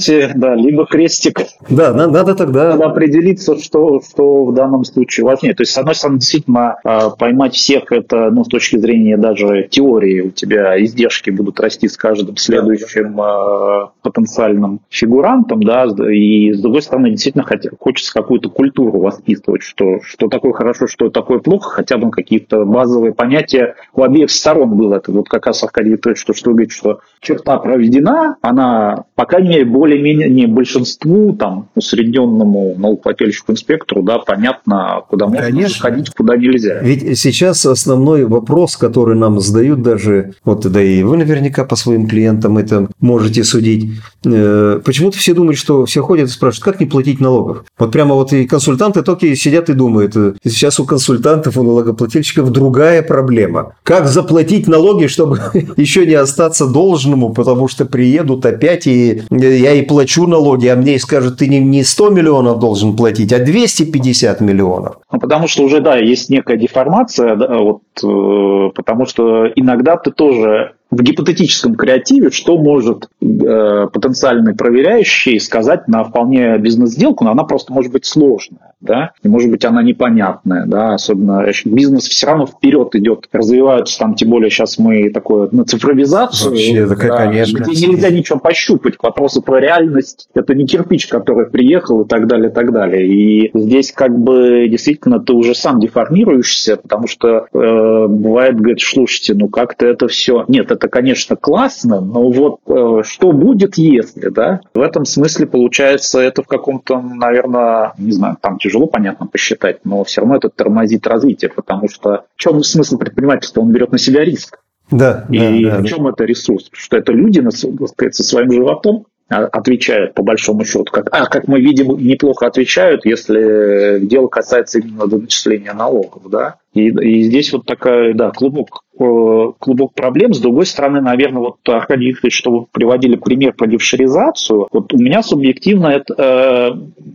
сути, 0.00 0.30
да, 0.34 0.54
либо 0.54 0.86
крестик. 0.86 1.40
Да, 1.68 1.92
надо, 1.92 2.12
надо 2.12 2.34
тогда... 2.34 2.70
Надо 2.70 2.86
определиться, 2.86 3.58
что, 3.58 4.00
что 4.00 4.44
в 4.46 4.54
данном 4.54 4.84
случае 4.84 5.26
важнее. 5.26 5.54
То 5.54 5.62
есть, 5.62 5.72
с 5.72 5.78
одной 5.78 5.94
стороны, 5.94 6.18
действительно, 6.18 6.76
а, 6.84 7.10
поймать 7.10 7.54
всех, 7.54 7.92
это, 7.92 8.30
ну, 8.30 8.44
с 8.44 8.48
точки 8.48 8.76
зрения 8.76 9.16
даже 9.16 9.68
теории, 9.70 10.20
у 10.20 10.30
тебя 10.30 10.82
издержки 10.82 11.30
будут 11.30 11.60
расти 11.60 11.88
с 11.88 11.96
каждым 11.96 12.36
следующим 12.36 13.16
да. 13.16 13.90
потенциальным 14.02 14.80
фигурантом, 14.88 15.62
да, 15.62 15.86
и 16.10 16.52
с 16.52 16.60
другой 16.60 16.82
стороны, 16.82 17.10
действительно, 17.10 17.46
хочется 17.78 18.12
какую-то 18.12 18.48
культуру 18.48 19.00
воспитывать, 19.00 19.62
что, 19.62 20.00
что 20.02 20.28
такое 20.28 20.52
хорошо, 20.52 20.86
что 20.86 21.10
такое 21.10 21.38
плохо, 21.38 21.70
хотя 21.70 21.98
бы 21.98 22.10
какие-то 22.10 22.64
базовые 22.64 23.12
понятия 23.12 23.74
у 23.94 24.02
обеих 24.02 24.30
сторон 24.30 24.76
было. 24.76 24.96
Это 24.96 25.12
вот 25.12 25.28
как 25.28 25.46
раз 25.46 25.62
Аркадий 25.62 25.90
Викторович, 25.90 26.20
что, 26.20 26.34
что 26.34 26.50
вы 26.50 26.54
говорите, 26.54 26.74
что 26.74 27.00
черта 27.20 27.58
проведена, 27.58 28.36
она, 28.42 29.04
по 29.14 29.26
крайней 29.26 29.48
мере, 29.50 29.64
более 29.64 29.89
более-менее 29.90 30.28
не 30.30 30.46
большинству, 30.46 31.32
там, 31.32 31.68
усредненному 31.74 32.76
налогоплательщику 32.78 33.52
инспектору, 33.52 34.02
да, 34.02 34.18
понятно, 34.18 35.02
куда 35.08 35.26
можно 35.26 35.42
Конечно. 35.42 35.90
ходить, 35.90 36.10
куда 36.10 36.36
нельзя. 36.36 36.80
Ведь 36.80 37.18
сейчас 37.18 37.66
основной 37.66 38.24
вопрос, 38.24 38.76
который 38.76 39.16
нам 39.16 39.40
задают 39.40 39.82
даже, 39.82 40.34
вот 40.44 40.60
да 40.70 40.82
и 40.82 41.02
вы 41.02 41.16
наверняка 41.16 41.64
по 41.64 41.76
своим 41.76 42.06
клиентам 42.06 42.58
это 42.58 42.88
можете 43.00 43.42
судить, 43.42 43.90
э, 44.24 44.80
почему-то 44.84 45.18
все 45.18 45.34
думают, 45.34 45.58
что 45.58 45.84
все 45.86 46.02
ходят 46.02 46.28
и 46.28 46.32
спрашивают, 46.32 46.64
как 46.64 46.80
не 46.80 46.86
платить 46.86 47.20
налогов. 47.20 47.64
Вот 47.78 47.90
прямо 47.90 48.14
вот 48.14 48.32
и 48.32 48.46
консультанты 48.46 49.02
только 49.02 49.34
сидят 49.34 49.70
и 49.70 49.72
думают, 49.72 50.14
сейчас 50.44 50.78
у 50.78 50.84
консультантов, 50.84 51.56
у 51.56 51.62
налогоплательщиков 51.62 52.50
другая 52.50 53.02
проблема. 53.02 53.74
Как 53.82 54.06
заплатить 54.06 54.68
налоги, 54.68 55.06
чтобы 55.06 55.40
еще 55.76 56.06
не 56.06 56.14
остаться 56.14 56.66
должному, 56.66 57.32
потому 57.32 57.66
что 57.68 57.84
приедут 57.84 58.46
опять 58.46 58.86
и 58.86 59.22
я 59.30 59.79
и 59.80 59.86
плачу 59.86 60.26
налоги, 60.26 60.66
а 60.68 60.76
мне 60.76 60.98
скажут, 60.98 61.38
ты 61.38 61.48
не, 61.48 61.58
не 61.58 61.82
100 61.82 62.10
миллионов 62.10 62.58
должен 62.58 62.96
платить, 62.96 63.32
а 63.32 63.38
250 63.38 64.40
миллионов. 64.40 64.98
Ну, 65.10 65.18
потому 65.18 65.48
что 65.48 65.62
уже, 65.64 65.80
да, 65.80 65.96
есть 65.96 66.30
некая 66.30 66.56
деформация, 66.56 67.36
да, 67.36 67.58
вот, 67.58 67.82
э, 68.02 68.70
потому 68.74 69.06
что 69.06 69.46
иногда 69.54 69.96
ты 69.96 70.10
тоже 70.10 70.74
в 70.90 71.02
гипотетическом 71.02 71.76
креативе, 71.76 72.30
что 72.30 72.58
может 72.58 73.08
э, 73.20 73.86
потенциальный 73.92 74.54
проверяющий 74.54 75.38
сказать 75.38 75.86
на 75.88 76.04
вполне 76.04 76.58
бизнес-сделку, 76.58 77.24
но 77.24 77.30
она 77.30 77.44
просто 77.44 77.72
может 77.72 77.92
быть 77.92 78.04
сложная, 78.04 78.69
да, 78.80 79.12
и 79.22 79.28
может 79.28 79.50
быть 79.50 79.64
она 79.64 79.82
непонятная, 79.82 80.66
да, 80.66 80.94
особенно 80.94 81.46
бизнес 81.64 82.08
все 82.08 82.26
равно 82.26 82.46
вперед 82.46 82.94
идет, 82.94 83.28
развиваются 83.32 83.98
там, 83.98 84.14
тем 84.14 84.30
более 84.30 84.50
сейчас 84.50 84.78
мы 84.78 85.10
такое 85.10 85.48
на 85.52 85.64
цифровизацию, 85.64 86.50
Вообще, 86.50 86.86
да, 86.86 86.94
конечно. 86.94 87.58
где 87.58 87.86
нельзя 87.86 88.10
ничего 88.10 88.38
пощупать, 88.38 88.94
вопросы 89.02 89.42
про 89.42 89.60
реальность, 89.60 90.28
это 90.34 90.54
не 90.54 90.66
кирпич, 90.66 91.06
который 91.08 91.48
приехал 91.50 92.02
и 92.02 92.08
так 92.08 92.26
далее, 92.26 92.50
и 92.50 92.52
так 92.52 92.72
далее, 92.72 93.06
и 93.06 93.50
здесь 93.54 93.92
как 93.92 94.18
бы 94.18 94.68
действительно 94.68 95.20
ты 95.20 95.32
уже 95.32 95.54
сам 95.54 95.80
деформируешься, 95.80 96.76
потому 96.76 97.06
что 97.06 97.46
э, 97.52 98.06
бывает, 98.08 98.56
говорит, 98.56 98.80
слушайте, 98.80 99.34
ну 99.34 99.48
как-то 99.48 99.86
это 99.86 100.08
все, 100.08 100.44
нет, 100.48 100.70
это, 100.70 100.88
конечно, 100.88 101.36
классно, 101.36 102.00
но 102.00 102.30
вот 102.30 102.60
э, 102.66 103.02
что 103.04 103.32
будет, 103.32 103.76
если, 103.76 104.28
да? 104.28 104.60
В 104.74 104.80
этом 104.80 105.04
смысле, 105.04 105.46
получается, 105.46 106.20
это 106.20 106.42
в 106.42 106.46
каком-то, 106.46 107.00
наверное, 107.00 107.92
не 107.98 108.12
знаю, 108.12 108.36
там 108.40 108.58
тяжело, 108.70 108.86
понятно, 108.86 109.26
посчитать, 109.26 109.84
но 109.84 110.04
все 110.04 110.20
равно 110.20 110.36
это 110.36 110.48
тормозит 110.48 111.06
развитие, 111.06 111.50
потому 111.50 111.88
что 111.88 112.24
в 112.36 112.40
чем 112.40 112.62
смысл 112.62 112.98
предпринимательства? 112.98 113.60
Он 113.60 113.72
берет 113.72 113.92
на 113.92 113.98
себя 113.98 114.24
риск. 114.24 114.58
Да, 114.90 115.26
И 115.30 115.64
да, 115.64 115.76
да. 115.76 115.82
в 115.82 115.84
чем 115.84 116.06
это 116.06 116.24
ресурс? 116.24 116.64
Потому 116.64 116.82
что 116.82 116.96
это 116.96 117.12
люди, 117.12 117.42
так 117.42 117.88
сказать, 117.88 118.14
со 118.14 118.24
своим 118.24 118.50
животом 118.50 119.06
а, 119.28 119.44
отвечают 119.44 120.14
по 120.14 120.22
большому 120.22 120.64
счету. 120.64 120.86
Как, 120.90 121.08
а, 121.12 121.26
как 121.26 121.46
мы 121.46 121.60
видим, 121.60 121.96
неплохо 121.96 122.46
отвечают, 122.46 123.04
если 123.04 124.00
дело 124.04 124.26
касается 124.26 124.80
именно 124.80 125.06
доначисления 125.06 125.72
налогов. 125.72 126.28
Да? 126.28 126.56
И, 126.74 126.88
и 126.88 127.22
здесь 127.22 127.52
вот 127.52 127.66
такая, 127.66 128.14
да, 128.14 128.30
клубок, 128.30 128.82
клубок 129.00 129.94
проблем. 129.94 130.34
С 130.34 130.40
другой 130.40 130.66
стороны, 130.66 131.00
наверное, 131.00 131.40
вот 131.40 131.56
Аркадий 131.68 132.08
Викторович, 132.08 132.36
что 132.36 132.50
вы 132.50 132.66
приводили 132.70 133.16
пример 133.16 133.54
про 133.54 133.66
дефшеризацию, 133.66 134.68
вот 134.70 134.92
у 134.92 134.98
меня 134.98 135.22
субъективно 135.22 135.86
это, 135.88 136.14
э, 136.16 136.70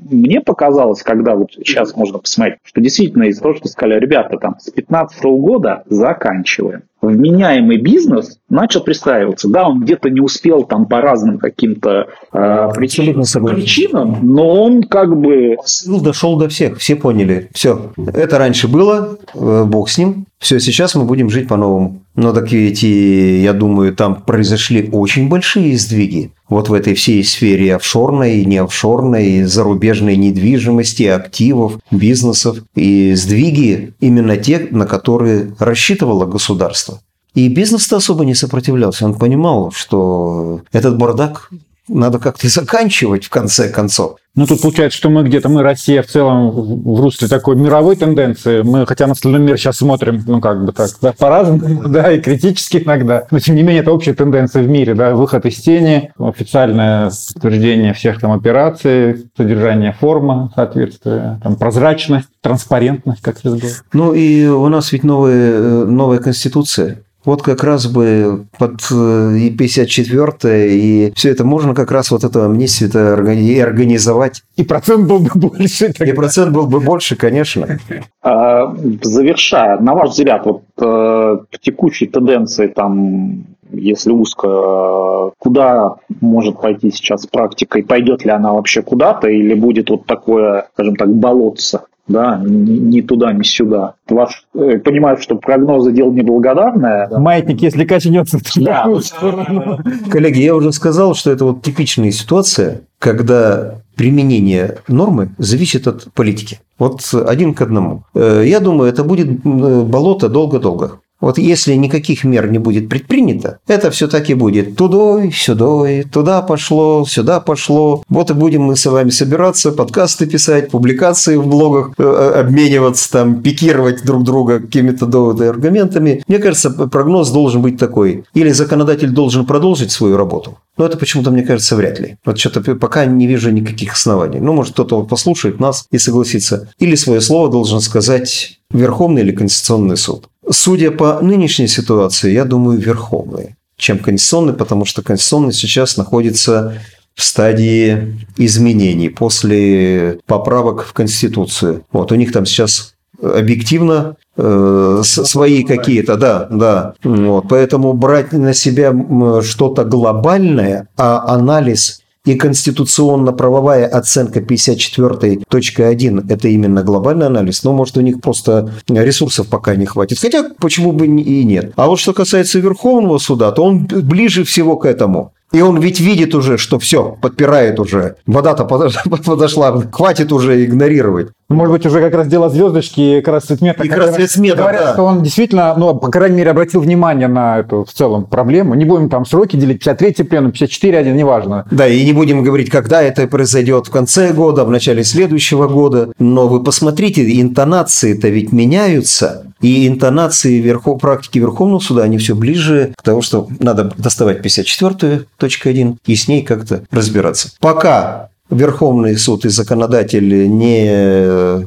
мне 0.09 0.41
показалось, 0.41 1.03
когда 1.03 1.35
вот 1.35 1.51
сейчас 1.53 1.95
можно 1.95 2.19
посмотреть, 2.19 2.57
что 2.63 2.81
действительно 2.81 3.23
из 3.23 3.39
того, 3.39 3.55
что 3.55 3.67
сказали, 3.67 3.99
ребята, 3.99 4.37
там 4.37 4.55
с 4.59 4.71
15 4.71 5.23
года 5.23 5.83
заканчиваем. 5.87 6.83
Вменяемый 7.07 7.77
бизнес 7.77 8.39
начал 8.49 8.81
пристраиваться. 8.81 9.49
Да, 9.49 9.67
он 9.67 9.81
где-то 9.81 10.09
не 10.09 10.21
успел 10.21 10.63
там 10.63 10.85
по 10.85 11.01
разным 11.01 11.37
каким-то 11.37 12.07
э, 12.33 12.69
причинам, 12.75 13.23
согласен. 13.23 13.55
причинам, 13.57 14.19
но 14.23 14.63
он 14.63 14.83
как 14.83 15.15
бы 15.15 15.55
Посыл 15.57 16.01
дошел 16.01 16.37
до 16.37 16.49
всех, 16.49 16.77
все 16.77 16.95
поняли. 16.95 17.49
Все. 17.53 17.91
Это 17.97 18.37
раньше 18.37 18.67
было, 18.67 19.17
э, 19.33 19.63
бог 19.65 19.89
с 19.89 19.97
ним. 19.97 20.25
Все, 20.39 20.59
сейчас 20.59 20.95
мы 20.95 21.05
будем 21.05 21.29
жить 21.29 21.47
по-новому. 21.47 22.04
Но 22.15 22.31
так 22.31 22.51
ведь 22.51 22.83
я 22.83 23.53
думаю, 23.53 23.93
там 23.93 24.21
произошли 24.21 24.89
очень 24.91 25.27
большие 25.27 25.77
сдвиги. 25.77 26.31
Вот 26.47 26.69
в 26.69 26.73
этой 26.73 26.93
всей 26.93 27.23
сфере 27.23 27.75
офшорной, 27.75 28.39
и 28.39 28.45
не 28.45 28.57
офшорной, 28.57 29.43
зарубежной 29.43 30.15
недвижимости, 30.15 31.03
активов, 31.03 31.79
бизнесов. 31.91 32.59
И 32.75 33.13
сдвиги 33.15 33.93
именно 33.99 34.37
те, 34.37 34.67
на 34.71 34.85
которые 34.85 35.55
рассчитывало 35.59 36.25
государство. 36.25 37.01
И 37.33 37.49
бизнес-то 37.49 37.97
особо 37.97 38.23
не 38.23 38.33
сопротивлялся. 38.33 39.05
Он 39.05 39.15
понимал, 39.15 39.71
что 39.71 40.61
этот 40.71 40.97
бардак 40.97 41.49
надо 41.89 42.19
как-то 42.19 42.47
заканчивать 42.47 43.25
в 43.25 43.29
конце 43.29 43.69
концов. 43.69 44.15
Ну, 44.35 44.45
тут 44.45 44.61
получается, 44.61 44.97
что 44.97 45.09
мы 45.09 45.23
где-то, 45.23 45.47
мы, 45.47 45.63
Россия, 45.63 46.03
в 46.03 46.07
целом 46.07 46.51
в 46.51 46.99
русле 46.99 47.27
такой 47.29 47.55
мировой 47.55 47.95
тенденции. 47.95 48.63
Мы, 48.63 48.85
хотя 48.85 49.07
на 49.07 49.13
остальной 49.13 49.39
мир 49.39 49.57
сейчас 49.57 49.77
смотрим, 49.77 50.21
ну, 50.27 50.41
как 50.41 50.65
бы 50.65 50.73
так, 50.73 50.89
да, 51.01 51.13
по-разному, 51.13 51.83
да, 51.87 52.11
и 52.11 52.19
критически 52.19 52.83
иногда. 52.83 53.27
Но, 53.31 53.39
тем 53.39 53.55
не 53.55 53.63
менее, 53.63 53.81
это 53.81 53.93
общая 53.93 54.13
тенденция 54.13 54.63
в 54.63 54.67
мире, 54.67 54.93
да, 54.93 55.15
выход 55.15 55.45
из 55.45 55.55
тени, 55.55 56.11
официальное 56.19 57.11
подтверждение 57.33 57.93
всех 57.93 58.19
там 58.19 58.33
операций, 58.33 59.25
содержание 59.37 59.93
форма, 59.93 60.51
соответствие, 60.53 61.39
там, 61.41 61.55
прозрачность, 61.55 62.27
транспарентность, 62.41 63.21
как 63.21 63.37
сейчас 63.37 63.53
говорят. 63.53 63.83
Ну 63.93 64.13
и 64.13 64.47
у 64.47 64.67
нас 64.67 64.91
ведь 64.91 65.03
новая, 65.03 65.53
э, 65.53 65.85
новая 65.85 66.19
конституция. 66.19 67.04
Вот 67.25 67.41
как 67.41 67.63
раз 67.63 67.87
бы 67.87 68.45
под 68.57 68.81
э, 68.91 69.37
и 69.37 69.49
54 69.49 70.75
и 70.75 71.13
все 71.15 71.31
это 71.31 71.43
можно 71.43 71.73
как 71.73 71.91
раз 71.91 72.11
вот 72.11 72.23
эту 72.23 72.43
амнистию 72.43 72.89
и 73.33 73.59
организовать. 73.59 74.43
И 74.55 74.63
процент 74.63 75.07
был 75.07 75.19
бы 75.19 75.29
больше. 75.35 75.87
И 75.87 75.93
тогда. 75.93 76.13
процент 76.13 76.51
был 76.51 76.67
бы 76.67 76.79
больше, 76.79 77.15
конечно. 77.15 77.79
А, 78.21 78.75
Завершая, 79.01 79.79
на 79.79 79.93
ваш 79.93 80.11
взгляд, 80.11 80.45
вот 80.45 80.63
э, 80.77 80.81
по 80.81 81.57
текущей 81.61 82.07
тенденции, 82.07 82.67
там, 82.67 83.45
если 83.71 84.11
узко, 84.11 84.47
э, 84.47 85.31
куда 85.39 85.95
может 86.21 86.59
пойти 86.61 86.91
сейчас 86.91 87.25
практика, 87.27 87.79
и 87.79 87.83
пойдет 87.83 88.25
ли 88.25 88.31
она 88.31 88.53
вообще 88.53 88.81
куда-то, 88.81 89.27
или 89.27 89.53
будет 89.53 89.89
вот 89.89 90.05
такое, 90.05 90.67
скажем 90.73 90.95
так, 90.95 91.13
болотце, 91.13 91.81
да, 92.07 92.39
ни, 92.45 92.77
ни 92.77 93.01
туда, 93.01 93.33
ни 93.33 93.41
сюда. 93.43 93.95
Ваш, 94.07 94.45
э, 94.53 94.77
понимаю, 94.77 95.17
что 95.17 95.35
прогнозы 95.35 95.91
дело 95.91 96.11
неблагодарное. 96.11 97.07
да. 97.09 97.19
Маятник, 97.19 97.61
если 97.61 97.83
качнется, 97.85 98.37
в 98.37 98.43
Да, 98.57 98.83
другую 98.83 98.95
ну, 98.97 99.01
сторону. 99.01 99.79
Коллеги, 100.11 100.41
я 100.41 100.55
уже 100.55 100.71
сказал, 100.71 101.15
что 101.15 101.31
это 101.31 101.45
вот 101.45 101.63
типичная 101.63 102.11
ситуация, 102.11 102.81
когда 102.99 103.75
применение 103.95 104.77
нормы 104.87 105.29
зависит 105.39 105.87
от 105.87 106.07
политики. 106.13 106.59
Вот 106.77 106.99
один 107.13 107.53
к 107.55 107.61
одному. 107.61 108.03
Э, 108.13 108.43
Я 108.45 108.59
думаю, 108.59 108.89
это 108.91 109.03
будет 109.03 109.43
м, 109.45 109.85
болото 109.85 110.29
долго-долго. 110.29 110.99
Вот 111.21 111.37
если 111.37 111.73
никаких 111.75 112.23
мер 112.23 112.51
не 112.51 112.59
будет 112.59 112.89
предпринято, 112.89 113.59
это 113.67 113.89
все 113.89 114.07
так 114.07 114.29
и 114.29 114.33
будет. 114.33 114.75
Тудой, 114.75 115.31
сюдой, 115.31 116.03
туда 116.03 116.41
пошло, 116.41 117.05
сюда 117.07 117.39
пошло. 117.39 118.03
Вот 118.09 118.31
и 118.31 118.33
будем 118.33 118.63
мы 118.63 118.75
с 118.75 118.85
вами 118.85 119.09
собираться, 119.09 119.71
подкасты 119.71 120.25
писать, 120.25 120.71
публикации 120.71 121.37
в 121.37 121.47
блогах, 121.47 121.93
э, 121.97 122.03
э, 122.03 122.39
обмениваться, 122.41 123.11
там, 123.11 123.41
пикировать 123.41 124.03
друг 124.03 124.23
друга 124.23 124.59
какими-то 124.59 125.05
доводами 125.05 125.49
аргументами. 125.49 126.23
Мне 126.27 126.39
кажется, 126.39 126.69
прогноз 126.69 127.31
должен 127.31 127.61
быть 127.61 127.77
такой. 127.77 128.25
Или 128.33 128.49
законодатель 128.49 129.09
должен 129.09 129.45
продолжить 129.45 129.91
свою 129.91 130.17
работу, 130.17 130.57
но 130.77 130.85
это 130.85 130.97
почему-то, 130.97 131.31
мне 131.31 131.43
кажется, 131.43 131.75
вряд 131.75 131.99
ли. 131.99 132.17
Вот 132.25 132.37
что-то 132.37 132.75
пока 132.75 133.05
не 133.05 133.27
вижу 133.27 133.51
никаких 133.51 133.93
оснований. 133.93 134.39
Ну, 134.39 134.53
может, 134.53 134.73
кто-то 134.73 135.03
послушает 135.03 135.59
нас 135.59 135.85
и 135.91 135.97
согласится. 135.97 136.69
Или 136.77 136.95
свое 136.95 137.21
слово 137.21 137.49
должен 137.49 137.79
сказать 137.79 138.59
Верховный 138.71 139.21
или 139.21 139.31
Конституционный 139.31 139.97
суд. 139.97 140.27
Судя 140.49 140.91
по 140.91 141.19
нынешней 141.21 141.67
ситуации, 141.67 142.31
я 142.31 142.45
думаю, 142.45 142.79
Верховный, 142.79 143.55
чем 143.77 143.99
Конституционный, 143.99 144.53
потому 144.53 144.85
что 144.85 145.01
Конституционный 145.01 145.53
сейчас 145.53 145.97
находится 145.97 146.81
в 147.15 147.23
стадии 147.23 148.17
изменений 148.37 149.09
после 149.09 150.19
поправок 150.25 150.83
в 150.83 150.93
Конституцию. 150.93 151.85
Вот 151.91 152.11
у 152.11 152.15
них 152.15 152.31
там 152.31 152.45
сейчас 152.45 152.95
объективно 153.21 154.17
э, 154.35 155.01
свои 155.03 155.63
какие-то, 155.63 156.17
да, 156.17 156.47
да. 156.49 156.93
Вот, 157.03 157.45
поэтому 157.49 157.93
брать 157.93 158.33
на 158.33 158.53
себя 158.53 158.93
что-то 159.41 159.85
глобальное, 159.85 160.87
а 160.97 161.33
анализ 161.33 162.01
и 162.25 162.35
конституционно-правовая 162.35 163.87
оценка 163.87 164.39
54.1– 164.39 166.25
это 166.29 166.47
именно 166.47 166.83
глобальный 166.83 167.27
анализ, 167.27 167.63
но, 167.63 167.73
может, 167.73 167.97
у 167.97 168.01
них 168.01 168.21
просто 168.21 168.71
ресурсов 168.89 169.47
пока 169.47 169.75
не 169.75 169.85
хватит. 169.85 170.19
Хотя, 170.19 170.49
почему 170.59 170.91
бы 170.91 171.05
и 171.07 171.43
нет. 171.43 171.73
А 171.75 171.87
вот 171.87 171.99
что 171.99 172.13
касается 172.13 172.59
Верховного 172.59 173.19
суда, 173.19 173.51
то 173.51 173.63
он 173.63 173.85
ближе 173.85 174.43
всего 174.43 174.77
к 174.77 174.85
этому. 174.85 175.31
И 175.51 175.61
он 175.61 175.79
ведь 175.79 175.99
видит 176.01 176.35
уже, 176.35 176.57
что 176.57 176.79
все, 176.79 177.17
подпирает 177.21 177.79
уже. 177.79 178.15
Вода-то 178.25 178.63
подош- 178.63 179.23
подошла, 179.25 179.81
хватит 179.91 180.31
уже 180.31 180.65
игнорировать. 180.65 181.29
Ну, 181.47 181.55
может 181.55 181.73
быть, 181.73 181.85
уже 181.85 182.01
как 182.01 182.15
раз 182.15 182.27
дело 182.27 182.49
звездочки, 182.49 183.21
как 183.21 183.35
раз 183.35 183.43
Цветмета. 183.45 183.83
И 183.83 183.87
как 183.87 183.99
раз 183.99 184.15
Цветмета, 184.15 184.57
Говорят, 184.57 184.83
да. 184.83 184.93
что 184.93 185.03
он 185.03 185.21
действительно, 185.21 185.75
ну, 185.77 185.93
по 185.93 186.09
крайней 186.09 186.37
мере, 186.37 186.49
обратил 186.49 186.81
внимание 186.81 187.27
на 187.27 187.59
эту 187.59 187.85
в 187.85 187.93
целом 187.93 188.25
проблему. 188.25 188.73
Не 188.73 188.85
будем 188.85 189.09
там 189.09 189.25
сроки 189.25 189.55
делить, 189.55 189.77
53 189.79 190.23
пленум, 190.25 190.51
54 190.51 190.97
один, 190.97 191.15
неважно. 191.15 191.65
Да, 191.69 191.87
и 191.87 192.03
не 192.03 192.13
будем 192.13 192.41
говорить, 192.41 192.71
когда 192.71 193.03
это 193.03 193.27
произойдет 193.27 193.87
в 193.87 193.91
конце 193.91 194.33
года, 194.33 194.65
в 194.65 194.71
начале 194.71 195.03
следующего 195.03 195.67
года. 195.67 196.11
Но 196.17 196.47
вы 196.47 196.63
посмотрите, 196.63 197.39
интонации-то 197.39 198.27
ведь 198.29 198.51
меняются. 198.51 199.43
И 199.61 199.87
интонации 199.87 200.59
верхов, 200.59 200.99
практики 200.99 201.39
Верховного 201.39 201.79
суда, 201.79 202.03
они 202.03 202.17
все 202.17 202.35
ближе 202.35 202.93
к 202.97 203.01
тому, 203.01 203.21
что 203.21 203.47
надо 203.59 203.91
доставать 203.97 204.45
54.1 204.45 205.97
и 206.05 206.15
с 206.15 206.27
ней 206.27 206.43
как-то 206.43 206.83
разбираться. 206.91 207.49
Пока 207.59 208.29
Верховный 208.49 209.17
суд 209.17 209.43
и 209.45 209.49
законодатель 209.49 210.47
не 210.49 210.85
э, 210.87 211.63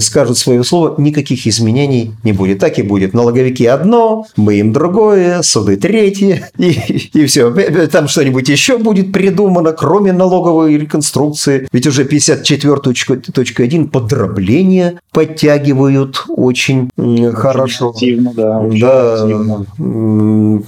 скажут 0.00 0.38
свое 0.38 0.64
слово, 0.64 0.94
никаких 0.98 1.46
изменений 1.46 2.12
не 2.24 2.32
будет. 2.32 2.58
Так 2.58 2.78
и 2.78 2.82
будет. 2.82 3.12
Налоговики 3.12 3.66
одно, 3.66 4.26
мы 4.36 4.54
им 4.54 4.72
другое, 4.72 5.42
суды 5.42 5.76
третье, 5.76 6.50
и, 6.58 6.70
и 7.12 7.26
все. 7.26 7.50
Там 7.88 8.08
что-нибудь 8.08 8.48
еще 8.48 8.78
будет 8.78 9.12
придумано, 9.12 9.72
кроме 9.72 10.12
налоговой 10.12 10.78
реконструкции. 10.78 11.68
Ведь 11.70 11.86
уже 11.86 12.04
54.1 12.04 13.88
подробление 13.88 14.98
подтягивают 15.12 16.24
очень 16.28 16.90
м, 16.96 17.32
хорошо. 17.32 17.90
Активно, 17.90 18.32
да. 18.34 18.58
очень 18.60 18.80
Да, 18.80 19.22
активно. 19.22 19.66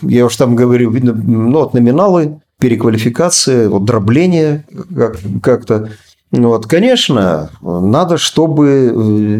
я 0.02 0.26
уж 0.26 0.36
там 0.36 0.54
говорю, 0.56 0.90
видно, 0.90 1.14
ну, 1.14 1.60
вот 1.60 1.74
номиналы, 1.74 2.38
переквалификация, 2.64 3.68
вот 3.68 3.84
дробление 3.84 4.64
как- 4.96 5.18
как-то. 5.42 5.90
Ну 6.32 6.48
Вот, 6.48 6.66
конечно, 6.66 7.50
надо, 7.60 8.16
чтобы 8.16 8.66
э, 8.66 8.90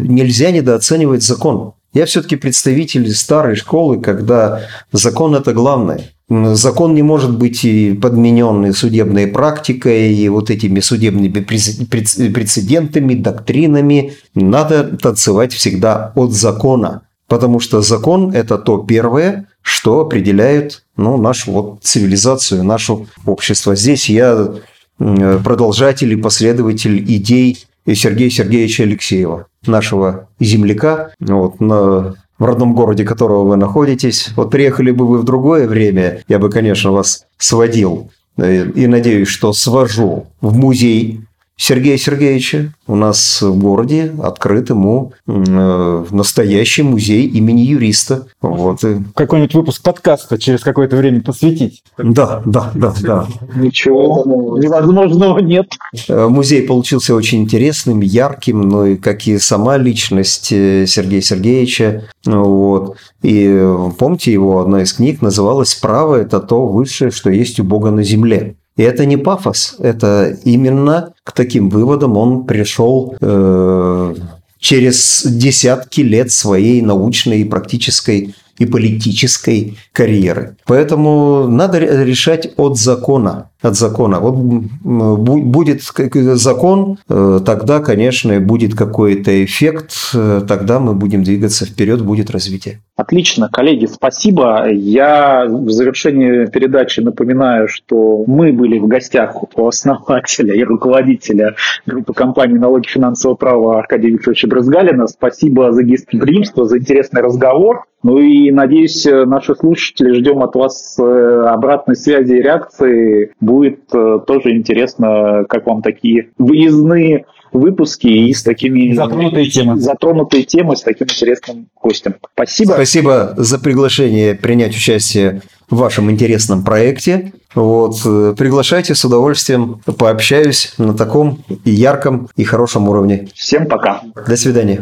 нельзя 0.07 0.51
недооценивать 0.51 1.23
закон. 1.23 1.73
Я 1.93 2.05
все-таки 2.05 2.35
представитель 2.35 3.11
старой 3.15 3.55
школы, 3.55 3.99
когда 3.99 4.61
закон– 4.91 5.33
это 5.41 5.53
главное. 5.53 6.01
Закон 6.29 6.93
не 6.93 7.01
может 7.01 7.35
быть 7.37 7.65
и 7.65 7.93
подменен 7.93 8.71
судебной 8.73 9.27
практикой, 9.27 10.13
и 10.13 10.29
вот 10.29 10.49
этими 10.51 10.79
судебными 10.79 11.39
прец- 11.39 11.83
прец- 11.89 12.31
прецедентами, 12.31 13.15
доктринами. 13.15 14.13
Надо 14.35 14.83
танцевать 14.97 15.51
всегда 15.53 16.11
от 16.15 16.31
закона. 16.31 17.01
Потому 17.27 17.59
что 17.59 17.81
закон– 17.81 18.31
это 18.35 18.57
то 18.59 18.77
первое, 18.77 19.47
что 19.65 20.01
определяет 20.01 20.83
ну, 20.95 21.17
нашу 21.17 21.51
вот 21.51 21.79
цивилизацию, 21.81 22.63
наше 22.63 22.93
общество. 23.25 23.75
Здесь 23.75 24.07
я 24.09 24.51
продолжатель 24.97 26.13
и 26.13 26.15
последователь 26.15 26.99
идей 26.99 27.65
Сергея 27.87 28.29
Сергеевича 28.29 28.83
Алексеева, 28.83 29.47
нашего 29.65 30.29
земляка, 30.39 31.13
вот, 31.19 31.59
на, 31.59 32.15
в 32.37 32.45
родном 32.45 32.75
городе 32.75 33.03
которого 33.05 33.43
вы 33.49 33.55
находитесь. 33.57 34.29
Вот 34.35 34.51
приехали 34.51 34.91
бы 34.91 35.07
вы 35.07 35.17
в 35.17 35.23
другое 35.23 35.67
время, 35.67 36.21
я 36.27 36.37
бы, 36.37 36.51
конечно, 36.51 36.91
вас 36.91 37.25
сводил. 37.39 38.11
э, 38.37 38.69
И 38.75 38.85
надеюсь, 38.85 39.29
что 39.29 39.51
свожу 39.51 40.27
в 40.41 40.55
музей 40.55 41.21
Сергея 41.57 41.97
Сергеевича. 41.97 42.73
У 42.85 42.95
нас 42.95 43.41
в 43.41 43.57
городе 43.57 44.13
открыт 44.21 44.69
ему 44.69 45.13
э, 45.25 46.05
настоящий 46.11 46.83
музей 46.83 47.27
имени 47.27 47.61
юриста. 47.61 48.27
Вот. 48.41 48.83
и- 48.83 48.97
Какой-нибудь 49.15 49.53
выпуск 49.55 49.81
подкаста 49.81 50.37
через 50.37 50.61
какое-то 50.61 50.97
время 50.97 51.21
посвятить. 51.21 51.83
Да, 51.97 52.41
да, 52.45 52.71
да, 52.75 52.93
да. 53.01 53.27
Ничего 53.55 54.57
невозможного 54.59 55.39
нет. 55.39 55.67
Э, 56.09 56.27
Музей 56.27 56.61
получился 56.63 57.15
очень 57.15 57.43
интересным, 57.43 58.01
ярким, 58.01 58.61
ну 58.61 58.85
и 58.85 58.95
как 58.97 59.25
и 59.25 59.37
сама 59.37 59.77
личность 59.77 60.51
э, 60.51 60.85
Сергея 60.87 61.21
Сергеевича. 61.21 62.03
Вот. 62.25 62.97
И 63.23 63.65
помните, 63.97 64.33
его 64.33 64.59
одна 64.59 64.83
из 64.83 64.91
книг 64.93 65.21
называлась 65.21 65.73
«Право– 65.75 66.15
это 66.17 66.41
то 66.41 66.67
высшее, 66.67 67.11
что 67.11 67.29
есть 67.29 67.59
у 67.59 67.63
Бога 67.63 67.91
на 67.91 68.03
земле». 68.03 68.55
И 68.77 68.83
это 68.83 69.05
не 69.05 69.17
пафос, 69.17 69.75
это 69.79 70.37
именно 70.43 71.13
к 71.23 71.31
таким 71.31 71.69
выводам 71.69 72.17
он 72.17 72.45
пришел 72.45 73.15
э, 73.21 74.15
через 74.59 75.25
десятки 75.25 76.01
лет 76.01 76.31
своей 76.31 76.81
научной 76.81 77.41
и 77.41 77.45
практической 77.45 78.35
и 78.57 78.65
политической 78.65 79.77
карьеры. 79.91 80.55
Поэтому 80.65 81.47
надо 81.47 81.79
ре- 81.79 82.05
решать 82.05 82.53
от 82.57 82.77
закона. 82.77 83.49
От 83.61 83.75
закона. 83.75 84.19
Вот 84.19 84.35
будет 84.35 85.81
закон, 85.81 86.97
э, 87.09 87.39
тогда, 87.45 87.79
конечно, 87.79 88.39
будет 88.39 88.75
какой-то 88.75 89.43
эффект, 89.43 89.91
э, 90.13 90.41
тогда 90.47 90.79
мы 90.79 90.93
будем 90.93 91.23
двигаться 91.23 91.65
вперед, 91.65 92.01
будет 92.01 92.29
развитие. 92.29 92.81
Отлично, 92.95 93.49
коллеги, 93.51 93.87
спасибо. 93.87 94.69
Я 94.69 95.45
в 95.49 95.69
завершении 95.69 96.45
передачи 96.45 97.01
напоминаю, 97.01 97.67
что 97.67 98.23
мы 98.27 98.53
были 98.53 98.77
в 98.79 98.87
гостях 98.87 99.35
у 99.55 99.67
основателя 99.67 100.53
и 100.53 100.63
руководителя 100.63 101.55
группы 101.85 102.13
компаний 102.13 102.59
налоги 102.59 102.87
финансового 102.87 103.35
права 103.35 103.79
Аркадия 103.79 104.11
Викторовича 104.11 104.47
Брызгалина. 104.47 105.07
Спасибо 105.07 105.71
за 105.73 105.83
гостеприимство, 105.83 106.65
за 106.65 106.77
интересный 106.77 107.21
разговор. 107.21 107.85
Ну 108.05 108.19
и, 108.19 108.51
надеюсь, 108.51 109.03
наши 109.03 109.55
слушатели 109.55 110.13
ждем 110.13 110.43
от 110.43 110.53
вас 110.53 110.95
э, 110.99 111.45
обратной 111.47 111.95
связи 111.95 112.33
и 112.33 112.41
реакции. 112.43 113.31
Будет 113.41 113.79
э, 113.91 114.19
тоже 114.27 114.51
интересно, 114.55 115.43
как 115.49 115.65
вам 115.65 115.81
такие 115.81 116.29
выездные 116.37 117.25
выпуски 117.51 118.05
и 118.05 118.31
с 118.31 118.43
такими 118.43 118.93
Затронутые 118.93 119.49
темы. 119.49 119.79
затронутые 119.79 120.43
темы 120.43 120.75
с 120.75 120.83
таким 120.83 121.07
интересным 121.07 121.67
гостем. 121.81 122.13
Спасибо. 122.33 122.73
Спасибо 122.73 123.33
за 123.37 123.57
приглашение 123.57 124.35
принять 124.35 124.75
участие 124.75 125.41
в 125.71 125.77
вашем 125.77 126.11
интересном 126.11 126.63
проекте. 126.63 127.33
Вот, 127.55 127.95
э, 128.05 128.35
приглашайте 128.37 128.93
с 128.93 129.03
удовольствием, 129.03 129.81
пообщаюсь 129.97 130.75
на 130.77 130.93
таком 130.93 131.39
ярком 131.63 132.29
и 132.35 132.43
хорошем 132.43 132.87
уровне. 132.87 133.29
Всем 133.33 133.65
пока. 133.65 134.03
До 134.27 134.37
свидания. 134.37 134.81